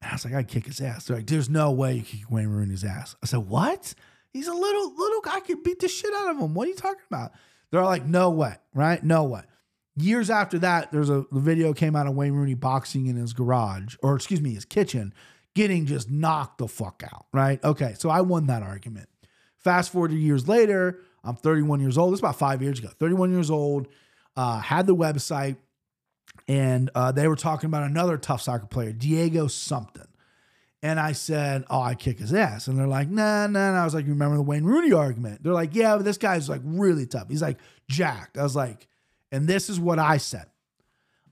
And 0.00 0.10
I 0.10 0.14
was 0.14 0.24
like, 0.24 0.34
I'd 0.34 0.48
kick 0.48 0.66
his 0.66 0.80
ass. 0.80 1.04
They're 1.04 1.18
like, 1.18 1.26
there's 1.26 1.50
no 1.50 1.70
way 1.70 1.96
you 1.96 2.02
kick 2.02 2.30
Wayne 2.30 2.48
Rooney's 2.48 2.84
ass. 2.84 3.14
I 3.22 3.26
said, 3.26 3.40
what? 3.40 3.94
He's 4.32 4.48
a 4.48 4.54
little 4.54 4.96
little 4.96 5.20
guy 5.20 5.40
can 5.40 5.62
beat 5.62 5.80
the 5.80 5.88
shit 5.88 6.12
out 6.14 6.30
of 6.30 6.38
him. 6.38 6.54
What 6.54 6.66
are 6.66 6.70
you 6.70 6.76
talking 6.76 7.04
about? 7.10 7.32
They're 7.70 7.84
like, 7.84 8.06
no 8.06 8.30
way, 8.30 8.54
right? 8.74 9.02
No 9.02 9.24
way. 9.24 9.42
Years 9.96 10.30
after 10.30 10.58
that, 10.60 10.90
there's 10.90 11.10
a 11.10 11.26
video 11.32 11.74
came 11.74 11.94
out 11.94 12.06
of 12.06 12.14
Wayne 12.14 12.32
Rooney 12.32 12.54
boxing 12.54 13.06
in 13.06 13.16
his 13.16 13.34
garage, 13.34 13.96
or 14.02 14.16
excuse 14.16 14.40
me, 14.40 14.54
his 14.54 14.64
kitchen, 14.64 15.12
getting 15.54 15.86
just 15.86 16.10
knocked 16.10 16.58
the 16.58 16.68
fuck 16.68 17.02
out. 17.04 17.26
Right? 17.32 17.62
Okay, 17.62 17.94
so 17.98 18.10
I 18.10 18.20
won 18.20 18.46
that 18.46 18.62
argument. 18.62 19.08
Fast 19.56 19.92
forward 19.92 20.12
years 20.12 20.48
later, 20.48 21.00
I'm 21.24 21.36
31 21.36 21.80
years 21.80 21.96
old. 21.96 22.14
Is 22.14 22.20
about 22.20 22.38
five 22.38 22.62
years 22.62 22.78
ago. 22.78 22.88
31 22.98 23.32
years 23.32 23.50
old. 23.50 23.88
Uh, 24.34 24.58
had 24.58 24.86
the 24.86 24.96
website, 24.96 25.56
and 26.48 26.90
uh, 26.94 27.12
they 27.12 27.28
were 27.28 27.36
talking 27.36 27.66
about 27.66 27.82
another 27.82 28.16
tough 28.16 28.40
soccer 28.40 28.66
player, 28.66 28.90
Diego 28.92 29.46
something. 29.46 30.06
And 30.82 30.98
I 30.98 31.12
said, 31.12 31.64
"Oh, 31.70 31.80
I 31.80 31.94
kick 31.94 32.18
his 32.18 32.32
ass." 32.32 32.66
And 32.66 32.78
they're 32.78 32.88
like, 32.88 33.08
"Nah, 33.08 33.46
nah." 33.46 33.72
nah. 33.72 33.80
I 33.80 33.84
was 33.84 33.94
like, 33.94 34.06
"You 34.06 34.12
remember 34.12 34.36
the 34.36 34.42
Wayne 34.42 34.64
Rooney 34.64 34.92
argument?" 34.92 35.42
They're 35.42 35.52
like, 35.52 35.74
"Yeah, 35.74 35.96
but 35.96 36.04
this 36.04 36.18
guy's 36.18 36.48
like 36.48 36.62
really 36.64 37.06
tough. 37.06 37.28
He's 37.28 37.42
like 37.42 37.58
jacked." 37.88 38.38
I 38.38 38.42
was 38.42 38.56
like, 38.56 38.88
and 39.30 39.46
this 39.46 39.68
is 39.68 39.78
what 39.78 39.98
I 39.98 40.16
said. 40.16 40.46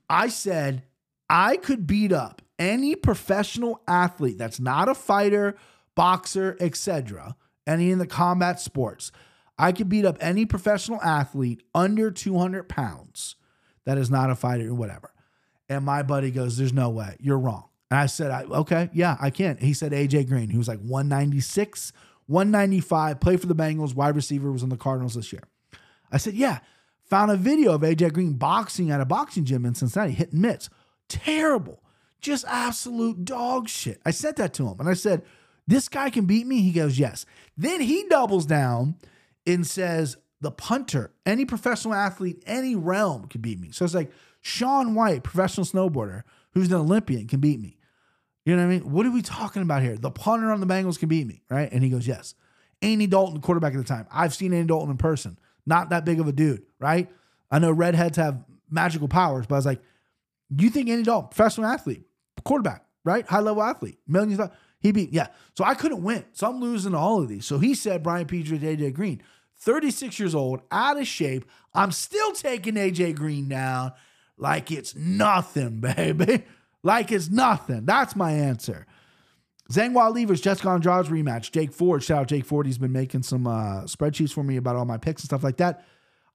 I 0.09 0.27
said 0.27 0.83
I 1.29 1.57
could 1.57 1.87
beat 1.87 2.11
up 2.11 2.40
any 2.61 2.95
professional 2.95 3.81
athlete 3.87 4.37
that's 4.37 4.59
not 4.59 4.87
a 4.87 4.93
fighter, 4.93 5.55
boxer, 5.95 6.55
etc., 6.59 7.35
any 7.65 7.89
in 7.89 7.97
the 7.97 8.05
combat 8.05 8.59
sports. 8.59 9.11
I 9.57 9.71
could 9.71 9.89
beat 9.89 10.05
up 10.05 10.17
any 10.21 10.45
professional 10.45 11.01
athlete 11.01 11.63
under 11.73 12.11
200 12.11 12.69
pounds 12.69 13.35
that 13.85 13.97
is 13.97 14.11
not 14.11 14.29
a 14.29 14.35
fighter 14.35 14.69
or 14.69 14.75
whatever. 14.75 15.11
And 15.69 15.83
my 15.83 16.03
buddy 16.03 16.29
goes, 16.29 16.57
There's 16.57 16.73
no 16.73 16.89
way. 16.89 17.17
You're 17.19 17.39
wrong. 17.39 17.65
And 17.89 17.99
I 17.99 18.05
said, 18.05 18.29
I, 18.29 18.43
Okay, 18.43 18.89
yeah, 18.93 19.17
I 19.19 19.31
can't." 19.31 19.59
He 19.59 19.73
said, 19.73 19.91
AJ 19.91 20.27
Green, 20.27 20.49
He 20.49 20.57
was 20.57 20.67
like 20.67 20.79
196, 20.79 21.93
195, 22.27 23.19
played 23.19 23.41
for 23.41 23.47
the 23.47 23.55
Bengals, 23.55 23.95
wide 23.95 24.15
receiver, 24.15 24.51
was 24.51 24.63
on 24.63 24.69
the 24.69 24.77
Cardinals 24.77 25.15
this 25.15 25.33
year. 25.33 25.43
I 26.11 26.17
said, 26.17 26.35
Yeah. 26.35 26.59
Found 27.05 27.29
a 27.29 27.35
video 27.35 27.73
of 27.73 27.81
AJ 27.81 28.13
Green 28.13 28.33
boxing 28.33 28.89
at 28.91 29.01
a 29.01 29.05
boxing 29.05 29.45
gym 29.45 29.65
in 29.65 29.73
Cincinnati, 29.73 30.13
hitting 30.13 30.39
mitts. 30.39 30.69
Terrible. 31.09 31.83
Just 32.21 32.45
absolute 32.47 33.25
dog 33.25 33.67
shit. 33.67 33.99
I 34.05 34.11
sent 34.11 34.37
that 34.37 34.53
to 34.55 34.67
him 34.67 34.79
and 34.79 34.87
I 34.87 34.93
said, 34.93 35.23
This 35.67 35.89
guy 35.89 36.09
can 36.09 36.25
beat 36.25 36.45
me? 36.45 36.61
He 36.61 36.71
goes, 36.71 36.99
Yes. 36.99 37.25
Then 37.57 37.81
he 37.81 38.05
doubles 38.09 38.45
down 38.45 38.95
and 39.45 39.65
says, 39.65 40.17
The 40.39 40.51
punter, 40.51 41.11
any 41.25 41.45
professional 41.45 41.93
athlete, 41.93 42.43
any 42.45 42.75
realm 42.75 43.27
can 43.27 43.41
beat 43.41 43.59
me. 43.59 43.71
So 43.71 43.85
it's 43.85 43.95
like 43.95 44.11
Shaun 44.41 44.95
White, 44.95 45.23
professional 45.23 45.65
snowboarder, 45.65 46.23
who's 46.53 46.67
an 46.67 46.75
Olympian, 46.75 47.27
can 47.27 47.39
beat 47.39 47.59
me. 47.59 47.77
You 48.45 48.55
know 48.55 48.63
what 48.65 48.73
I 48.73 48.79
mean? 48.79 48.91
What 48.91 49.05
are 49.05 49.11
we 49.11 49.21
talking 49.21 49.61
about 49.61 49.81
here? 49.81 49.97
The 49.97 50.11
punter 50.11 50.51
on 50.51 50.59
the 50.59 50.67
Bengals 50.67 50.97
can 50.97 51.09
beat 51.09 51.27
me, 51.27 51.43
right? 51.49 51.71
And 51.71 51.83
he 51.83 51.89
goes, 51.89 52.07
Yes. 52.07 52.35
Andy 52.83 53.07
Dalton, 53.07 53.41
quarterback 53.41 53.73
at 53.73 53.77
the 53.77 53.83
time. 53.83 54.07
I've 54.11 54.33
seen 54.33 54.53
Andy 54.53 54.67
Dalton 54.67 54.89
in 54.89 54.97
person. 54.97 55.37
Not 55.65 55.89
that 55.89 56.05
big 56.05 56.19
of 56.19 56.27
a 56.27 56.31
dude, 56.31 56.63
right? 56.79 57.09
I 57.51 57.59
know 57.59 57.71
redheads 57.71 58.17
have 58.17 58.43
magical 58.69 59.07
powers, 59.07 59.45
but 59.45 59.55
I 59.55 59.57
was 59.59 59.65
like, 59.65 59.81
you 60.57 60.69
think 60.69 60.89
Andy 60.89 61.03
Dalton, 61.03 61.29
professional 61.29 61.67
athlete, 61.67 62.03
quarterback, 62.43 62.85
right? 63.03 63.25
High 63.25 63.39
level 63.39 63.63
athlete, 63.63 63.99
millions 64.07 64.39
of 64.39 64.51
he 64.81 64.91
beat, 64.91 65.13
yeah. 65.13 65.27
So 65.55 65.63
I 65.63 65.75
couldn't 65.75 66.03
win. 66.03 66.25
So 66.33 66.49
I'm 66.49 66.59
losing 66.59 66.95
all 66.95 67.21
of 67.21 67.29
these. 67.29 67.45
So 67.45 67.59
he 67.59 67.75
said 67.75 68.01
Brian 68.01 68.25
Petrie, 68.25 68.57
AJ 68.57 68.93
Green, 68.93 69.21
36 69.59 70.19
years 70.19 70.33
old, 70.33 70.61
out 70.71 70.99
of 70.99 71.07
shape. 71.07 71.45
I'm 71.73 71.91
still 71.91 72.31
taking 72.31 72.73
AJ 72.73 73.15
Green 73.15 73.47
down 73.47 73.93
like 74.37 74.71
it's 74.71 74.95
nothing, 74.95 75.79
baby. 75.81 76.43
Like 76.83 77.11
it's 77.11 77.29
nothing. 77.29 77.85
That's 77.85 78.15
my 78.15 78.31
answer. 78.31 78.87
Zhang 79.71 79.93
Weili 79.93 80.27
versus, 80.27 80.41
Jessica 80.41 80.69
Andrade 80.69 81.05
rematch. 81.05 81.51
Jake 81.51 81.71
Ford, 81.71 82.03
shout 82.03 82.21
out 82.21 82.27
Jake 82.27 82.45
Ford. 82.45 82.65
He's 82.65 82.79
been 82.79 82.91
making 82.91 83.23
some 83.23 83.47
uh, 83.47 83.83
spreadsheets 83.83 84.33
for 84.33 84.43
me 84.43 84.57
about 84.57 84.75
all 84.75 84.85
my 84.85 84.97
picks 84.97 85.21
and 85.21 85.29
stuff 85.29 85.43
like 85.43 85.57
that. 85.57 85.85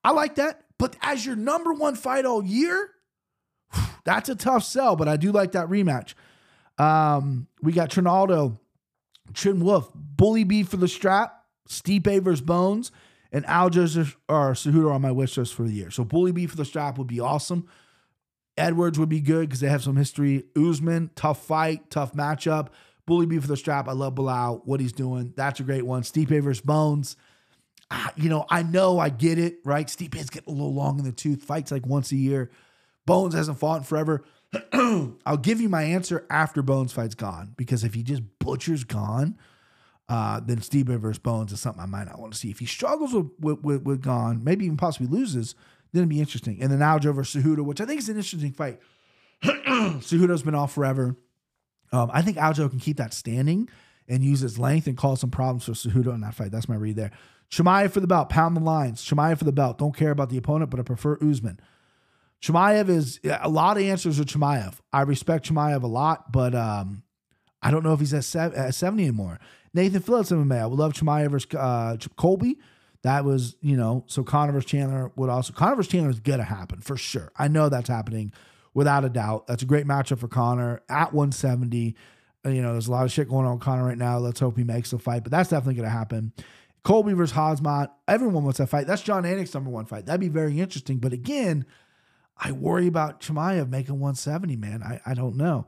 I 0.05 0.13
like 0.13 0.37
that. 0.37 0.63
But 0.79 0.97
as 1.03 1.27
your 1.27 1.37
number 1.37 1.75
one 1.75 1.97
fight 1.97 2.25
all 2.25 2.45
year, 2.45 2.91
that's 4.05 4.29
a 4.29 4.35
tough 4.35 4.65
sell. 4.65 4.97
But 4.97 5.09
I 5.09 5.17
do 5.17 5.33
like 5.33 5.53
that 5.53 5.69
rematch. 5.69 6.15
Um, 6.79 7.47
we 7.63 7.73
got 7.73 7.91
Trinaldo, 7.91 8.59
Trin 9.33 9.61
Wolf, 9.61 9.91
Bully 9.95 10.45
B 10.45 10.63
for 10.63 10.77
the 10.77 10.89
strap, 10.89 11.45
Stipe 11.69 12.23
versus 12.23 12.41
Bones, 12.41 12.93
and 13.33 13.45
Aljo 13.47 14.15
or 14.29 14.53
Cejudo 14.53 14.93
on 14.93 15.03
my 15.03 15.13
wish 15.13 15.37
list 15.37 15.55
for 15.55 15.63
the 15.63 15.73
year. 15.73 15.91
So 15.91 16.05
Bully 16.05 16.33
B 16.33 16.47
for 16.47 16.57
the 16.57 16.65
strap 16.65 16.99
would 16.99 17.07
be 17.07 17.21
awesome. 17.21 17.67
Edwards 18.59 18.99
would 18.99 19.09
be 19.09 19.21
good 19.21 19.49
because 19.49 19.61
they 19.61 19.69
have 19.69 19.83
some 19.83 19.97
history. 19.97 20.45
Usman, 20.57 21.11
tough 21.15 21.45
fight, 21.45 21.91
tough 21.91 22.15
matchup. 22.15 22.69
Bully 23.07 23.27
B 23.27 23.39
for 23.39 23.47
the 23.47 23.57
strap. 23.57 23.89
I 23.89 23.93
love 23.93 24.15
Belal, 24.15 24.63
what 24.65 24.81
he's 24.81 24.93
doing. 24.93 25.33
That's 25.37 25.61
a 25.61 25.63
great 25.63 25.85
one. 25.85 26.03
Stipe 26.03 26.29
versus 26.43 26.61
Bones. 26.61 27.17
Ah, 27.91 28.13
you 28.17 28.29
know, 28.29 28.47
I 28.51 28.63
know, 28.65 28.99
I 28.99 29.11
get 29.11 29.39
it, 29.39 29.59
right? 29.65 29.87
Stipe's 29.87 30.29
getting 30.29 30.53
a 30.53 30.57
little 30.57 30.75
long 30.75 30.99
in 30.99 31.05
the 31.05 31.13
tooth. 31.13 31.43
Fights 31.43 31.71
like 31.71 31.87
once 31.87 32.11
a 32.11 32.17
year. 32.17 32.51
Bones 33.07 33.35
hasn't 33.35 33.59
fought 33.59 33.79
in 33.79 33.83
forever. 33.85 34.25
I'll 34.73 35.37
give 35.41 35.61
you 35.61 35.69
my 35.69 35.83
answer 35.83 36.27
after 36.31 36.63
Bones 36.63 36.93
fight's 36.93 37.15
Gane 37.15 37.55
because 37.57 37.85
if 37.85 37.95
he 37.95 38.03
just 38.03 38.23
butchers 38.39 38.85
Gane, 38.85 39.39
uh, 40.09 40.41
then 40.41 40.61
Steve 40.61 40.87
versus 40.87 41.19
Bones 41.19 41.53
is 41.53 41.61
something 41.61 41.83
I 41.83 41.87
might 41.87 42.07
not 42.07 42.21
want 42.21 42.33
to 42.33 42.39
see. 42.39 42.51
If 42.51 42.59
he 42.59 42.67
struggles 42.67 43.13
with 43.13 43.31
with, 43.41 43.61
with, 43.63 43.83
with 43.83 44.03
Gane, 44.03 44.43
maybe 44.45 44.67
even 44.67 44.77
possibly 44.77 45.09
loses, 45.09 45.55
then 45.93 46.03
it'd 46.03 46.09
be 46.09 46.21
interesting. 46.21 46.59
And 46.61 46.71
then 46.71 46.81
Aljo 46.81 47.15
versus 47.15 47.43
Cejudo, 47.43 47.65
which 47.65 47.81
I 47.81 47.87
think 47.87 48.01
is 48.01 48.09
an 48.09 48.17
interesting 48.17 48.53
fight. 48.53 48.81
Cejudo's 49.43 50.43
been 50.43 50.55
off 50.55 50.73
forever. 50.73 51.17
Um, 51.93 52.11
I 52.13 52.23
think 52.23 52.37
Aljo 52.37 52.69
can 52.69 52.81
keep 52.81 52.97
that 52.97 53.15
standing 53.15 53.69
and 54.09 54.23
use 54.23 54.41
his 54.41 54.59
length 54.59 54.87
and 54.87 54.97
cause 54.97 55.21
some 55.21 55.31
problems 55.31 55.65
for 55.65 55.73
Cejudo 55.73 56.15
in 56.15 56.21
that 56.21 56.35
fight. 56.35 56.51
That's 56.51 56.69
my 56.69 56.77
read 56.77 56.97
there. 56.97 57.13
Chimaev 57.51 57.91
for 57.93 58.01
the 58.01 58.07
belt. 58.07 58.29
Pound 58.29 58.57
the 58.57 58.61
lines. 58.61 59.05
Chimaev 59.05 59.39
for 59.39 59.45
the 59.45 59.53
belt. 59.53 59.79
Don't 59.79 59.97
care 59.97 60.11
about 60.11 60.31
the 60.31 60.37
opponent, 60.37 60.71
but 60.71 60.81
I 60.81 60.83
prefer 60.83 61.19
Usman. 61.21 61.61
Chimaev 62.43 62.89
is 62.89 63.21
a 63.25 63.49
lot 63.49 63.77
of 63.77 63.83
answers 63.83 64.19
with 64.19 64.29
Chimaev. 64.29 64.77
I 64.93 65.03
respect 65.03 65.49
Chimaev 65.49 65.83
a 65.83 65.87
lot, 65.87 66.33
but 66.33 66.55
um, 66.55 67.03
I 67.63 67.71
don't 67.71 67.83
know 67.83 67.93
if 67.93 68.01
he's 68.01 68.15
at, 68.15 68.55
at 68.55 68.75
70 68.75 69.03
anymore. 69.03 69.39
Nathan 69.75 70.01
Phillips 70.01 70.31
MMA. 70.31 70.61
I 70.61 70.67
would 70.67 70.79
love 70.79 70.93
Chimaev 70.93 71.31
versus 71.31 71.55
uh, 71.55 71.97
Colby. 72.17 72.59
That 73.03 73.25
was, 73.25 73.57
you 73.61 73.77
know, 73.77 74.05
so 74.09 74.25
Conor 74.25 74.53
versus 74.53 74.71
Chandler 74.71 75.13
would 75.17 75.31
also. 75.31 75.53
Conor 75.53 75.77
versus 75.77 75.93
Chandler 75.93 76.11
is 76.11 76.21
going 76.21 76.39
to 76.39 76.45
happen 76.45 76.81
for 76.81 76.97
sure. 76.97 77.31
I 77.37 77.49
know 77.49 77.69
that's 77.69 77.89
happening 77.89 78.33
without 78.75 79.05
a 79.05 79.09
doubt. 79.09 79.47
That's 79.47 79.63
a 79.63 79.67
great 79.67 79.87
matchup 79.87 80.19
for 80.19 80.29
Conor 80.29 80.83
at 80.89 81.13
170. 81.13 81.95
Uh, 82.45 82.51
you 82.51 82.63
know, 82.63 82.73
there's 82.73 82.89
a 82.89 82.91
lot 82.91 83.05
of 83.05 83.13
shit 83.13 83.29
going 83.29 83.47
on 83.47 83.55
with 83.55 83.63
Conor 83.63 83.85
right 83.85 83.99
now. 83.99 84.19
Let's 84.19 84.41
hope 84.41 84.57
he 84.57 84.65
makes 84.65 84.91
the 84.91 84.99
fight, 84.99 85.23
but 85.23 85.31
that's 85.31 85.51
definitely 85.51 85.75
going 85.75 85.89
to 85.89 85.97
happen. 85.97 86.33
Colby 86.85 87.13
versus 87.15 87.37
Khamzat. 87.37 87.89
Everyone 88.07 88.45
wants 88.45 88.59
that 88.59 88.69
fight. 88.69 88.87
That's 88.87 89.03
Jon 89.03 89.25
Anik's 89.25 89.53
number 89.53 89.71
one 89.71 89.87
fight. 89.87 90.07
That'd 90.07 90.21
be 90.21 90.29
very 90.29 90.61
interesting. 90.61 90.99
But 90.99 91.13
again, 91.13 91.67
I 92.39 92.53
worry 92.53 92.87
about 92.87 93.21
Chimaev 93.21 93.69
making 93.69 93.95
170, 93.95 94.57
man. 94.57 94.83
I, 94.83 95.01
I 95.07 95.15
don't 95.15 95.37
know. 95.37 95.67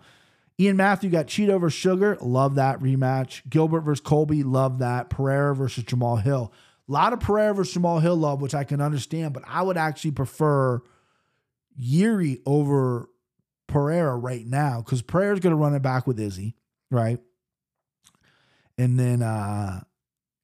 Ian 0.61 0.77
Matthew 0.77 1.09
got 1.09 1.27
Chito 1.27 1.61
versus 1.61 1.79
Sugar. 1.79 2.19
Love 2.21 2.57
that 2.57 2.81
rematch. 2.81 3.49
Gilbert 3.49 3.83
versus 3.83 4.01
Colby. 4.05 4.43
Love 4.43 4.81
that. 4.81 5.09
Pereira 5.09 5.55
versus 5.55 5.85
Jamal 5.85 6.17
Hill. 6.17 6.53
A 6.89 6.93
lot 6.93 7.13
of 7.13 7.21
Pereira 7.21 7.55
versus 7.55 7.75
Jamal 7.75 8.01
Hill 8.01 8.17
love, 8.17 8.41
which 8.41 8.55
I 8.55 8.65
can 8.65 8.81
understand, 8.81 9.35
but 9.35 9.45
I 9.47 9.63
would 9.63 9.77
actually 9.77 10.11
prefer 10.11 10.81
Yuri 11.77 12.41
over 12.45 13.09
Pereira 13.67 14.17
right 14.17 14.45
now 14.45 14.83
because 14.83 15.01
Pereira's 15.03 15.41
going 15.41 15.53
to 15.53 15.57
run 15.57 15.75
it 15.75 15.83
back 15.83 16.07
with 16.07 16.19
Izzy, 16.19 16.57
right? 16.91 17.21
And 18.77 18.99
then, 18.99 19.23
uh, 19.23 19.83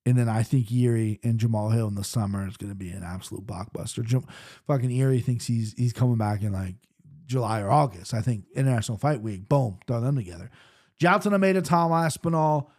and 0.07 0.17
then 0.17 0.29
I 0.29 0.43
think 0.43 0.71
Yuri 0.71 1.19
and 1.23 1.39
Jamal 1.39 1.71
Hill 1.71 1.89
in 1.89 1.95
the 1.95 2.05
summer 2.05 2.47
is 2.47 2.57
going 2.57 2.71
to 2.71 2.77
be 2.77 2.91
an 2.91 3.03
absolute 3.03 3.47
blockbuster. 3.47 4.05
Jam- 4.05 4.27
fucking 4.67 4.91
Yuri 4.91 5.21
thinks 5.21 5.47
he's 5.47 5.73
he's 5.75 5.93
coming 5.93 6.19
back 6.19 6.43
in 6.43 6.53
like 6.53 6.75
July 7.27 7.61
or 7.61 7.71
August. 7.71 8.13
I 8.13 8.21
think 8.21 8.45
International 8.55 8.99
Fight 8.99 9.23
Week. 9.23 9.49
Boom, 9.49 9.79
throw 9.87 10.01
them 10.01 10.17
together. 10.17 10.51
Jailton 11.01 11.33
Almeida, 11.33 11.63
Tom 11.63 11.93
Aspinall. 11.93 12.71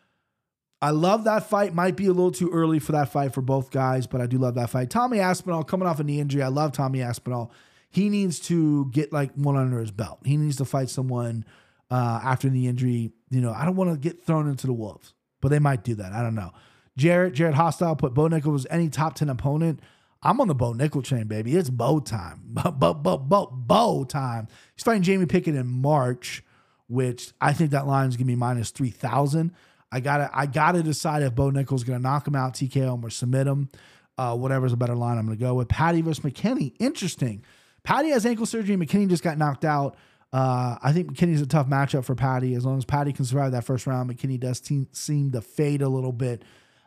I 0.81 0.91
love 0.91 1.23
that 1.23 1.49
fight. 1.49 1.73
Might 1.73 1.95
be 1.95 2.05
a 2.05 2.11
little 2.11 2.31
too 2.31 2.49
early 2.51 2.79
for 2.79 2.91
that 2.91 3.11
fight 3.11 3.33
for 3.33 3.41
both 3.41 3.71
guys, 3.71 4.07
but 4.07 4.21
I 4.21 4.27
do 4.27 4.37
love 4.37 4.55
that 4.55 4.69
fight. 4.69 4.89
Tommy 4.89 5.19
Aspinall 5.19 5.63
coming 5.63 5.87
off 5.87 5.99
a 5.99 6.03
knee 6.03 6.19
injury. 6.19 6.43
I 6.43 6.49
love 6.49 6.73
Tommy 6.73 7.01
Aspinall. 7.01 7.51
He 7.89 8.09
needs 8.09 8.39
to 8.41 8.85
get 8.91 9.11
like 9.11 9.33
one 9.33 9.55
under 9.55 9.79
his 9.79 9.91
belt. 9.91 10.19
He 10.25 10.37
needs 10.37 10.57
to 10.57 10.65
fight 10.65 10.89
someone 10.89 11.45
uh, 11.89 12.19
after 12.23 12.49
the 12.49 12.67
injury. 12.67 13.11
You 13.29 13.41
know, 13.41 13.51
I 13.51 13.65
don't 13.65 13.77
want 13.77 13.91
to 13.91 13.97
get 13.97 14.23
thrown 14.25 14.47
into 14.49 14.67
the 14.67 14.73
wolves, 14.73 15.13
but 15.41 15.47
they 15.49 15.59
might 15.59 15.83
do 15.83 15.95
that. 15.95 16.11
I 16.11 16.21
don't 16.21 16.35
know. 16.35 16.51
Jarrett, 16.97 17.33
Jarrett 17.33 17.55
Hostile 17.55 17.95
put 17.95 18.13
Bo 18.13 18.29
Nickal 18.29 18.51
was 18.51 18.67
any 18.69 18.89
top 18.89 19.15
10 19.15 19.29
opponent. 19.29 19.79
I'm 20.23 20.41
on 20.41 20.47
the 20.47 20.55
Bo 20.55 20.73
Nickal 20.73 21.03
chain, 21.03 21.27
baby. 21.27 21.55
It's 21.55 21.69
Bo 21.69 21.99
time. 21.99 22.41
Bo, 22.47 22.71
Bo, 22.71 22.93
Bo, 22.93 23.17
Bo, 23.17 23.47
Bo 23.51 24.03
time. 24.05 24.47
He's 24.75 24.83
fighting 24.83 25.03
Jamie 25.03 25.25
Pickett 25.25 25.55
in 25.55 25.67
March, 25.67 26.43
which 26.87 27.33
I 27.39 27.53
think 27.53 27.71
that 27.71 27.85
line 27.87 28.09
is 28.09 28.17
gonna 28.17 28.27
be 28.27 28.35
minus 28.35 28.71
3,000. 28.71 29.51
I 29.91 29.99
gotta, 29.99 30.29
I 30.33 30.45
gotta 30.45 30.81
decide 30.83 31.23
if 31.23 31.35
Bo 31.35 31.51
Nickal's 31.51 31.83
gonna 31.83 31.99
knock 31.99 32.27
him 32.27 32.35
out, 32.35 32.53
TKO 32.53 32.95
him, 32.95 33.05
or 33.05 33.09
submit 33.09 33.47
him. 33.47 33.69
Uh, 34.17 34.35
whatever's 34.35 34.73
a 34.73 34.77
better 34.77 34.95
line, 34.95 35.17
I'm 35.17 35.25
gonna 35.25 35.35
go 35.35 35.53
with. 35.53 35.67
Paddy 35.67 36.01
versus 36.01 36.23
McKinney. 36.23 36.73
Interesting. 36.79 37.43
Paddy 37.83 38.09
has 38.09 38.25
ankle 38.25 38.45
surgery. 38.45 38.77
McKinney 38.77 39.09
just 39.09 39.23
got 39.23 39.37
knocked 39.37 39.65
out. 39.65 39.95
Uh, 40.33 40.77
I 40.81 40.91
think 40.91 41.13
McKinney's 41.13 41.41
a 41.41 41.45
tough 41.45 41.67
matchup 41.67 42.03
for 42.03 42.15
Paddy. 42.15 42.55
As 42.55 42.65
long 42.65 42.77
as 42.77 42.85
Paddy 42.85 43.13
can 43.13 43.25
survive 43.25 43.51
that 43.51 43.63
first 43.63 43.85
round, 43.85 44.09
McKinney 44.09 44.39
does 44.39 44.59
te- 44.59 44.87
seem 44.91 45.31
to 45.31 45.41
fade 45.41 45.81
a 45.81 45.87
little 45.87 46.11
bit. 46.11 46.43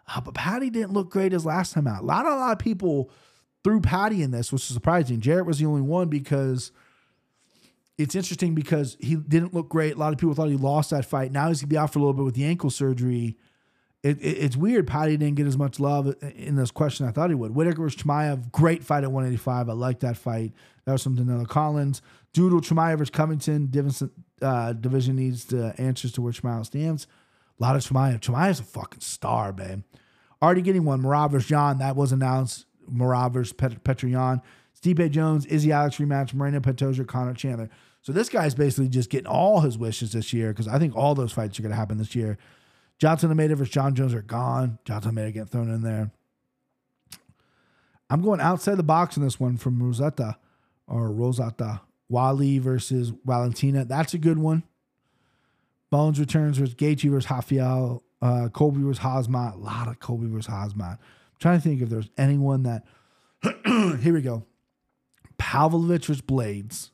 Uh, 0.09 0.21
but 0.21 0.35
Paddy 0.35 0.71
didn't 0.71 0.93
look 0.93 1.11
great 1.11 1.33
his 1.33 1.45
last 1.45 1.75
time 1.75 1.87
out. 1.87 2.03
A 2.03 2.07
lot, 2.07 2.27
a 2.27 2.31
lot 2.31 2.53
of 2.53 2.59
people 2.59 3.11
threw 3.63 3.81
Paddy 3.81 4.23
in 4.23 4.31
this, 4.31 4.53
which 4.53 4.63
is 4.63 4.75
surprising. 4.75 5.21
Jarrett 5.21 5.47
was 5.47 5.59
the 5.59 5.67
only 5.67 5.83
one 5.83 6.09
because 6.09 6.73
it's 7.99 8.15
interesting 8.15 8.55
because 8.55 8.97
he 9.01 9.17
didn't 9.17 9.53
look 9.53 9.69
great. 9.69 9.97
A 9.97 9.99
lot 9.99 10.13
of 10.13 10.19
people 10.19 10.35
thought 10.35 10.49
he 10.49 10.57
lost 10.57 10.91
that 10.91 11.05
fight. 11.05 11.33
Now 11.33 11.49
he's 11.49 11.61
gonna 11.61 11.69
be 11.69 11.77
out 11.77 11.93
for 11.93 11.99
a 11.99 12.03
little 12.03 12.15
bit 12.15 12.25
with 12.25 12.35
the 12.35 12.45
ankle 12.45 12.71
surgery. 12.71 13.37
It, 14.05 14.19
it, 14.21 14.39
it's 14.39 14.57
weird. 14.57 14.87
Paddy 14.87 15.17
didn't 15.17 15.35
get 15.35 15.49
as 15.49 15.59
much 15.59 15.81
love 15.81 16.15
in 16.23 16.55
this 16.55 16.71
question 16.71 17.07
I 17.07 17.11
thought 17.11 17.31
he 17.31 17.35
would. 17.35 17.55
Whitaker 17.55 17.83
versus 17.83 18.01
Chimaev, 18.01 18.53
great 18.53 18.85
fight 18.85 19.03
at 19.03 19.11
185. 19.11 19.69
I 19.69 19.73
like 19.73 20.01
that 20.01 20.17
fight. 20.17 20.53
That 20.85 20.93
was 20.93 21.03
from 21.03 21.17
Danilo 21.17 21.45
Collins. 21.45 22.01
Doodle 22.33 22.61
Chimaev 22.61 22.99
versus 22.99 23.11
Covington. 23.11 23.69
Division, 23.71 24.11
uh, 24.41 24.73
division 24.73 25.17
needs 25.17 25.47
the 25.47 25.75
answers 25.79 26.13
to 26.13 26.23
where 26.23 26.33
Chimaev 26.33 26.67
stands. 26.67 27.09
A 27.59 27.63
lot 27.63 27.77
of 27.77 27.83
Chimaev. 27.83 28.21
Chimaev's 28.21 28.61
a 28.61 28.65
fucking 28.65 29.01
star, 29.01 29.53
babe. 29.53 29.83
Already 30.41 30.63
getting 30.63 30.85
one. 30.85 31.03
Merab 31.03 31.33
versus 31.33 31.51
Yan. 31.51 31.79
That 31.79 31.97
was 31.97 32.13
announced. 32.13 32.67
Merab 32.91 33.33
versus 33.33 33.53
Pet- 33.53 33.83
Petrian. 33.85 34.41
Stipe 34.81 35.11
Jones, 35.11 35.45
Izzy 35.47 35.73
Alex 35.73 35.97
rematch, 35.97 36.33
Moreno 36.33 36.61
Pantoja, 36.61 37.07
Conor 37.07 37.35
Chandler. 37.35 37.69
So 38.03 38.13
this 38.13 38.29
guy's 38.29 38.55
basically 38.55 38.89
just 38.89 39.11
getting 39.11 39.27
all 39.27 39.61
his 39.61 39.77
wishes 39.77 40.13
this 40.13 40.33
year 40.33 40.51
because 40.51 40.69
I 40.69 40.79
think 40.79 40.95
all 40.95 41.17
those 41.17 41.33
fights 41.33 41.59
are 41.59 41.63
going 41.63 41.71
to 41.71 41.77
happen 41.77 41.99
this 41.99 42.15
year. 42.15 42.39
Johnson 42.99 43.31
Almeida 43.31 43.57
versus 43.57 43.73
Jon 43.73 43.95
Jones 43.95 44.15
are 44.15 44.23
Gane. 44.23 44.79
Johnson 44.85 45.11
Almeida 45.11 45.33
getting 45.33 45.49
thrown 45.49 45.71
in 45.71 45.83
there. 45.83 46.13
I'm 48.09 48.23
going 48.23 48.41
outside 48.41 48.77
the 48.77 48.83
box 48.85 49.17
in 49.17 49.23
this 49.23 49.39
one 49.39 49.57
from 49.57 49.83
Rosetta 49.83 50.39
or 50.87 51.11
Rosata. 51.11 51.81
Wally 52.09 52.59
versus 52.59 53.13
Valentina. 53.25 53.85
That's 53.85 54.15
a 54.15 54.19
good 54.19 54.39
one. 54.39 54.63
Bones 55.91 56.20
returns 56.20 56.59
versus 56.59 56.74
Gaethje 56.74 57.11
versus 57.11 57.30
Rafael. 57.30 58.03
Uh, 58.20 58.49
Colby 58.53 58.82
versus 58.82 59.03
Khamzat. 59.03 59.55
A 59.55 59.59
lot 59.59 59.89
of 59.89 60.01
Colby 60.01 60.26
versus 60.26 60.53
Khamzat. 60.53 60.80
I'm 60.80 60.99
trying 61.39 61.59
to 61.59 61.62
think 61.62 61.82
if 61.82 61.89
there's 61.89 62.11
anyone 62.16 62.64
that. 62.64 62.84
here 64.01 64.12
we 64.12 64.20
go. 64.20 64.45
Pavlovich 65.39 66.07
versus 66.07 66.20
Blades. 66.20 66.91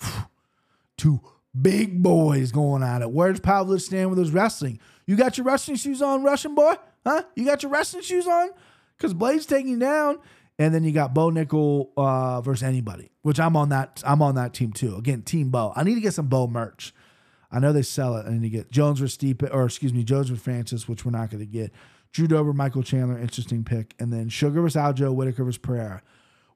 Two 0.96 1.20
big 1.60 2.02
boys 2.02 2.52
going 2.52 2.82
at 2.82 3.02
it. 3.02 3.10
Where's 3.10 3.40
Pavlovich 3.40 3.82
stand 3.82 4.10
with 4.10 4.18
his 4.18 4.30
wrestling? 4.30 4.78
You 5.06 5.16
got 5.16 5.36
your 5.36 5.44
wrestling 5.44 5.76
shoes 5.76 6.00
on, 6.00 6.22
Russian 6.22 6.54
boy? 6.54 6.74
Huh? 7.04 7.24
You 7.34 7.44
got 7.44 7.62
your 7.62 7.72
wrestling 7.72 8.02
shoes 8.02 8.26
on? 8.26 8.50
Because 8.96 9.14
Blades 9.14 9.46
taking 9.46 9.68
you 9.72 9.78
down. 9.78 10.18
And 10.60 10.74
then 10.74 10.82
you 10.82 10.90
got 10.90 11.14
Bo 11.14 11.30
Nickal 11.30 11.90
uh, 11.96 12.40
versus 12.40 12.64
anybody, 12.64 13.12
which 13.22 13.38
I'm 13.38 13.56
on 13.56 13.68
that. 13.68 14.02
I'm 14.04 14.20
on 14.20 14.34
that 14.34 14.54
team 14.54 14.72
too. 14.72 14.96
Again, 14.96 15.22
Team 15.22 15.50
Bo. 15.50 15.72
I 15.76 15.84
need 15.84 15.94
to 15.94 16.00
get 16.00 16.14
some 16.14 16.26
Bo 16.26 16.48
merch. 16.48 16.92
I 17.50 17.58
know 17.60 17.72
they 17.72 17.82
sell 17.82 18.16
it. 18.16 18.26
Need 18.28 18.42
to 18.42 18.48
get 18.48 18.70
Jones 18.70 19.00
with 19.00 19.16
Stipe, 19.16 19.48
or 19.52 19.64
excuse 19.64 19.92
me, 19.92 20.04
Jones 20.04 20.30
with 20.30 20.40
Francis, 20.40 20.88
which 20.88 21.04
we're 21.04 21.12
not 21.12 21.30
going 21.30 21.40
to 21.40 21.46
get. 21.46 21.72
Drew 22.12 22.26
Dober, 22.26 22.52
Michael 22.52 22.82
Chandler, 22.82 23.18
interesting 23.18 23.64
pick, 23.64 23.94
and 23.98 24.12
then 24.12 24.28
Sugar 24.28 24.60
versus 24.62 24.80
Aljo, 24.80 25.14
Whitaker 25.14 25.44
versus 25.44 25.58
Pereira. 25.58 26.02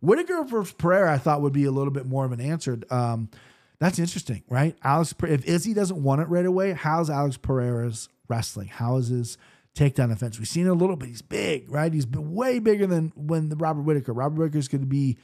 Whitaker 0.01 0.45
versus 0.45 0.73
Pereira, 0.73 1.13
I 1.13 1.19
thought 1.19 1.43
would 1.43 1.53
be 1.53 1.65
a 1.65 1.71
little 1.71 1.93
bit 1.93 2.07
more 2.07 2.25
of 2.25 2.33
an 2.33 2.41
answer. 2.41 2.79
Um, 2.91 3.31
that's 3.79 3.99
interesting, 3.99 4.43
right? 4.49 4.77
Alex, 4.83 5.15
if 5.25 5.45
Izzy 5.45 5.75
doesn't 5.75 6.03
want 6.03 6.21
it 6.21 6.29
right 6.29 6.47
away, 6.47 6.73
how's 6.73 7.11
Alex 7.11 7.37
Pereira's 7.37 8.09
wrestling? 8.29 8.69
How 8.69 8.97
is 8.97 9.09
his 9.09 9.39
takedown 9.75 10.13
offense? 10.13 10.39
We've 10.39 10.49
seen 10.49 10.67
it 10.67 10.71
a 10.71 10.75
little 10.75 10.97
bit. 10.97 11.09
He's 11.09 11.23
big, 11.23 11.71
right? 11.71 11.93
He's 11.93 12.07
way 12.07 12.59
bigger 12.59 12.87
than 12.87 13.13
when 13.17 13.49
the 13.49 13.57
Robert 13.57 13.83
Whitaker. 13.83 14.13
Robert 14.13 14.39
Whitaker 14.39 14.59
is 14.59 14.69
going 14.69 14.83
to 14.83 14.87
be 14.87 15.19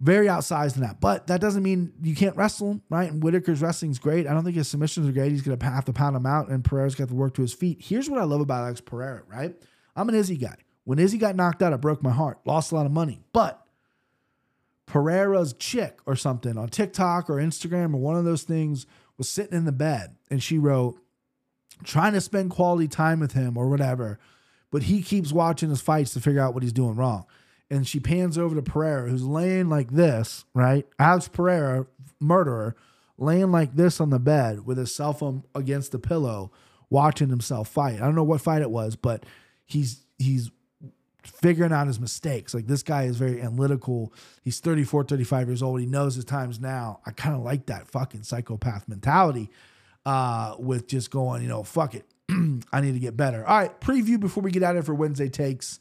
very 0.00 0.26
outsized 0.26 0.76
in 0.76 0.82
that, 0.82 1.00
but 1.00 1.26
that 1.26 1.40
doesn't 1.40 1.62
mean 1.62 1.92
you 2.02 2.14
can't 2.14 2.36
wrestle, 2.36 2.80
right? 2.88 3.10
And 3.10 3.22
Whitaker's 3.22 3.60
wrestling's 3.60 3.98
great. 3.98 4.26
I 4.26 4.32
don't 4.32 4.44
think 4.44 4.56
his 4.56 4.68
submissions 4.68 5.08
are 5.08 5.12
great. 5.12 5.32
He's 5.32 5.42
going 5.42 5.58
to 5.58 5.66
have 5.66 5.84
to 5.86 5.92
pound 5.92 6.14
him 6.14 6.26
out, 6.26 6.48
and 6.48 6.64
Pereira's 6.64 6.94
got 6.94 7.08
to 7.08 7.14
work 7.14 7.34
to 7.34 7.42
his 7.42 7.52
feet. 7.52 7.78
Here's 7.80 8.08
what 8.08 8.20
I 8.20 8.24
love 8.24 8.40
about 8.40 8.64
Alex 8.64 8.80
Pereira, 8.80 9.22
right? 9.26 9.54
I'm 9.96 10.08
an 10.08 10.14
Izzy 10.14 10.36
guy. 10.36 10.56
When 10.84 10.98
Izzy 10.98 11.18
got 11.18 11.36
knocked 11.36 11.62
out, 11.62 11.72
it 11.72 11.80
broke 11.80 12.02
my 12.02 12.12
heart. 12.12 12.38
Lost 12.46 12.72
a 12.72 12.74
lot 12.76 12.86
of 12.86 12.92
money, 12.92 13.20
but 13.32 13.66
Pereira's 14.86 15.52
chick 15.52 15.98
or 16.06 16.16
something 16.16 16.56
on 16.56 16.68
TikTok 16.68 17.28
or 17.28 17.34
Instagram 17.34 17.92
or 17.94 17.98
one 17.98 18.16
of 18.16 18.24
those 18.24 18.42
things 18.42 18.86
was 19.18 19.28
sitting 19.28 19.56
in 19.56 19.64
the 19.64 19.72
bed 19.72 20.16
and 20.30 20.42
she 20.42 20.58
wrote, 20.58 20.98
trying 21.84 22.14
to 22.14 22.20
spend 22.20 22.50
quality 22.50 22.88
time 22.88 23.20
with 23.20 23.32
him 23.32 23.56
or 23.56 23.68
whatever, 23.68 24.18
but 24.70 24.84
he 24.84 25.02
keeps 25.02 25.32
watching 25.32 25.68
his 25.68 25.80
fights 25.80 26.12
to 26.14 26.20
figure 26.20 26.40
out 26.40 26.54
what 26.54 26.62
he's 26.62 26.72
doing 26.72 26.96
wrong. 26.96 27.26
And 27.70 27.86
she 27.86 28.00
pans 28.00 28.38
over 28.38 28.54
to 28.54 28.62
Pereira, 28.62 29.10
who's 29.10 29.24
laying 29.24 29.68
like 29.68 29.90
this, 29.90 30.44
right? 30.54 30.86
Alex 30.98 31.28
Pereira, 31.28 31.86
murderer, 32.18 32.74
laying 33.18 33.52
like 33.52 33.74
this 33.74 34.00
on 34.00 34.10
the 34.10 34.18
bed 34.18 34.64
with 34.64 34.78
his 34.78 34.94
cell 34.94 35.12
phone 35.12 35.44
against 35.54 35.92
the 35.92 35.98
pillow, 35.98 36.50
watching 36.88 37.28
himself 37.28 37.68
fight. 37.68 37.96
I 37.96 38.04
don't 38.04 38.14
know 38.14 38.24
what 38.24 38.40
fight 38.40 38.62
it 38.62 38.70
was, 38.70 38.96
but 38.96 39.24
he's 39.66 40.00
he's 40.18 40.50
figuring 41.22 41.72
out 41.72 41.86
his 41.86 42.00
mistakes. 42.00 42.54
Like 42.54 42.66
this 42.66 42.82
guy 42.82 43.04
is 43.04 43.16
very 43.16 43.40
analytical. 43.40 44.12
He's 44.42 44.60
34, 44.60 45.04
35 45.04 45.48
years 45.48 45.62
old. 45.62 45.80
He 45.80 45.86
knows 45.86 46.14
his 46.14 46.24
times 46.24 46.58
now. 46.60 47.00
I 47.06 47.10
kind 47.10 47.34
of 47.34 47.42
like 47.42 47.66
that 47.66 47.88
fucking 47.88 48.22
psychopath 48.22 48.88
mentality 48.88 49.50
uh, 50.06 50.56
with 50.58 50.88
just 50.88 51.10
going, 51.10 51.42
you 51.42 51.48
know, 51.48 51.62
fuck 51.62 51.94
it. 51.94 52.06
I 52.72 52.80
need 52.80 52.92
to 52.92 52.98
get 52.98 53.16
better. 53.16 53.46
All 53.46 53.58
right, 53.58 53.80
preview 53.80 54.18
before 54.18 54.42
we 54.42 54.50
get 54.50 54.62
out 54.62 54.70
of 54.70 54.76
here 54.76 54.82
for 54.82 54.94
Wednesday 54.94 55.28
takes. 55.28 55.80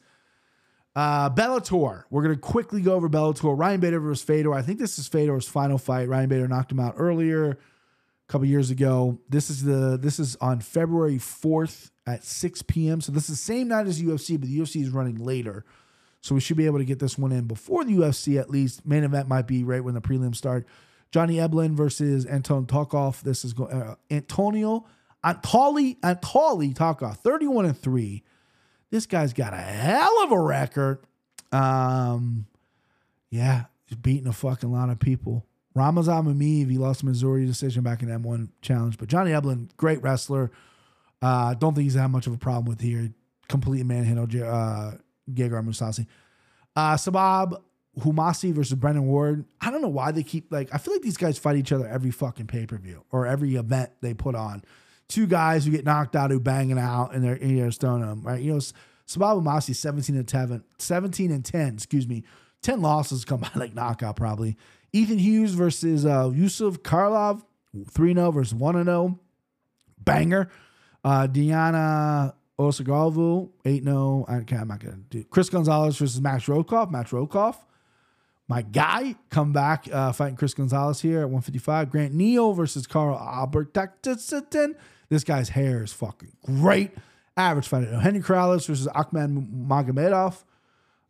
Uh, 0.97 1.29
Bellator. 1.29 2.05
We're 2.09 2.23
gonna 2.23 2.37
quickly 2.37 2.81
go 2.81 2.95
over 2.95 3.07
Bellator. 3.07 3.55
Ryan 3.55 3.79
Bader 3.79 3.99
versus 3.99 4.25
Fedor. 4.25 4.51
I 4.51 4.63
think 4.63 4.79
this 4.79 4.97
is 4.97 5.07
Fedor's 5.07 5.47
final 5.47 5.77
fight. 5.77 6.09
Ryan 6.09 6.27
Bader 6.27 6.47
knocked 6.47 6.71
him 6.71 6.79
out 6.79 6.95
earlier, 6.97 7.51
a 7.51 7.57
couple 8.27 8.47
years 8.47 8.71
ago. 8.71 9.19
This 9.29 9.51
is 9.51 9.63
the 9.63 9.99
this 10.01 10.17
is 10.17 10.35
on 10.37 10.59
February 10.59 11.19
fourth 11.19 11.91
at 12.07 12.23
6 12.23 12.63
p.m. 12.63 12.99
So 13.01 13.11
this 13.11 13.29
is 13.29 13.37
the 13.37 13.43
same 13.43 13.67
night 13.67 13.85
as 13.85 14.01
UFC, 14.01 14.39
but 14.39 14.49
the 14.49 14.57
UFC 14.57 14.81
is 14.81 14.89
running 14.89 15.23
later. 15.23 15.65
So 16.21 16.33
we 16.33 16.41
should 16.41 16.57
be 16.57 16.65
able 16.65 16.79
to 16.79 16.85
get 16.85 16.97
this 16.97 17.15
one 17.15 17.31
in 17.31 17.45
before 17.45 17.85
the 17.85 17.93
UFC 17.93 18.39
at 18.39 18.49
least. 18.49 18.83
Main 18.83 19.03
event 19.03 19.27
might 19.27 19.45
be 19.45 19.63
right 19.63 19.83
when 19.83 19.93
the 19.93 20.01
prelims 20.01 20.37
start. 20.37 20.65
Johnny 21.11 21.35
Eblen 21.35 21.75
versus 21.75 22.25
Anton 22.25 22.65
Tokov. 22.65 23.21
This 23.21 23.45
is 23.45 23.53
going 23.53 23.71
uh, 23.71 23.95
Antonio 24.09 24.87
Antali 25.23 25.99
Antali 25.99 26.73
Tokov, 26.73 27.17
31 27.17 27.65
and 27.65 27.77
3. 27.77 28.23
This 28.89 29.05
guy's 29.05 29.33
got 29.33 29.53
a 29.53 29.57
hell 29.57 30.23
of 30.23 30.31
a 30.31 30.39
record. 30.39 30.99
Um, 31.51 32.47
yeah, 33.29 33.65
he's 33.85 33.97
beating 33.97 34.27
a 34.27 34.33
fucking 34.33 34.71
lot 34.71 34.89
of 34.89 34.99
people. 34.99 35.45
Ramazan 35.75 36.25
Emeev, 36.25 36.71
he 36.71 36.77
lost 36.77 37.03
Missouri 37.03 37.45
decision 37.45 37.83
back 37.83 38.01
in 38.01 38.09
M1 38.09 38.49
challenge. 38.61 38.97
But 38.97 39.09
Johnny 39.09 39.31
Eblen, 39.31 39.69
great 39.77 40.01
wrestler. 40.01 40.51
Uh, 41.21 41.53
don't 41.53 41.75
think 41.75 41.83
he's 41.83 41.93
that 41.93 42.09
much 42.09 42.27
of 42.27 42.33
a 42.33 42.37
problem 42.37 42.65
with 42.65 42.81
here. 42.81 43.11
Completely 43.47 43.83
manhandled 43.83 44.35
uh, 44.35 44.91
Gegard 45.31 45.65
Mousasi. 45.65 46.07
Uh, 46.75 46.95
Sabah 46.95 47.61
Homasi 47.99 48.53
versus 48.53 48.75
Brennan 48.75 49.05
Ward. 49.07 49.45
I 49.61 49.71
don't 49.71 49.81
know 49.81 49.87
why 49.87 50.11
they 50.11 50.23
keep 50.23 50.51
like. 50.51 50.69
I 50.73 50.77
feel 50.77 50.93
like 50.93 51.01
these 51.01 51.17
guys 51.17 51.37
fight 51.37 51.55
each 51.57 51.71
other 51.71 51.87
every 51.87 52.11
fucking 52.11 52.47
pay 52.47 52.65
per 52.65 52.77
view 52.77 53.03
or 53.11 53.25
every 53.25 53.55
event 53.55 53.91
they 54.01 54.13
put 54.13 54.35
on. 54.35 54.63
Two 55.09 55.27
guys 55.27 55.65
who 55.65 55.71
get 55.71 55.85
knocked 55.85 56.15
out 56.15 56.31
who 56.31 56.39
banging 56.39 56.79
out 56.79 57.13
and 57.13 57.23
they're 57.23 57.41
you 57.41 57.63
know 57.63 57.71
throwing 57.71 58.01
them 58.01 58.21
right. 58.21 58.41
You 58.41 58.53
know, 58.53 58.59
Sabah 58.59 59.41
Homasi 59.41 59.75
seventeen 59.75 60.17
and 60.17 60.27
10, 60.27 60.63
17 60.77 61.31
and 61.31 61.45
ten. 61.45 61.75
Excuse 61.75 62.07
me, 62.07 62.23
ten 62.61 62.81
losses 62.81 63.23
come 63.25 63.39
by 63.41 63.51
like 63.55 63.73
knockout 63.73 64.15
probably. 64.15 64.57
Ethan 64.93 65.17
Hughes 65.17 65.53
versus 65.53 66.05
uh, 66.05 66.31
Yusuf 66.33 66.77
Karlov, 66.79 67.43
3 67.91 68.13
0 68.13 68.31
versus 68.31 68.53
1 68.53 68.83
0. 68.83 69.19
Banger. 69.99 70.49
Uh, 71.03 71.27
Diana 71.27 72.33
Osagalvu, 72.59 73.49
8 73.65 73.83
0. 73.83 74.25
Okay, 74.29 74.55
I'm 74.55 74.67
not 74.67 74.79
going 74.79 74.95
to 74.95 75.17
do 75.17 75.23
Chris 75.25 75.49
Gonzalez 75.49 75.97
versus 75.97 76.19
Max 76.21 76.45
Rokoff. 76.45 76.89
Max 76.89 77.11
Rokoff, 77.11 77.55
my 78.47 78.61
guy, 78.61 79.15
come 79.29 79.51
back 79.51 79.87
uh, 79.91 80.11
fighting 80.11 80.37
Chris 80.37 80.53
Gonzalez 80.53 81.01
here 81.01 81.19
at 81.19 81.25
155. 81.25 81.89
Grant 81.89 82.13
Neal 82.13 82.53
versus 82.53 82.87
Carl 82.87 83.17
Albert. 83.17 83.73
This 83.73 85.23
guy's 85.23 85.49
hair 85.49 85.83
is 85.83 85.93
fucking 85.93 86.31
great. 86.45 86.91
Average 87.35 87.67
fighter. 87.67 87.99
Henry 87.99 88.21
Corrales 88.21 88.65
versus 88.67 88.87
Ahmed 88.87 89.29
Magomedov. 89.29 90.43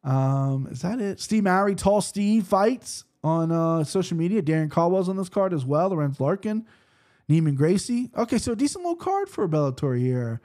Um, 0.03 0.67
is 0.71 0.81
that 0.81 0.99
it? 0.99 1.19
Steve 1.19 1.43
Mowry, 1.43 1.75
Tall 1.75 2.01
Steve 2.01 2.47
fights 2.47 3.05
on 3.23 3.51
uh, 3.51 3.83
social 3.83 4.17
media. 4.17 4.41
Darren 4.41 4.69
Caldwell's 4.69 5.09
on 5.09 5.17
this 5.17 5.29
card 5.29 5.53
as 5.53 5.65
well. 5.65 5.89
Lorenz 5.89 6.19
Larkin. 6.19 6.65
Neiman 7.29 7.55
Gracie. 7.55 8.09
Okay, 8.15 8.37
so 8.37 8.53
a 8.53 8.55
decent 8.55 8.83
little 8.83 8.95
card 8.95 9.29
for 9.29 9.47
Bellator 9.47 9.99
here. 9.99 10.41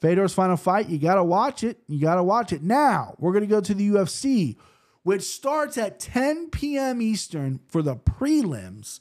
Fedor's 0.00 0.34
final 0.34 0.56
fight. 0.56 0.88
You 0.88 0.98
got 0.98 1.14
to 1.14 1.24
watch 1.24 1.64
it. 1.64 1.78
You 1.88 2.00
got 2.00 2.16
to 2.16 2.22
watch 2.22 2.52
it. 2.52 2.62
Now, 2.62 3.14
we're 3.18 3.32
going 3.32 3.44
to 3.44 3.50
go 3.50 3.60
to 3.60 3.74
the 3.74 3.88
UFC, 3.90 4.56
which 5.02 5.22
starts 5.22 5.78
at 5.78 6.00
10 6.00 6.50
p.m. 6.50 7.00
Eastern 7.00 7.60
for 7.68 7.82
the 7.82 7.96
prelims. 7.96 9.00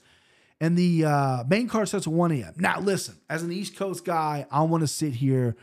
And 0.60 0.76
the 0.78 1.06
uh, 1.06 1.44
main 1.48 1.68
card 1.68 1.88
starts 1.88 2.08
at 2.08 2.14
1 2.14 2.32
a.m. 2.32 2.54
Now, 2.58 2.80
listen, 2.80 3.18
as 3.30 3.44
an 3.44 3.52
East 3.52 3.76
Coast 3.76 4.04
guy, 4.06 4.48
I 4.50 4.64
want 4.64 4.82
to 4.82 4.88
sit 4.88 5.14
here 5.14 5.56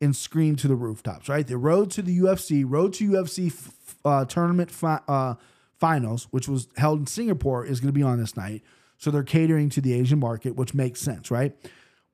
and 0.00 0.16
scream 0.16 0.56
to 0.56 0.66
the 0.68 0.74
rooftops, 0.74 1.28
right? 1.28 1.46
The 1.46 1.56
road 1.56 1.90
to 1.92 2.02
the 2.02 2.18
UFC, 2.18 2.64
road 2.66 2.94
to 2.94 3.08
UFC 3.10 3.48
f- 3.48 3.96
uh, 4.04 4.24
tournament 4.24 4.70
fi- 4.70 5.02
uh, 5.06 5.34
finals, 5.78 6.26
which 6.30 6.48
was 6.48 6.68
held 6.76 7.00
in 7.00 7.06
Singapore, 7.06 7.64
is 7.64 7.80
going 7.80 7.88
to 7.88 7.98
be 7.98 8.02
on 8.02 8.18
this 8.18 8.36
night. 8.36 8.62
So 8.98 9.10
they're 9.10 9.22
catering 9.22 9.68
to 9.70 9.80
the 9.80 9.94
Asian 9.94 10.18
market, 10.18 10.56
which 10.56 10.74
makes 10.74 11.00
sense, 11.00 11.30
right? 11.30 11.54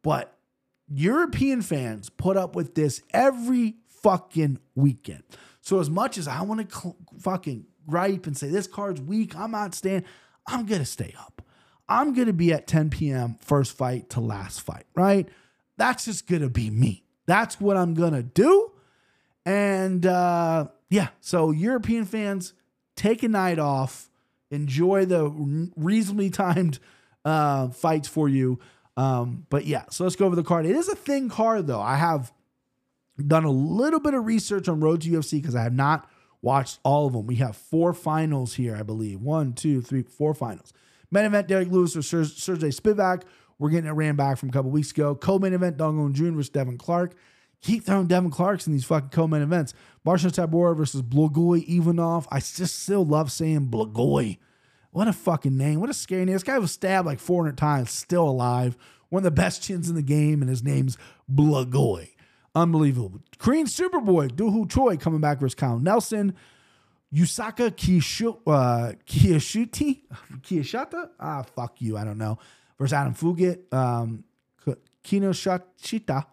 But 0.03 0.37
European 0.89 1.63
fans 1.63 2.11
put 2.11 2.37
up 2.37 2.55
with 2.55 2.75
this 2.75 3.03
every 3.13 3.77
fucking 3.89 4.61
weekend. 4.75 5.23
So 5.67 5.81
as 5.81 5.91
much 5.91 6.17
as 6.17 6.29
I 6.29 6.43
want 6.43 6.71
to 6.71 6.79
cl- 6.79 6.97
fucking 7.19 7.67
gripe 7.89 8.29
and 8.29 8.39
say 8.39 8.51
this 8.51 8.69
card's 8.69 9.01
weak. 9.01 9.37
I'm 9.37 9.51
not 9.51 9.75
staying. 9.75 10.05
I'm 10.47 10.65
gonna 10.65 10.85
stay 10.85 11.13
up. 11.19 11.43
I'm 11.89 12.15
gonna 12.15 12.33
be 12.33 12.53
at 12.53 12.69
10 12.69 12.89
p.m. 12.91 13.37
first 13.41 13.77
fight 13.77 14.09
to 14.11 14.21
last 14.21 14.61
fight, 14.61 14.85
right? 14.95 15.29
That's 15.77 16.05
just 16.05 16.29
gonna 16.29 16.49
be 16.49 16.71
me. 16.71 17.03
That's 17.27 17.61
what 17.61 17.77
I'm 17.77 17.95
gonna 17.95 18.23
do. 18.23 18.71
And 19.45 20.07
uh, 20.07 20.69
yeah, 20.89 21.09
so 21.21 21.51
European 21.51 22.05
fans, 22.05 22.53
take 22.95 23.25
a 23.25 23.29
night 23.29 23.59
off, 23.59 24.09
enjoy 24.53 25.05
the 25.05 25.29
reasonably 25.75 26.31
timed 26.31 26.79
uh, 27.25 27.71
fights 27.71 28.07
for 28.07 28.29
you. 28.29 28.61
Um, 28.97 29.47
but 29.51 29.67
yeah, 29.67 29.87
so 29.91 30.05
let's 30.05 30.15
go 30.15 30.27
over 30.27 30.37
the 30.37 30.45
card. 30.45 30.65
It 30.65 30.77
is 30.77 30.89
a 30.89 30.95
thin 30.95 31.29
card 31.29 31.67
though. 31.67 31.81
I 31.83 31.97
have 31.97 32.33
done 33.25 33.45
a 33.45 33.51
little 33.51 34.01
bit 34.01 34.15
of 34.15 34.27
research 34.27 34.69
on 34.69 34.81
Road 34.81 35.03
to 35.03 35.11
UFC 35.11 35.33
because 35.33 35.55
I 35.55 35.63
have 35.63 35.73
not 35.73 36.09
watched 36.43 36.79
all 36.83 37.07
of 37.07 37.13
them. 37.13 37.27
We 37.27 37.37
have 37.37 37.57
four 37.57 37.93
finals 37.93 38.55
here, 38.55 38.77
I 38.77 38.83
believe. 38.83 39.21
One, 39.21 39.53
two, 39.53 39.81
three, 39.81 40.03
four 40.03 40.35
finals. 40.35 40.73
Main 41.11 41.25
event: 41.25 41.49
Derrick 41.49 41.71
Lewis 41.71 41.97
or 41.97 42.03
Sergey 42.03 42.69
Spivak. 42.69 43.23
We're 43.59 43.71
getting 43.71 43.89
it 43.89 43.93
ran 43.93 44.17
back 44.17 44.37
from 44.39 44.51
a 44.51 44.53
couple 44.53 44.71
weeks 44.71 44.91
ago. 44.91 45.15
Co-main 45.15 45.55
event: 45.55 45.77
Dong 45.77 45.97
Hyun 45.97 46.13
Jun 46.13 46.37
versus 46.37 46.51
Devin 46.51 46.79
Clark. 46.79 47.15
Keep 47.63 47.85
throwing 47.85 48.07
Devin 48.07 48.31
Clarks 48.31 48.67
in 48.67 48.73
these 48.73 48.85
fucking 48.85 49.09
co-main 49.09 49.43
events. 49.43 49.73
Marcin 50.05 50.31
Tybura 50.31 50.77
versus 50.77 51.03
Blagoy 51.03 51.67
Ivanov. 51.67 52.29
I 52.31 52.39
just 52.39 52.81
still 52.81 53.05
love 53.05 53.33
saying 53.33 53.69
Blagoy. 53.69 54.39
What 54.91 55.09
a 55.09 55.13
fucking 55.13 55.57
name. 55.57 55.81
What 55.81 55.91
a 55.91 55.95
scary 55.95 56.25
name. 56.25 56.35
This 56.35 56.43
guy 56.43 56.59
was 56.59 56.73
stabbed 56.73 57.07
like 57.07 57.19
400 57.19 57.57
times, 57.57 57.91
still 57.91 58.29
alive. 58.29 58.77
One 59.09 59.21
of 59.21 59.25
the 59.25 59.31
best 59.31 59.63
chins 59.63 59.89
in 59.89 59.95
the 59.95 60.03
game, 60.03 60.43
and 60.43 60.49
his 60.49 60.63
name's 60.63 60.99
Blagoy. 61.33 62.11
Unbelievable. 62.57 63.21
Korean 63.39 63.67
Superboy, 63.67 64.31
Dooho 64.31 64.69
Choi 64.69 64.97
coming 64.97 65.21
back 65.21 65.39
versus 65.39 65.55
Kyle 65.55 65.79
Nelson. 65.79 66.35
Yusaka 67.15 67.71
Kishu, 67.71 68.39
uh, 68.47 68.95
Kiyoshuti, 69.07 70.01
Kiyashata? 70.41 71.11
Ah, 71.21 71.43
fuck 71.43 71.81
you. 71.81 71.99
I 71.99 72.05
don't 72.05 72.19
know. 72.19 72.39
Versus 72.79 72.95
Adam 72.95 73.15
Fugitt. 73.15 73.73
Um, 73.73 74.25
Kino 75.03 75.31
Shita. 75.33 76.27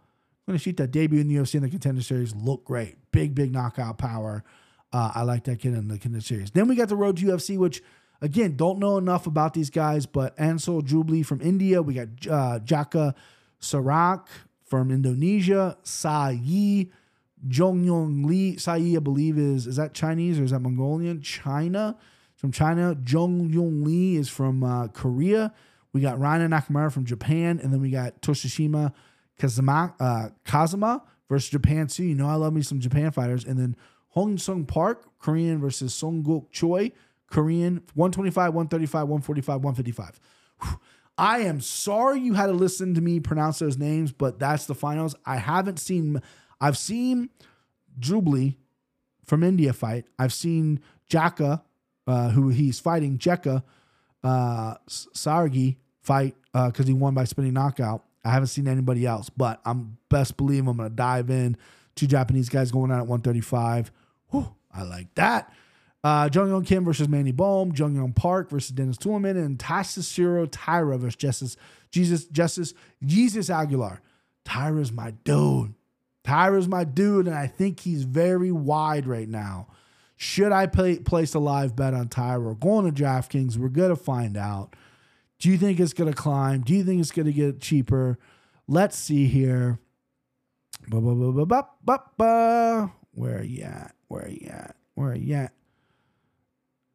Kinoshita 0.48 0.90
debut 0.90 1.20
in 1.20 1.28
the 1.28 1.36
UFC 1.36 1.56
in 1.56 1.64
the 1.64 1.70
contender 1.70 2.02
series. 2.02 2.34
Look 2.36 2.66
great. 2.66 2.96
Big, 3.12 3.36
big 3.36 3.52
knockout 3.52 3.98
power. 3.98 4.44
Uh, 4.92 5.12
I 5.16 5.24
like 5.24 5.44
that 5.46 5.60
kid 5.60 5.74
in 5.74 5.88
the 5.90 5.98
contender 5.98 6.22
series. 6.22 6.52
Then 6.52 6.68
we 6.68 6.76
got 6.76 6.90
the 6.90 6.96
road 6.96 7.18
to 7.18 7.26
UFC, 7.26 7.58
which 7.58 7.82
again, 8.22 8.56
don't 8.56 8.80
know 8.80 8.98
enough 8.98 9.28
about 9.28 9.54
these 9.54 9.70
guys, 9.70 10.06
but 10.06 10.36
Anshul 10.38 10.82
Jubli 10.82 11.26
from 11.26 11.42
India. 11.42 11.82
We 11.82 11.96
got 11.96 12.08
uh, 12.30 12.60
Jaka 12.60 13.14
Sarak 13.62 14.28
from 14.74 14.90
Indonesia. 14.90 15.78
Sa 15.84 16.30
Yi. 16.30 16.92
Yong 17.48 18.24
Lee. 18.24 18.58
Sa 18.58 18.74
Yi, 18.74 18.96
I 18.98 19.00
believe, 19.00 19.38
is 19.38 19.68
is 19.68 19.76
that 19.76 19.94
Chinese 19.94 20.40
or 20.40 20.46
is 20.46 20.50
that 20.50 20.62
Mongolian? 20.62 21.22
China. 21.22 21.96
From 22.36 22.52
China. 22.52 22.96
Jong 22.96 23.52
Yong 23.54 23.84
Lee 23.84 24.16
is 24.16 24.30
from 24.30 24.64
uh, 24.64 24.88
Korea. 24.88 25.54
We 25.94 26.02
got 26.02 26.20
Ryan 26.20 26.50
Nakamura 26.50 26.92
from 26.92 27.06
Japan. 27.06 27.60
And 27.62 27.72
then 27.72 27.82
we 27.82 27.92
got 27.92 28.24
Toshishima 28.24 28.94
Kazuma, 29.38 29.94
uh, 30.00 30.30
Kazama 30.44 31.04
versus 31.30 31.52
Japan 31.52 31.86
too. 31.86 32.06
You 32.06 32.16
know 32.16 32.28
I 32.28 32.34
love 32.34 32.54
me 32.54 32.64
some 32.64 32.80
Japan 32.80 33.12
fighters. 33.12 33.46
And 33.46 33.60
then 33.60 33.76
Hong 34.10 34.40
Sung 34.40 34.66
Park, 34.66 35.06
Korean 35.20 35.60
versus 35.62 35.94
Song 35.94 36.24
Guk 36.24 36.52
Choi, 36.52 36.92
Korean, 37.30 37.84
125, 37.94 38.56
135, 38.56 39.08
145, 39.08 39.64
155. 39.64 40.20
Whew. 40.64 40.80
I 41.18 41.40
am 41.40 41.62
sorry 41.62 42.20
you 42.20 42.34
had 42.34 42.48
to 42.48 42.54
listen 42.54 42.96
to 42.96 43.02
me 43.02 43.20
pronounce 43.20 43.60
those 43.60 43.78
names, 43.78 44.12
but 44.12 44.40
that's 44.40 44.66
the 44.66 44.76
finals. 44.76 45.16
I 45.26 45.38
haven't 45.38 45.78
seen, 45.78 46.22
I've 46.60 46.78
seen 46.78 47.30
Jubli 48.00 48.56
from 49.26 49.44
India 49.44 49.74
fight. 49.74 50.06
I've 50.18 50.34
seen 50.34 50.80
Jaka, 51.10 51.62
uh, 52.08 52.30
who 52.30 52.50
he's 52.50 52.80
fighting, 52.80 53.18
Jeka 53.18 53.64
uh, 54.24 54.76
Sargi 54.88 55.78
fight 56.02 56.36
because 56.52 56.80
uh, 56.82 56.88
he 56.88 56.94
won 56.94 57.14
by 57.14 57.26
spinning 57.26 57.54
knockout. 57.54 58.04
I 58.26 58.32
haven't 58.32 58.48
seen 58.48 58.68
anybody 58.68 59.06
else, 59.06 59.30
but 59.30 59.60
I'm 59.66 59.98
best 60.10 60.38
believe 60.38 60.68
I'm 60.68 60.78
going 60.78 60.90
to 60.90 60.96
dive 60.96 61.30
in. 61.30 61.58
Two 61.96 62.08
Japanese 62.08 62.50
guys 62.50 62.72
going 62.72 62.92
out 62.92 63.00
at 63.00 63.08
135. 63.08 63.92
Whew, 64.30 64.56
I 64.74 64.84
like 64.84 65.14
that. 65.16 65.54
Uh, 66.04 66.30
Jung 66.34 66.50
Young 66.50 66.66
Kim 66.66 66.84
versus 66.84 67.08
Manny 67.08 67.32
Bohm, 67.32 67.72
Jung 67.76 67.96
Young 67.96 68.12
Park 68.12 68.50
versus 68.50 68.72
Dennis 68.72 68.98
Tuliman, 68.98 69.38
and 69.38 69.58
Taisashiro 69.58 70.48
Taira 70.52 70.98
versus 70.98 71.16
Justice 71.16 71.58
Jesus 71.92 72.26
Justice 72.26 72.74
Jesus 73.04 73.50
Aguilar. 73.50 74.02
Taira's 74.44 74.92
my 74.92 75.12
dude. 75.12 75.74
Taira's 76.26 76.68
my 76.68 76.84
dude, 76.84 77.28
and 77.28 77.36
I 77.36 77.48
think 77.48 77.82
he's 77.82 78.04
very 78.04 78.52
wide 78.52 79.06
right 79.06 79.30
now. 79.30 79.68
Should 80.16 80.52
I 80.52 80.68
play, 80.68 81.00
place 81.00 81.34
a 81.34 81.40
live 81.40 81.76
bet 81.76 81.94
on 81.94 82.08
Taira? 82.08 82.40
We're 82.40 82.54
going 82.54 82.92
to 82.92 83.04
DraftKings. 83.04 83.58
We're 83.58 83.70
going 83.70 83.90
to 83.90 83.96
find 83.96 84.38
out. 84.38 84.76
Do 85.40 85.50
you 85.50 85.58
think 85.58 85.80
it's 85.80 85.94
going 85.94 86.12
to 86.12 86.16
climb? 86.16 86.62
Do 86.62 86.74
you 86.74 86.84
think 86.84 87.02
it's 87.02 87.12
going 87.12 87.26
to 87.26 87.34
get 87.34 87.60
cheaper? 87.60 88.18
Let's 88.68 88.98
see 88.98 89.28
here. 89.28 89.80
Ba, 90.88 91.02
ba, 91.02 91.16
ba, 91.16 91.32
ba, 91.32 91.46
ba, 91.46 91.68
ba, 91.84 92.04
ba. 92.18 92.92
Where 93.14 93.40
are 93.40 93.44
you 93.44 93.64
at? 93.64 93.96
Where 94.08 94.24
are 94.24 94.30
you 94.30 94.48
at? 94.48 94.76
Where 94.96 95.12
are 95.12 95.16
you 95.16 95.36
at? 95.36 95.54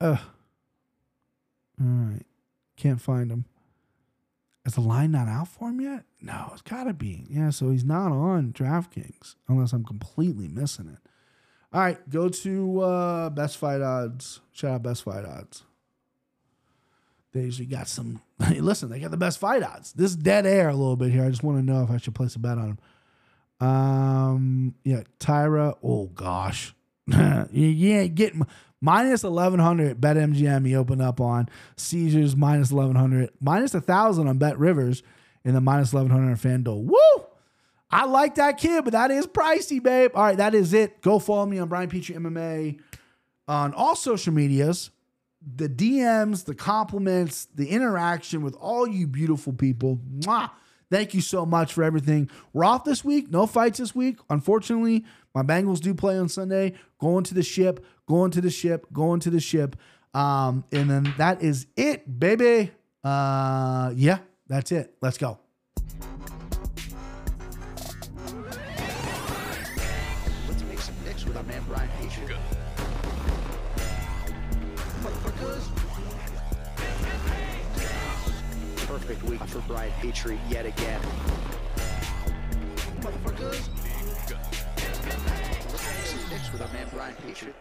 Ugh. 0.00 0.18
All 1.80 1.86
right. 1.86 2.26
Can't 2.76 3.00
find 3.00 3.30
him. 3.30 3.44
Is 4.64 4.74
the 4.74 4.80
line 4.80 5.12
not 5.12 5.28
out 5.28 5.48
for 5.48 5.70
him 5.70 5.80
yet? 5.80 6.04
No, 6.20 6.50
it's 6.52 6.62
got 6.62 6.84
to 6.84 6.92
be. 6.92 7.24
Yeah, 7.30 7.50
so 7.50 7.70
he's 7.70 7.84
not 7.84 8.12
on 8.12 8.52
DraftKings 8.52 9.36
unless 9.48 9.72
I'm 9.72 9.84
completely 9.84 10.48
missing 10.48 10.88
it. 10.88 11.08
All 11.72 11.80
right, 11.80 12.10
go 12.10 12.28
to 12.28 12.80
uh, 12.80 13.30
Best 13.30 13.56
Fight 13.56 13.80
Odds. 13.80 14.40
Shout 14.52 14.72
out 14.72 14.82
Best 14.82 15.04
Fight 15.04 15.24
Odds. 15.24 15.64
They 17.32 17.44
usually 17.44 17.66
got 17.66 17.88
some. 17.88 18.22
Hey, 18.42 18.60
listen, 18.60 18.88
they 18.88 19.00
got 19.00 19.10
the 19.10 19.16
best 19.16 19.38
fight 19.38 19.62
odds. 19.62 19.92
This 19.92 20.10
is 20.12 20.16
dead 20.16 20.46
air 20.46 20.68
a 20.68 20.74
little 20.74 20.96
bit 20.96 21.12
here. 21.12 21.24
I 21.24 21.30
just 21.30 21.42
want 21.42 21.58
to 21.58 21.64
know 21.64 21.82
if 21.82 21.90
I 21.90 21.98
should 21.98 22.14
place 22.14 22.34
a 22.34 22.38
bet 22.38 22.58
on 22.58 22.78
him. 23.60 23.66
Um, 23.66 24.74
yeah, 24.84 25.02
Taira. 25.18 25.74
Oh 25.82 26.06
gosh, 26.06 26.74
you 27.06 27.94
ain't 27.94 28.14
getting 28.14 28.46
minus 28.80 29.24
eleven 29.24 29.60
hundred. 29.60 30.00
Bet 30.00 30.16
MGM. 30.16 30.66
He 30.66 30.74
opened 30.76 31.02
up 31.02 31.20
on 31.20 31.48
Caesars 31.76 32.36
minus 32.36 32.70
eleven 32.70 32.96
hundred, 32.96 33.30
minus 33.40 33.74
a 33.74 33.80
thousand 33.80 34.28
on 34.28 34.38
Bet 34.38 34.58
Rivers, 34.58 35.02
and 35.44 35.54
the 35.54 35.60
minus 35.60 35.92
eleven 35.92 36.10
hundred 36.10 36.30
on 36.30 36.36
FanDuel. 36.36 36.84
Woo! 36.84 37.26
I 37.90 38.04
like 38.04 38.34
that 38.34 38.58
kid, 38.58 38.84
but 38.84 38.92
that 38.92 39.10
is 39.10 39.26
pricey, 39.26 39.82
babe. 39.82 40.10
All 40.14 40.22
right, 40.22 40.36
that 40.36 40.54
is 40.54 40.74
it. 40.74 41.00
Go 41.00 41.18
follow 41.18 41.46
me 41.46 41.58
on 41.58 41.68
Brian 41.68 41.88
Petrie 41.88 42.16
MMA 42.16 42.78
on 43.46 43.72
all 43.72 43.96
social 43.96 44.32
medias 44.32 44.90
the 45.56 45.68
DMs, 45.68 46.44
the 46.44 46.54
compliments, 46.54 47.46
the 47.54 47.68
interaction 47.68 48.42
with 48.42 48.56
all 48.56 48.86
you 48.86 49.06
beautiful 49.06 49.52
people. 49.52 49.98
Mwah! 50.20 50.50
Thank 50.90 51.12
you 51.12 51.20
so 51.20 51.44
much 51.44 51.74
for 51.74 51.84
everything. 51.84 52.30
We're 52.52 52.64
off 52.64 52.84
this 52.84 53.04
week. 53.04 53.30
No 53.30 53.46
fights 53.46 53.78
this 53.78 53.94
week. 53.94 54.18
Unfortunately, 54.30 55.04
my 55.34 55.42
Bengals 55.42 55.80
do 55.80 55.94
play 55.94 56.18
on 56.18 56.28
Sunday. 56.28 56.74
Going 56.98 57.24
to 57.24 57.34
the 57.34 57.42
ship, 57.42 57.84
going 58.08 58.32
to 58.32 58.40
the 58.40 58.50
ship, 58.50 58.86
going 58.92 59.20
to 59.20 59.30
the 59.30 59.40
ship. 59.40 59.76
Um, 60.14 60.64
and 60.72 60.90
then 60.90 61.14
that 61.18 61.42
is 61.42 61.66
it, 61.76 62.18
baby. 62.18 62.72
Uh, 63.04 63.92
yeah, 63.94 64.18
that's 64.48 64.72
it. 64.72 64.94
Let's 65.00 65.18
go. 65.18 65.38
Let's 70.48 70.62
make 70.64 70.80
some 70.80 70.94
picks 71.04 71.24
with 71.24 71.36
our 71.36 71.44
man 71.44 71.62
Brian 71.68 71.88
perfect 78.88 79.22
week 79.24 79.44
for 79.44 79.60
Brian 79.68 79.92
Petrie 80.00 80.40
yet 80.48 80.64
again. 80.64 81.00
Motherfuckers. 83.00 83.68
Let's 85.70 85.86
make 85.86 86.06
some 86.06 86.30
picks 86.30 86.52
with 86.52 86.62
our 86.62 86.72
man 86.72 86.86
Brian 86.90 87.14
Petrie. 87.26 87.52